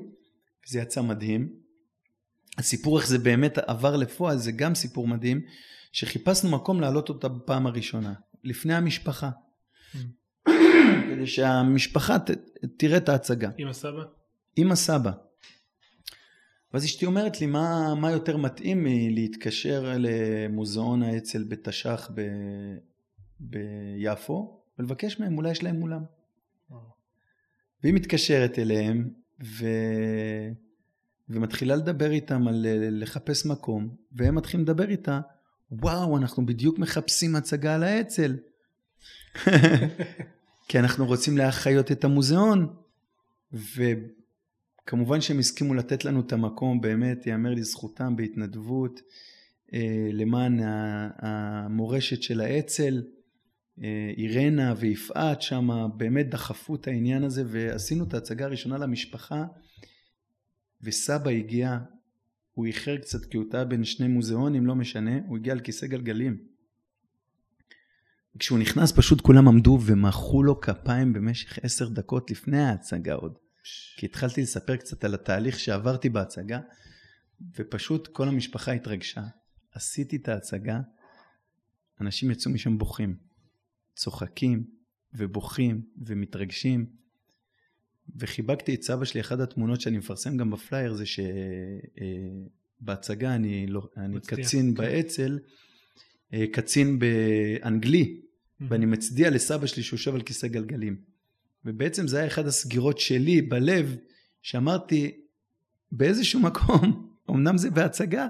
זה 0.67 0.79
יצא 0.79 1.03
מדהים. 1.03 1.53
הסיפור 2.59 2.99
איך 2.99 3.09
זה 3.09 3.19
באמת 3.19 3.59
עבר 3.59 3.97
לפועל 3.97 4.39
זה 4.39 4.53
גם 4.53 4.75
סיפור 4.75 5.09
מדהים, 5.09 5.41
שחיפשנו 5.93 6.51
מקום 6.51 6.81
להעלות 6.81 7.09
אותה 7.09 7.29
בפעם 7.29 7.67
הראשונה, 7.67 8.15
לפני 8.45 8.75
המשפחה. 8.75 9.31
כדי 11.11 11.27
שהמשפחה 11.27 12.19
ת, 12.19 12.31
תראה 12.77 12.97
את 12.97 13.09
ההצגה. 13.09 13.51
עם 13.59 13.69
הסבא? 13.69 14.03
עם 14.57 14.73
הסבא. 14.73 15.13
ואז 16.73 16.85
אשתי 16.85 17.07
אומרת 17.07 17.41
לי, 17.41 17.47
מה, 17.47 17.95
מה 17.95 18.11
יותר 18.11 18.37
מתאים 18.37 18.85
מלהתקשר 18.85 19.95
למוזיאון 19.99 21.03
האצ"ל 21.03 21.45
בתש"ח 21.45 22.11
ב, 22.15 22.23
ביפו, 23.41 24.61
ולבקש 24.79 25.21
מהם, 25.21 25.37
אולי 25.37 25.51
יש 25.51 25.63
להם 25.63 25.83
אולם. 25.83 26.03
והיא 27.83 27.95
מתקשרת 27.95 28.59
אליהם, 28.59 29.11
ו... 29.45 29.67
ומתחילה 31.29 31.77
לדבר 31.77 32.11
איתם 32.11 32.49
על 32.49 32.67
לחפש 32.91 33.47
מקום, 33.47 33.89
והם 34.13 34.35
מתחילים 34.35 34.65
לדבר 34.65 34.89
איתה, 34.89 35.21
וואו, 35.71 36.17
אנחנו 36.17 36.47
בדיוק 36.47 36.79
מחפשים 36.79 37.37
הצגה 37.37 37.75
על 37.75 37.83
האצ"ל. 37.83 38.37
כי 40.69 40.79
אנחנו 40.79 41.07
רוצים 41.07 41.39
להחיות 41.39 41.93
את 41.93 42.05
המוזיאון. 42.05 42.75
וכמובן 43.53 45.21
שהם 45.21 45.39
הסכימו 45.39 45.75
לתת 45.75 46.05
לנו 46.05 46.21
את 46.21 46.33
המקום, 46.33 46.81
באמת, 46.81 47.27
ייאמר 47.27 47.55
לזכותם, 47.55 48.17
בהתנדבות, 48.17 49.01
אה, 49.75 50.09
למען 50.13 50.61
המורשת 51.19 52.23
של 52.23 52.41
האצ"ל. 52.41 53.03
אה, 53.83 54.13
אירנה 54.17 54.75
ויפעת 54.79 55.43
שם 55.43 55.69
באמת 55.97 56.31
דחפו 56.31 56.75
את 56.75 56.89
העניין 56.89 57.25
הזה 57.25 57.43
ועשינו 57.47 58.05
את 58.05 58.15
ההצגה 58.15 58.45
הראשונה 58.45 58.79
למשפחה 58.79 59.45
וסבא 60.83 61.31
הגיע, 61.31 61.79
הוא 62.53 62.67
איחר 62.67 62.97
קצת 62.97 63.25
כי 63.25 63.37
הוא 63.37 63.45
טעה 63.51 63.65
בין 63.65 63.85
שני 63.85 64.09
מוזיאונים, 64.09 64.67
לא 64.67 64.75
משנה, 64.75 65.19
הוא 65.27 65.37
הגיע 65.37 65.53
על 65.53 65.61
כיסא 65.61 65.87
גלגלים. 65.87 66.58
כשהוא 68.39 68.59
נכנס 68.59 68.93
פשוט 68.93 69.21
כולם 69.21 69.49
עמדו 69.49 69.79
ומחאו 69.87 70.43
לו 70.43 70.61
כפיים 70.61 71.13
במשך 71.13 71.59
עשר 71.63 71.89
דקות 71.89 72.31
לפני 72.31 72.61
ההצגה 72.61 73.15
עוד. 73.15 73.39
כי 73.97 74.07
התחלתי 74.07 74.43
לספר 74.43 74.77
קצת 74.77 75.05
על 75.05 75.15
התהליך 75.15 75.59
שעברתי 75.59 76.09
בהצגה, 76.09 76.61
ופשוט 77.59 78.07
כל 78.07 78.29
המשפחה 78.29 78.73
התרגשה. 78.73 79.23
עשיתי 79.73 80.17
את 80.17 80.29
ההצגה, 80.29 80.81
אנשים 82.01 82.31
יצאו 82.31 82.51
משם 82.51 82.79
בוכים. 82.79 83.17
צוחקים 83.95 84.65
ובוכים 85.15 85.83
ומתרגשים. 85.99 86.87
וחיבקתי 88.17 88.75
את 88.75 88.83
סבא 88.83 89.05
שלי, 89.05 89.21
אחת 89.21 89.41
התמונות 89.41 89.81
שאני 89.81 89.99
מפרסם 89.99 90.37
גם 90.37 90.51
בפלייר 90.51 90.95
זה 90.95 91.05
שבהצגה 92.81 93.35
אני, 93.35 93.67
לא, 93.67 93.89
אני 93.97 94.21
קצין 94.21 94.69
כן. 94.69 94.75
באצ"ל, 94.75 95.39
אה, 95.43 95.45
קצין 96.53 96.99
באנגלי. 96.99 98.21
ואני 98.61 98.87
מצדיע 98.87 99.31
לסבא 99.31 99.67
שלי 99.67 99.83
שיושב 99.83 100.15
על 100.15 100.23
כיסא 100.23 100.49
גלגלים. 100.49 100.97
ובעצם 101.65 102.09
זה 102.09 102.19
היה 102.19 102.27
אחד 102.27 102.47
הסגירות 102.47 102.99
שלי 102.99 103.43
בלב, 103.43 103.97
שאמרתי, 104.43 105.21
באיזשהו 105.93 106.41
מקום, 106.41 107.09
אמנם 107.31 107.59
זה 107.59 107.71
בהצגה, 107.71 108.27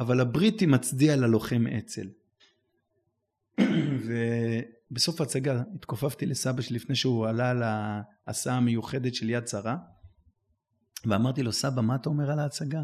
אבל 0.00 0.20
הבריטי 0.20 0.66
מצדיע 0.66 1.16
ללוחם 1.16 1.66
אצ"ל. 1.66 2.08
ובסוף 4.90 5.20
ההצגה 5.20 5.62
התכופפתי 5.74 6.26
לסבא 6.26 6.62
שלי 6.62 6.76
לפני 6.76 6.94
שהוא 6.94 7.26
עלה 7.26 7.54
להסעה 8.26 8.56
המיוחדת 8.56 9.14
של 9.14 9.30
יד 9.30 9.48
שרה, 9.48 9.76
ואמרתי 11.04 11.42
לו, 11.42 11.52
סבא, 11.52 11.82
מה 11.82 11.94
אתה 11.94 12.08
אומר 12.08 12.30
על 12.30 12.38
ההצגה? 12.38 12.82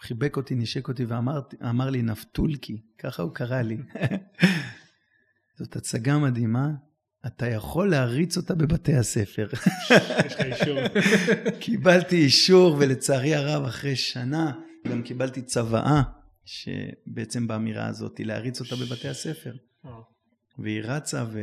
הוא 0.00 0.06
חיבק 0.06 0.36
אותי, 0.36 0.54
נשק 0.54 0.88
אותי 0.88 1.04
ואמר 1.04 1.90
לי, 1.90 2.02
נפתולקי, 2.02 2.80
ככה 2.98 3.22
הוא 3.22 3.34
קרא 3.34 3.60
לי. 3.60 3.76
זאת 5.58 5.76
הצגה 5.76 6.18
מדהימה, 6.18 6.70
אתה 7.26 7.46
יכול 7.46 7.90
להריץ 7.90 8.36
אותה 8.36 8.54
בבתי 8.54 8.94
הספר. 8.94 9.48
יש 10.26 10.34
לך 10.34 10.40
אישור. 10.40 10.78
קיבלתי 11.60 12.16
אישור, 12.16 12.76
ולצערי 12.78 13.34
הרב, 13.34 13.64
אחרי 13.64 13.96
שנה, 13.96 14.52
גם 14.88 15.02
קיבלתי 15.02 15.42
צוואה, 15.42 16.02
שבעצם 16.44 17.46
באמירה 17.46 17.86
הזאת, 17.86 18.20
להריץ 18.20 18.60
אותה 18.60 18.76
בבתי 18.76 19.08
הספר. 19.08 19.54
והיא 20.58 20.82
רצה, 20.84 21.24
ו... 21.32 21.40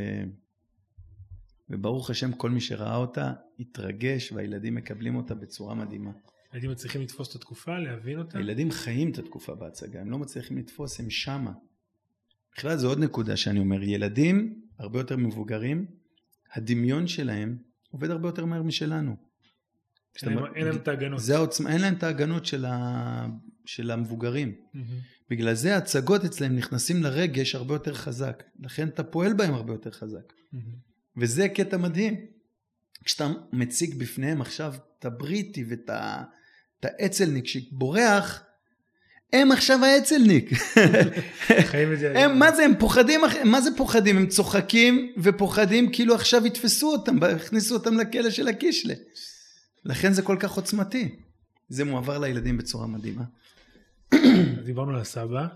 וברוך 1.70 2.10
השם, 2.10 2.34
כל 2.34 2.50
מי 2.50 2.62
שראה 2.62 2.96
אותה 2.96 3.34
התרגש, 3.60 4.32
והילדים 4.32 4.76
מקבלים 4.76 5.16
אותה 5.16 5.36
בצורה 5.36 5.76
מדהימה. 5.76 6.12
הילדים 6.52 6.72
מצליחים 6.72 7.02
לתפוס 7.02 7.30
את 7.30 7.36
התקופה, 7.36 7.80
להבין 7.80 8.20
אותה? 8.20 8.38
הילדים 8.38 8.72
חיים 8.72 9.12
את 9.12 9.18
התקופה 9.18 9.56
בהצגה, 9.56 10.02
הם 10.02 10.12
לא 10.12 10.18
מצליחים 10.18 10.58
לתפוס, 10.58 11.00
הם 11.00 11.10
שמה. 11.10 11.52
בכלל 12.58 12.78
זו 12.78 12.88
עוד 12.88 13.00
נקודה 13.00 13.38
שאני 13.38 13.60
אומר, 13.60 13.84
ילדים 13.84 14.62
הרבה 14.80 15.00
יותר 15.00 15.18
מבוגרים, 15.18 15.86
הדמיון 16.54 17.08
שלהם 17.08 17.58
עובד 17.92 18.10
הרבה 18.10 18.28
יותר 18.28 18.46
מהר 18.46 18.64
משלנו. 18.64 19.16
אין 20.56 20.66
להם 20.66 20.76
את 20.76 20.88
ההגנות. 20.88 21.20
זה 21.20 21.36
העוצמה, 21.36 21.74
אין 21.74 21.82
להם 21.82 21.94
את 21.94 22.04
ההגנות 22.04 22.46
של, 22.46 22.66
ה... 22.66 23.28
של 23.66 23.92
המבוגרים. 23.92 24.56
Mm-hmm. 24.56 24.80
בגלל 25.30 25.54
זה 25.54 25.78
הצגות 25.78 26.26
אצלם 26.26 26.56
נכנסים 26.56 27.04
לרגש 27.04 27.56
הרבה 27.56 27.76
יותר 27.76 27.94
חזק. 27.94 28.44
לכן 28.60 28.88
אתה 28.88 29.04
פועל 29.04 29.34
בהם 29.34 29.54
הרבה 29.54 29.74
יותר 29.74 29.92
חזק. 29.92 30.34
Mm-hmm. 30.34 30.58
וזה 31.18 31.50
קטע 31.50 31.78
מדהים. 31.78 32.16
כשאתה 33.04 33.28
מציג 33.54 33.96
בפניהם 34.00 34.42
עכשיו 34.42 34.74
את 35.00 35.06
הבריטי 35.06 35.66
ואת 35.70 35.90
האצ"לניק 36.86 37.48
שבורח, 37.48 38.44
הם 39.34 39.52
עכשיו 39.52 39.86
האצ"לניק. 39.86 40.50
הם, 42.16 42.40
מה 42.40 42.52
זה, 42.56 42.66
הם 42.66 42.74
פוחדים, 42.80 43.22
מה 43.44 43.62
זה 43.62 43.70
פוחדים? 43.78 44.18
הם 44.18 44.28
צוחקים 44.28 45.14
ופוחדים 45.18 45.92
כאילו 45.92 46.16
עכשיו 46.16 46.46
יתפסו 46.46 46.92
אותם, 46.92 47.24
הכניסו 47.24 47.76
אותם 47.76 47.98
לכלא 47.98 48.30
של 48.30 48.48
הקישלה. 48.48 48.94
לכן 49.86 50.14
זה 50.14 50.22
כל 50.22 50.38
כך 50.40 50.52
עוצמתי. 50.52 51.16
זה 51.70 51.86
מועבר 51.86 52.18
לילדים 52.18 52.58
בצורה 52.58 52.88
מדהימה. 52.88 53.24
דיברנו 54.66 54.92
על 54.92 55.02
הסבא, 55.02 55.48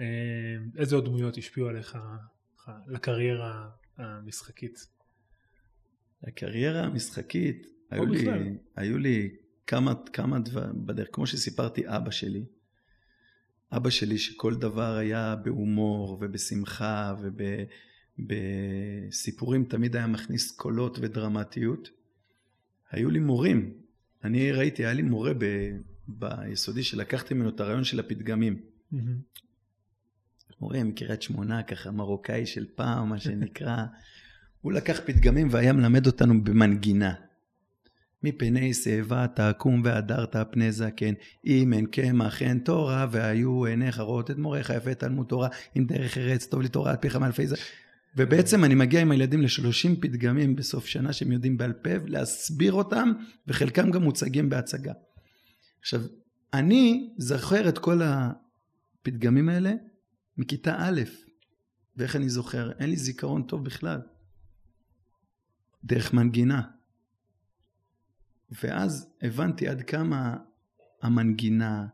אה, 0.00 0.04
איזה 0.78 0.96
עוד 0.96 1.04
דמויות 1.04 1.38
השפיעו 1.38 1.68
עליך 1.68 1.98
לקריירה 2.86 3.68
המשחקית? 3.98 4.86
לקריירה 6.22 6.80
המשחקית, 6.80 7.66
היו 7.90 8.06
לי, 8.06 8.26
היו 8.76 8.98
לי 8.98 9.30
כמה, 9.70 9.94
כמה 10.12 10.38
דברים 10.38 10.86
בדרך, 10.86 11.08
כמו 11.12 11.26
שסיפרתי 11.26 11.82
אבא 11.86 12.10
שלי, 12.10 12.44
אבא 13.72 13.90
שלי 13.90 14.18
שכל 14.18 14.54
דבר 14.54 14.96
היה 14.96 15.36
בהומור 15.36 16.18
ובשמחה 16.20 17.14
ובסיפורים 18.18 19.64
תמיד 19.64 19.96
היה 19.96 20.06
מכניס 20.06 20.52
קולות 20.52 20.98
ודרמטיות. 21.00 21.88
היו 22.90 23.10
לי 23.10 23.18
מורים, 23.18 23.74
אני 24.24 24.52
ראיתי, 24.52 24.84
היה 24.84 24.92
לי 24.92 25.02
מורה 25.02 25.32
ב, 25.38 25.44
ביסודי 26.08 26.82
שלקחתי 26.82 27.34
ממנו 27.34 27.48
את 27.48 27.60
הרעיון 27.60 27.84
של 27.84 28.00
הפתגמים. 28.00 28.60
Mm-hmm. 28.92 28.96
מורה 30.60 30.84
מקריית 30.84 31.22
שמונה, 31.22 31.62
ככה 31.62 31.90
מרוקאי 31.90 32.46
של 32.46 32.66
פעם, 32.74 33.08
מה 33.08 33.20
שנקרא. 33.20 33.84
הוא 34.60 34.72
לקח 34.72 35.00
פתגמים 35.06 35.48
והיה 35.50 35.72
מלמד 35.72 36.06
אותנו 36.06 36.44
במנגינה. 36.44 37.14
מפני 38.22 38.74
שיבה 38.74 39.26
תקום 39.34 39.82
והדרת 39.84 40.36
פני 40.50 40.72
זקן, 40.72 41.14
אם 41.46 41.72
אין 41.72 41.86
קמח 41.86 42.42
אין 42.42 42.58
תורה, 42.58 43.06
והיו 43.10 43.64
עיניך 43.64 44.00
רואות 44.00 44.30
את 44.30 44.36
מוריך 44.36 44.70
יפה 44.76 44.94
תלמוד 44.94 45.26
תורה, 45.26 45.48
אם 45.76 45.84
דרך 45.84 46.18
ארץ 46.18 46.46
טוב 46.46 46.60
לתורה 46.60 46.90
על 46.90 46.96
פיך 46.96 47.16
מאלפי 47.16 47.46
זה. 47.46 47.56
ובעצם 48.16 48.64
אני 48.64 48.74
מגיע 48.74 49.00
עם 49.00 49.10
הילדים 49.10 49.42
לשלושים 49.42 50.00
פתגמים 50.00 50.56
בסוף 50.56 50.86
שנה 50.86 51.12
שהם 51.12 51.32
יודעים 51.32 51.56
בעל 51.56 51.72
פה, 51.72 51.90
להסביר 52.06 52.72
אותם, 52.72 53.12
וחלקם 53.46 53.90
גם 53.90 54.02
מוצגים 54.02 54.48
בהצגה. 54.48 54.92
עכשיו, 55.80 56.00
אני 56.54 57.14
זוכר 57.18 57.68
את 57.68 57.78
כל 57.78 58.00
הפתגמים 58.04 59.48
האלה 59.48 59.72
מכיתה 60.36 60.76
א', 60.78 61.00
ואיך 61.96 62.16
אני 62.16 62.28
זוכר? 62.28 62.72
אין 62.78 62.90
לי 62.90 62.96
זיכרון 62.96 63.42
טוב 63.42 63.64
בכלל. 63.64 64.00
דרך 65.84 66.14
מנגינה. 66.14 66.62
ואז 68.62 69.06
הבנתי 69.22 69.68
עד 69.68 69.82
כמה 69.82 70.36
המנגינה 71.02 71.86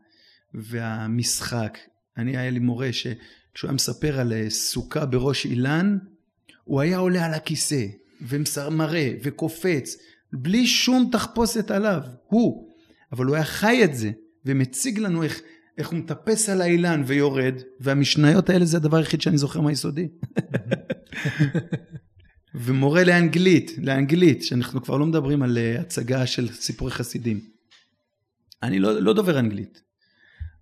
והמשחק, 0.53 1.77
אני 2.17 2.37
היה 2.37 2.49
לי 2.49 2.59
מורה 2.59 2.93
ש... 2.93 3.07
כשהוא 3.53 3.67
היה 3.67 3.75
מספר 3.75 4.19
על 4.19 4.33
אה, 4.33 4.49
סוכה 4.49 5.05
בראש 5.05 5.45
אילן, 5.45 5.97
הוא 6.63 6.81
היה 6.81 6.97
עולה 6.97 7.25
על 7.25 7.33
הכיסא, 7.33 7.85
ומראה, 8.21 9.13
וקופץ, 9.23 9.97
בלי 10.33 10.67
שום 10.67 11.09
תחפושת 11.11 11.71
עליו, 11.71 12.01
הוא. 12.27 12.69
אבל 13.11 13.25
הוא 13.25 13.35
היה 13.35 13.45
חי 13.45 13.83
את 13.83 13.95
זה, 13.95 14.11
ומציג 14.45 14.99
לנו 14.99 15.23
איך, 15.23 15.41
איך 15.77 15.89
הוא 15.89 15.99
מטפס 15.99 16.49
על 16.49 16.61
האילן 16.61 17.03
ויורד, 17.05 17.53
והמשניות 17.79 18.49
האלה 18.49 18.65
זה 18.65 18.77
הדבר 18.77 18.97
היחיד 18.97 19.21
שאני 19.21 19.37
זוכר 19.37 19.61
מהיסודי. 19.61 20.07
ומורה 22.59 23.03
לאנגלית, 23.03 23.71
לאנגלית, 23.81 24.43
שאנחנו 24.43 24.83
כבר 24.83 24.97
לא 24.97 25.05
מדברים 25.05 25.43
על 25.43 25.57
אה, 25.57 25.81
הצגה 25.81 26.25
של 26.27 26.47
סיפורי 26.53 26.91
חסידים. 26.91 27.39
אני 28.63 28.79
לא, 28.79 28.99
לא 28.99 29.13
דובר 29.13 29.39
אנגלית, 29.39 29.81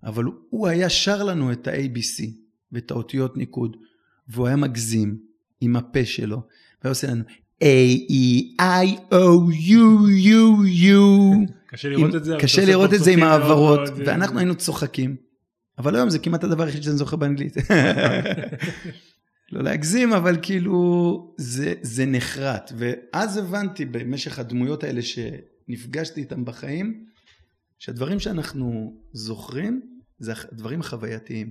אבל 0.04 0.24
הוא 0.50 0.68
היה 0.68 0.90
שר 0.90 1.22
לנו 1.22 1.52
את 1.52 1.68
ה-ABC 1.68 2.24
ואת 2.72 2.90
האותיות 2.90 3.36
ניקוד, 3.36 3.76
והוא 4.28 4.46
היה 4.46 4.56
מגזים 4.56 5.18
עם 5.60 5.76
הפה 5.76 6.04
שלו, 6.04 6.42
והיה 6.82 6.90
עושה 6.90 7.06
לנו 7.06 7.24
A-E-I-O-U-U-U. 7.64 8.56
קשה 11.66 11.88
לראות 11.88 12.14
את 12.14 12.24
זה. 12.24 12.36
קשה 12.40 12.64
לראות 12.64 12.94
את 12.94 13.04
זה 13.04 13.10
עם 13.10 13.22
העברות, 13.22 13.80
ואנחנו 13.96 14.38
היינו 14.38 14.54
צוחקים. 14.54 15.16
אבל 15.78 15.96
היום 15.96 16.10
זה 16.10 16.18
כמעט 16.18 16.44
הדבר 16.44 16.64
היחיד 16.64 16.82
שאני 16.82 16.96
זוכר 16.96 17.16
באנגלית. 17.16 17.56
לא 19.52 19.62
להגזים, 19.62 20.12
אבל 20.12 20.38
כאילו 20.42 21.34
זה, 21.38 21.74
זה 21.82 22.06
נחרט. 22.06 22.72
ואז 22.76 23.36
הבנתי 23.36 23.84
במשך 23.84 24.38
הדמויות 24.38 24.84
האלה 24.84 25.00
שנפגשתי 25.02 26.20
איתם 26.20 26.44
בחיים, 26.44 27.06
שהדברים 27.78 28.20
שאנחנו 28.20 28.96
זוכרים 29.12 29.82
זה 30.18 30.32
הדברים 30.52 30.80
החווייתיים. 30.80 31.50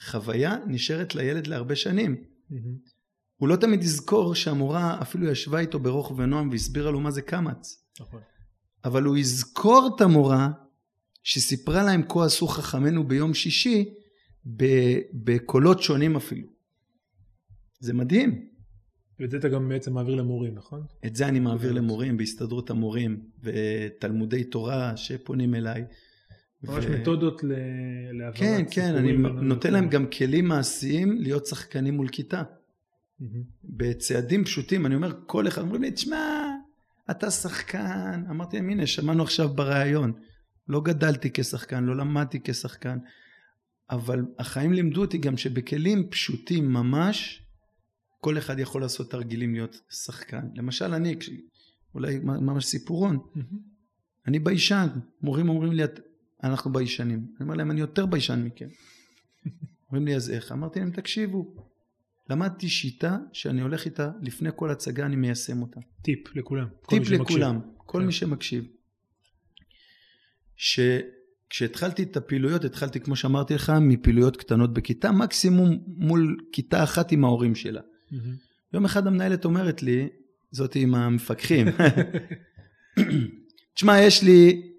חוויה 0.00 0.56
נשארת 0.66 1.14
לילד 1.14 1.46
להרבה 1.46 1.76
שנים. 1.76 2.16
הוא 3.36 3.48
לא 3.48 3.56
תמיד 3.56 3.82
יזכור 3.82 4.34
שהמורה 4.34 4.98
אפילו 5.02 5.28
ישבה 5.28 5.58
איתו 5.60 5.78
ברוך 5.78 6.12
ונועם 6.16 6.48
והסבירה 6.50 6.90
לו 6.90 7.00
מה 7.00 7.10
זה 7.10 7.22
קמץ. 7.22 7.84
נכון. 8.00 8.20
אבל 8.84 9.02
הוא 9.02 9.16
יזכור 9.16 9.90
את 9.96 10.00
המורה 10.00 10.50
שסיפרה 11.22 11.82
להם 11.82 12.02
כה 12.08 12.24
עשו 12.24 12.46
חכמינו 12.46 13.08
ביום 13.08 13.34
שישי 13.34 13.94
בקולות 15.12 15.82
שונים 15.82 16.16
אפילו. 16.16 16.51
זה 17.82 17.94
מדהים. 17.94 18.46
ואת 19.20 19.30
זה 19.30 19.36
אתה 19.36 19.48
גם 19.48 19.68
בעצם 19.68 19.92
מעביר 19.92 20.14
למורים, 20.14 20.54
נכון? 20.54 20.82
את 21.06 21.16
זה 21.16 21.28
אני 21.28 21.40
מעביר 21.40 21.72
למורים 21.72 22.16
בהסתדרות 22.16 22.70
המורים 22.70 23.22
ותלמודי 23.42 24.44
תורה 24.44 24.96
שפונים 24.96 25.54
אליי. 25.54 25.84
ממש 26.62 26.84
ו... 26.88 27.00
מתודות 27.00 27.40
להעברת 28.12 28.38
כן, 28.38 28.64
כן, 28.70 28.94
אני 28.94 29.12
נותן 29.42 29.72
להם 29.72 29.88
גם 29.88 30.06
כלים 30.06 30.48
מעשיים 30.48 31.16
להיות 31.20 31.46
שחקנים 31.46 31.94
מול 31.94 32.08
כיתה. 32.08 32.42
בצעדים 33.64 34.44
פשוטים, 34.44 34.86
אני 34.86 34.94
אומר, 34.94 35.12
כל 35.26 35.48
אחד, 35.48 35.62
אומרים 35.62 35.82
לי, 35.82 35.90
תשמע, 35.90 36.46
אתה 37.10 37.30
שחקן. 37.30 38.22
אמרתי 38.30 38.56
להם, 38.56 38.70
הנה, 38.70 38.86
שמענו 38.86 39.22
עכשיו 39.22 39.48
בריאיון. 39.48 40.12
לא 40.68 40.80
גדלתי 40.80 41.30
כשחקן, 41.34 41.84
לא 41.84 41.96
למדתי 41.96 42.40
כשחקן, 42.44 42.98
אבל 43.90 44.24
החיים 44.38 44.72
לימדו 44.72 45.00
אותי 45.00 45.18
גם 45.18 45.36
שבכלים 45.36 46.08
פשוטים 46.10 46.72
ממש, 46.72 47.41
כל 48.22 48.38
אחד 48.38 48.58
יכול 48.58 48.80
לעשות 48.80 49.10
תרגילים 49.10 49.54
להיות 49.54 49.80
שחקן. 49.90 50.48
למשל 50.54 50.94
אני, 50.94 51.14
אולי 51.94 52.18
ממש 52.18 52.64
סיפורון, 52.64 53.18
אני 54.26 54.38
ביישן, 54.38 54.88
מורים 55.22 55.48
אומרים 55.48 55.72
לי, 55.72 55.82
אנחנו 56.42 56.72
ביישנים. 56.72 57.18
אני 57.18 57.26
אומר 57.40 57.54
להם, 57.54 57.70
אני 57.70 57.80
יותר 57.80 58.06
ביישן 58.06 58.42
מכם. 58.42 58.68
אומרים 59.86 60.06
לי, 60.06 60.16
אז 60.16 60.30
איך? 60.30 60.52
אמרתי 60.52 60.80
להם, 60.80 60.90
תקשיבו, 60.90 61.54
למדתי 62.30 62.68
שיטה 62.68 63.18
שאני 63.32 63.62
הולך 63.62 63.84
איתה 63.84 64.10
לפני 64.20 64.50
כל 64.56 64.70
הצגה, 64.70 65.06
אני 65.06 65.16
מיישם 65.16 65.62
אותה. 65.62 65.80
טיפ 66.02 66.36
לכולם. 66.36 66.68
טיפ 66.88 67.08
לכולם, 67.08 67.60
כל 67.76 67.98
כן. 67.98 68.06
מי 68.06 68.12
שמקשיב. 68.12 68.64
שכשהתחלתי 70.56 72.02
את 72.02 72.16
הפעילויות, 72.16 72.64
התחלתי, 72.64 73.00
כמו 73.00 73.16
שאמרתי 73.16 73.54
לך, 73.54 73.72
מפעילויות 73.80 74.36
קטנות 74.36 74.72
בכיתה, 74.72 75.12
מקסימום 75.12 75.78
מול 75.86 76.36
כיתה 76.52 76.84
אחת 76.84 77.12
עם 77.12 77.24
ההורים 77.24 77.54
שלה. 77.54 77.80
Mm-hmm. 78.12 78.74
יום 78.74 78.84
אחד 78.84 79.06
המנהלת 79.06 79.44
אומרת 79.44 79.82
לי, 79.82 80.08
זאתי 80.50 80.82
עם 80.82 80.94
המפקחים, 80.94 81.66
תשמע, 83.74 84.00
יש 84.00 84.22
לי 84.22 84.72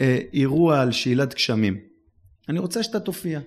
אה, 0.00 0.18
אירוע 0.32 0.80
על 0.80 0.92
שאלת 0.92 1.34
גשמים, 1.34 1.78
אני 2.48 2.58
רוצה 2.58 2.82
שאתה 2.82 3.00
תופיע. 3.00 3.40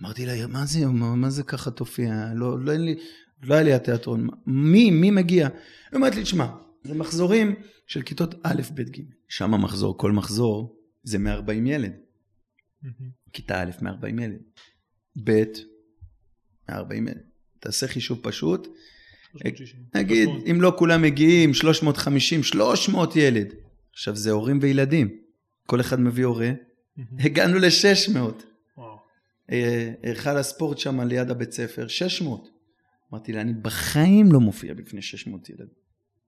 אמרתי 0.00 0.26
לה, 0.26 0.46
מה 0.46 0.66
זה, 0.66 0.86
מה, 0.86 1.14
מה 1.14 1.30
זה 1.30 1.42
ככה 1.42 1.70
תופיע? 1.70 2.32
לא, 2.34 2.60
לא, 2.60 2.72
לי, 2.72 2.94
לא 3.42 3.54
היה 3.54 3.62
לי 3.62 3.72
התיאטרון. 3.72 4.28
מי, 4.46 4.90
מי 4.90 5.10
מגיע? 5.10 5.46
היא 5.46 5.96
אומרת 5.96 6.14
לי, 6.14 6.22
תשמע, 6.22 6.46
זה 6.84 6.94
מחזורים 6.94 7.54
של 7.86 8.02
כיתות 8.02 8.34
א', 8.42 8.62
ב', 8.74 8.80
ג'. 8.80 9.00
שם 9.28 9.54
המחזור, 9.54 9.98
כל 9.98 10.12
מחזור 10.12 10.76
זה 11.02 11.18
140 11.18 11.66
ילד. 11.66 11.92
כיתה 13.32 13.62
א', 13.62 13.70
140 13.82 14.18
ילד. 14.18 14.38
ב', 15.24 15.42
140 16.68 17.08
ילד. 17.08 17.31
תעשה 17.62 17.88
חישוב 17.88 18.18
פשוט. 18.22 18.68
נגיד, 19.94 20.28
אם 20.50 20.60
לא 20.60 20.74
כולם 20.78 21.02
מגיעים, 21.02 21.54
350, 21.54 22.42
300 22.42 23.16
ילד. 23.16 23.54
עכשיו, 23.92 24.16
זה 24.16 24.30
הורים 24.30 24.58
וילדים. 24.62 25.16
כל 25.66 25.80
אחד 25.80 26.00
מביא 26.00 26.24
הורה. 26.24 26.50
הגענו 27.18 27.58
ל-600. 27.58 28.18
אה, 29.52 29.92
היכל 30.02 30.36
הספורט 30.36 30.78
שם 30.78 31.00
ליד 31.00 31.30
הבית 31.30 31.52
ספר, 31.52 31.88
600. 31.88 32.48
אמרתי 33.12 33.32
לה, 33.32 33.40
אני 33.40 33.52
בחיים 33.52 34.32
לא 34.32 34.40
מופיע 34.40 34.74
בפני 34.74 35.02
600 35.02 35.48
ילדים, 35.50 35.66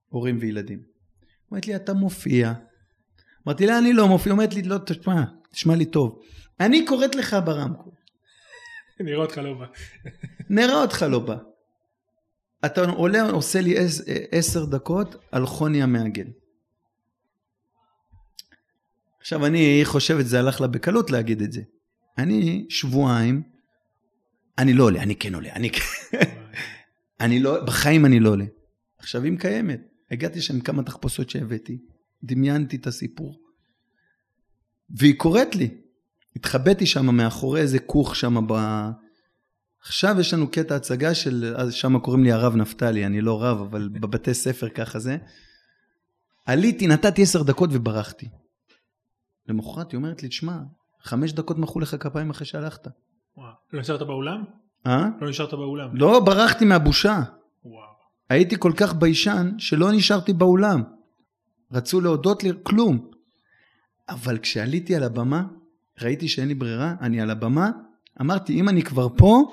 הורים 0.09 0.37
וילדים. 0.41 0.79
אומרת 1.51 1.67
לי, 1.67 1.75
אתה 1.75 1.93
מופיע. 1.93 2.53
אמרתי 3.47 3.65
לה, 3.65 3.77
אני 3.77 3.93
לא 3.93 4.07
מופיע. 4.07 4.31
אומרת 4.31 4.53
לי, 4.53 4.61
לא, 4.61 4.77
תשמע, 4.85 5.23
תשמע 5.51 5.75
לי 5.75 5.85
טוב. 5.85 6.21
אני 6.59 6.85
קוראת 6.85 7.15
לך 7.15 7.35
ברמקול. 7.45 7.91
נראה 8.99 9.17
אותך 9.17 9.37
לא 9.37 9.53
בא. 9.53 9.65
נראה 10.49 10.81
אותך 10.81 11.05
לא 11.09 11.19
בא. 11.19 11.37
אתה 12.65 12.81
עולה, 12.85 13.29
עושה 13.29 13.61
לי 13.61 13.75
עשר 14.31 14.65
דקות 14.65 15.15
על 15.31 15.45
חוני 15.45 15.83
המעגל. 15.83 16.27
עכשיו 19.19 19.45
אני 19.45 19.81
חושב 19.83 20.17
את 20.19 20.27
זה 20.27 20.39
הלך 20.39 20.61
לה 20.61 20.67
בקלות 20.67 21.11
להגיד 21.11 21.41
את 21.41 21.51
זה. 21.51 21.61
אני 22.17 22.65
שבועיים, 22.69 23.43
אני 24.57 24.73
לא 24.73 24.83
עולה, 24.83 25.03
אני 25.03 25.15
כן 25.15 25.35
עולה, 25.35 25.53
אני 25.53 25.69
כן... 25.69 25.81
אני 27.21 27.39
לא, 27.39 27.63
בחיים 27.65 28.05
אני 28.05 28.19
לא 28.19 28.29
עולה. 28.29 28.45
עכשיו 28.97 29.23
היא 29.23 29.39
קיימת. 29.39 29.81
הגעתי 30.11 30.41
שם 30.41 30.59
כמה 30.59 30.83
תחפושות 30.83 31.29
שהבאתי, 31.29 31.77
דמיינתי 32.23 32.75
את 32.75 32.87
הסיפור. 32.87 33.39
והיא 34.89 35.15
קוראת 35.17 35.55
לי. 35.55 35.77
התחבאתי 36.35 36.85
שם 36.85 37.15
מאחורי 37.15 37.61
איזה 37.61 37.79
כוך 37.79 38.15
שם 38.15 38.47
ב... 38.47 38.53
עכשיו 39.81 40.15
יש 40.19 40.33
לנו 40.33 40.51
קטע 40.51 40.75
הצגה 40.75 41.15
של, 41.15 41.53
אז 41.57 41.73
שם 41.73 41.99
קוראים 41.99 42.23
לי 42.23 42.31
הרב 42.31 42.55
נפתלי, 42.55 43.05
אני 43.05 43.21
לא 43.21 43.43
רב, 43.43 43.61
אבל 43.61 43.89
בבתי 44.01 44.33
ספר 44.33 44.69
ככה 44.69 44.99
זה. 44.99 45.17
עליתי, 46.45 46.87
נתתי 46.87 47.21
עשר 47.21 47.43
דקות 47.43 47.69
וברחתי. 47.73 48.29
למחרת 49.47 49.91
היא 49.91 49.97
אומרת 49.97 50.23
לי, 50.23 50.29
תשמע, 50.29 50.57
חמש 51.01 51.33
דקות 51.33 51.57
מחאו 51.57 51.79
לך 51.79 51.95
כפיים 51.99 52.29
אחרי 52.29 52.45
שהלכת. 52.45 52.87
וואו. 53.37 53.51
לא 53.73 53.79
נשארת 53.79 54.01
באולם? 54.01 54.43
אה? 54.87 55.09
לא 55.21 55.29
נשארת 55.29 55.53
באולם? 55.53 55.89
לא, 55.93 56.19
ברחתי 56.19 56.65
מהבושה. 56.65 57.21
וואו. 57.65 57.85
הייתי 58.29 58.55
כל 58.59 58.71
כך 58.77 58.93
ביישן 58.93 59.51
שלא 59.57 59.91
נשארתי 59.91 60.33
באולם. 60.33 60.83
רצו 61.71 62.01
להודות 62.01 62.43
לי, 62.43 62.51
כלום. 62.63 63.09
אבל 64.09 64.37
כשעליתי 64.37 64.95
על 64.95 65.03
הבמה, 65.03 65.43
ראיתי 66.01 66.27
שאין 66.27 66.47
לי 66.47 66.53
ברירה, 66.53 66.95
אני 67.01 67.21
על 67.21 67.29
הבמה, 67.29 67.71
אמרתי, 68.21 68.59
אם 68.59 68.69
אני 68.69 68.83
כבר 68.83 69.07
פה, 69.17 69.43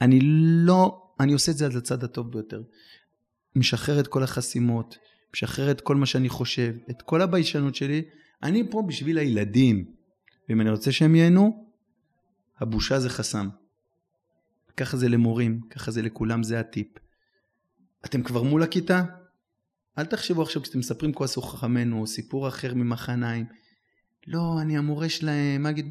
אני 0.00 0.18
לא, 0.66 1.02
אני 1.20 1.32
עושה 1.32 1.52
את 1.52 1.56
זה 1.56 1.66
עד 1.66 1.76
הצד 1.76 2.04
הטוב 2.04 2.32
ביותר. 2.32 2.62
משחרר 3.56 4.00
את 4.00 4.06
כל 4.06 4.22
החסימות, 4.22 4.98
משחרר 5.34 5.70
את 5.70 5.80
כל 5.80 5.96
מה 5.96 6.06
שאני 6.06 6.28
חושב, 6.28 6.74
את 6.90 7.02
כל 7.02 7.22
הביישנות 7.22 7.74
שלי, 7.74 8.02
אני 8.42 8.70
פה 8.70 8.82
בשביל 8.88 9.18
הילדים, 9.18 9.84
ואם 10.48 10.60
אני 10.60 10.70
רוצה 10.70 10.92
שהם 10.92 11.14
ייהנו, 11.14 11.66
הבושה 12.60 13.00
זה 13.00 13.08
חסם. 13.08 13.48
ככה 14.76 14.96
זה 14.96 15.08
למורים, 15.08 15.60
ככה 15.70 15.90
זה 15.90 16.02
לכולם, 16.02 16.42
זה 16.42 16.60
הטיפ. 16.60 16.88
אתם 18.04 18.22
כבר 18.22 18.42
מול 18.42 18.62
הכיתה? 18.62 19.04
אל 19.98 20.04
תחשבו 20.04 20.42
עכשיו 20.42 20.62
כשאתם 20.62 20.78
מספרים 20.78 21.12
כועס 21.12 21.38
חכמינו, 21.38 22.00
או 22.00 22.06
סיפור 22.06 22.48
אחר 22.48 22.74
ממחניים. 22.74 23.46
לא, 24.26 24.58
אני 24.60 24.78
המורה 24.78 25.08
שלהם, 25.08 25.62
מה 25.62 25.70
אגיד? 25.70 25.90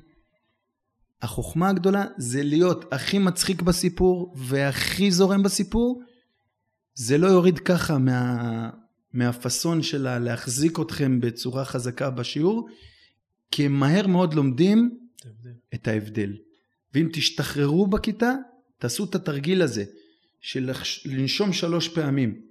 החוכמה 1.21 1.69
הגדולה 1.69 2.05
זה 2.17 2.43
להיות 2.43 2.93
הכי 2.93 3.19
מצחיק 3.19 3.61
בסיפור 3.61 4.33
והכי 4.37 5.11
זורם 5.11 5.43
בסיפור. 5.43 6.01
זה 6.93 7.17
לא 7.17 7.27
יוריד 7.27 7.59
ככה 7.59 7.97
מה, 7.97 8.69
מהפאסון 9.13 9.83
שלה 9.83 10.19
להחזיק 10.19 10.79
אתכם 10.79 11.21
בצורה 11.21 11.65
חזקה 11.65 12.09
בשיעור, 12.09 12.69
כי 13.51 13.65
הם 13.65 13.79
מהר 13.79 14.07
מאוד 14.07 14.33
לומדים 14.33 14.97
את 15.73 15.87
ההבדל. 15.87 16.33
ואם 16.93 17.09
תשתחררו 17.13 17.87
בכיתה, 17.87 18.33
תעשו 18.77 19.03
את 19.03 19.15
התרגיל 19.15 19.61
הזה 19.61 19.83
של 20.41 20.71
לנשום 21.05 21.53
שלוש 21.53 21.87
פעמים. 21.87 22.41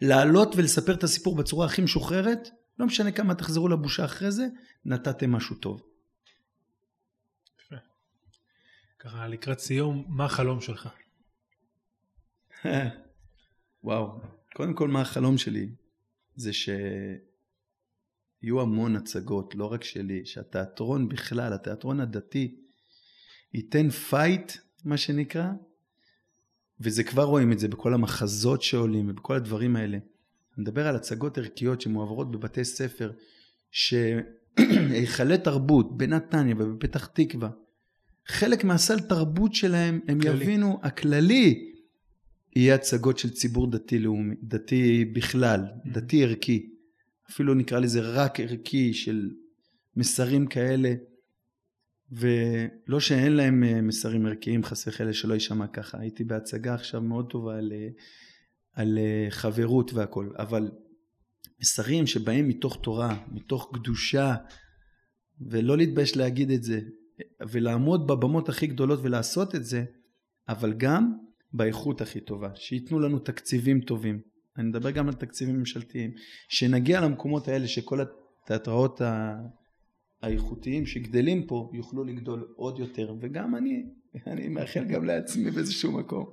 לעלות 0.00 0.56
ולספר 0.56 0.94
את 0.94 1.04
הסיפור 1.04 1.36
בצורה 1.36 1.66
הכי 1.66 1.82
משוחררת, 1.82 2.50
לא 2.80 2.86
משנה 2.86 3.12
כמה 3.12 3.34
תחזרו 3.34 3.68
לבושה 3.68 4.04
אחרי 4.04 4.32
זה, 4.32 4.46
נתתם 4.84 5.32
משהו 5.32 5.56
טוב. 5.56 5.82
ככה 8.98 9.28
לקראת 9.28 9.58
סיום, 9.58 10.04
מה 10.08 10.24
החלום 10.24 10.60
שלך? 10.60 10.88
וואו, 13.84 14.20
קודם 14.54 14.74
כל 14.74 14.88
מה 14.88 15.00
החלום 15.00 15.38
שלי? 15.38 15.68
זה 16.36 16.52
שיהיו 16.52 17.20
המון 18.60 18.96
הצגות, 18.96 19.54
לא 19.54 19.72
רק 19.72 19.84
שלי, 19.84 20.26
שהתיאטרון 20.26 21.08
בכלל, 21.08 21.52
התיאטרון 21.52 22.00
הדתי, 22.00 22.60
ייתן 23.54 23.90
fight, 23.90 24.52
מה 24.84 24.96
שנקרא, 24.96 25.50
וזה 26.80 27.04
כבר 27.04 27.24
רואים 27.24 27.52
את 27.52 27.58
זה 27.58 27.68
בכל 27.68 27.94
המחזות 27.94 28.62
שעולים 28.62 29.10
ובכל 29.10 29.36
הדברים 29.36 29.76
האלה. 29.76 29.98
אני 30.60 30.68
מדבר 30.68 30.86
על 30.86 30.96
הצגות 30.96 31.38
ערכיות 31.38 31.80
שמועברות 31.80 32.30
בבתי 32.30 32.64
ספר, 32.64 33.12
שהיכלי 33.70 35.38
תרבות 35.38 35.98
בנתניה 35.98 36.54
ובפתח 36.58 37.06
תקווה, 37.06 37.50
חלק 38.26 38.64
מהסל 38.64 39.00
תרבות 39.00 39.54
שלהם, 39.54 40.00
הם 40.08 40.20
כללי. 40.20 40.44
יבינו, 40.44 40.80
הכללי, 40.82 41.72
יהיה 42.56 42.74
הצגות 42.74 43.18
של 43.18 43.30
ציבור 43.30 43.70
דתי 43.70 43.98
לאומי, 43.98 44.34
דתי 44.42 45.04
בכלל, 45.04 45.60
mm-hmm. 45.60 45.92
דתי 45.92 46.24
ערכי. 46.24 46.70
אפילו 47.30 47.54
נקרא 47.54 47.78
לזה 47.78 48.00
רק 48.00 48.40
ערכי 48.40 48.94
של 48.94 49.30
מסרים 49.96 50.46
כאלה 50.46 50.94
ולא 52.12 53.00
שאין 53.00 53.32
להם 53.32 53.64
אה, 53.64 53.80
מסרים 53.80 54.26
ערכיים 54.26 54.64
חס 54.64 54.88
וחלילה 54.88 55.12
שלא 55.12 55.34
יישמע 55.34 55.66
ככה. 55.66 55.98
הייתי 56.00 56.24
בהצגה 56.24 56.74
עכשיו 56.74 57.00
מאוד 57.00 57.30
טובה 57.30 57.58
על, 57.58 57.72
על 58.80 58.98
אה, 58.98 59.26
חברות 59.30 59.92
והכל, 59.92 60.30
אבל 60.38 60.70
מסרים 61.60 62.06
שבאים 62.06 62.48
מתוך 62.48 62.78
תורה, 62.82 63.24
מתוך 63.32 63.70
קדושה, 63.74 64.34
ולא 65.40 65.76
להתבייש 65.76 66.16
להגיד 66.16 66.50
את 66.50 66.62
זה, 66.62 66.80
ולעמוד 67.50 68.06
בבמות 68.06 68.48
הכי 68.48 68.66
גדולות 68.66 69.00
ולעשות 69.02 69.54
את 69.54 69.64
זה, 69.64 69.84
אבל 70.48 70.72
גם 70.72 71.12
באיכות 71.52 72.00
הכי 72.00 72.20
טובה, 72.20 72.48
שייתנו 72.54 73.00
לנו 73.00 73.18
תקציבים 73.18 73.80
טובים. 73.80 74.20
אני 74.58 74.68
מדבר 74.68 74.90
גם 74.90 75.08
על 75.08 75.14
תקציבים 75.14 75.56
ממשלתיים, 75.58 76.10
שנגיע 76.48 77.00
למקומות 77.00 77.48
האלה 77.48 77.68
שכל 77.68 77.98
התיאטראות 78.00 79.00
האיכותיים 80.22 80.86
שגדלים 80.86 81.46
פה 81.46 81.70
יוכלו 81.74 82.04
לגדול 82.04 82.48
עוד 82.56 82.78
יותר, 82.78 83.14
וגם 83.20 83.56
אני, 83.56 83.82
אני 84.26 84.48
מאחל 84.48 84.84
גם 84.84 85.04
לעצמי 85.04 85.50
באיזשהו 85.50 85.92
מקום, 85.92 86.24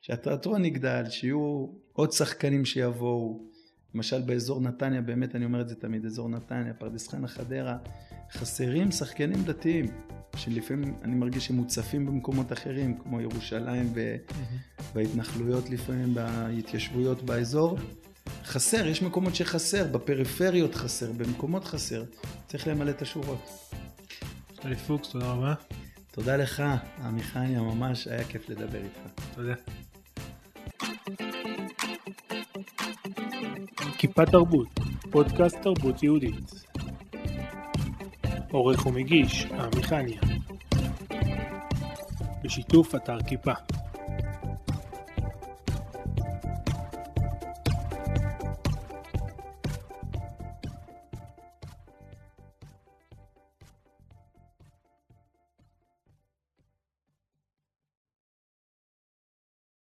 שהתיאטרון 0.00 0.64
יגדל, 0.64 1.04
שיהיו 1.10 1.66
עוד 1.92 2.12
שחקנים 2.12 2.64
שיבואו, 2.64 3.50
למשל 3.94 4.20
באזור 4.20 4.60
נתניה, 4.60 5.00
באמת 5.00 5.34
אני 5.34 5.44
אומר 5.44 5.60
את 5.60 5.68
זה 5.68 5.74
תמיד, 5.74 6.06
אזור 6.06 6.28
נתניה, 6.28 6.74
פרדס 6.74 7.08
חנה, 7.08 7.28
חדרה, 7.28 7.76
חסרים 8.32 8.90
שחקנים 8.90 9.44
דתיים, 9.44 9.86
שלפעמים 10.36 10.94
אני 11.02 11.14
מרגיש 11.14 11.46
שהם 11.46 11.56
מוצפים 11.56 12.06
במקומות 12.06 12.52
אחרים, 12.52 12.98
כמו 12.98 13.20
ירושלים 13.20 13.92
וההתנחלויות 14.94 15.70
לפעמים, 15.70 16.14
בהתיישבויות 16.14 17.22
באזור. 17.22 17.78
חסר, 18.44 18.86
יש 18.86 19.02
מקומות 19.02 19.34
שחסר, 19.34 19.86
בפריפריות 19.92 20.74
חסר, 20.74 21.12
במקומות 21.12 21.64
חסר, 21.64 22.04
צריך 22.46 22.68
למלא 22.68 22.90
את 22.90 23.02
השורות. 23.02 23.72
נפתלי 24.50 24.76
פוקס, 24.76 25.08
תודה 25.08 25.32
רבה. 25.32 25.54
תודה 26.12 26.36
לך, 26.36 26.62
עמיחניה, 27.04 27.60
ממש 27.62 28.08
היה 28.08 28.24
כיף 28.24 28.48
לדבר 28.48 28.78
איתך. 28.82 29.24
תודה. 29.34 29.54
כיפה 34.00 34.26
תרבות, 34.26 34.68
פודקאסט 35.10 35.56
תרבות 35.62 36.02
יהודית. 36.02 36.64
עורך 38.50 38.86
ומגיש, 38.86 39.46
עמיחניה. 39.46 40.20
בשיתוף 42.44 42.94
אתר 42.94 43.22
כיפה. 43.28 43.52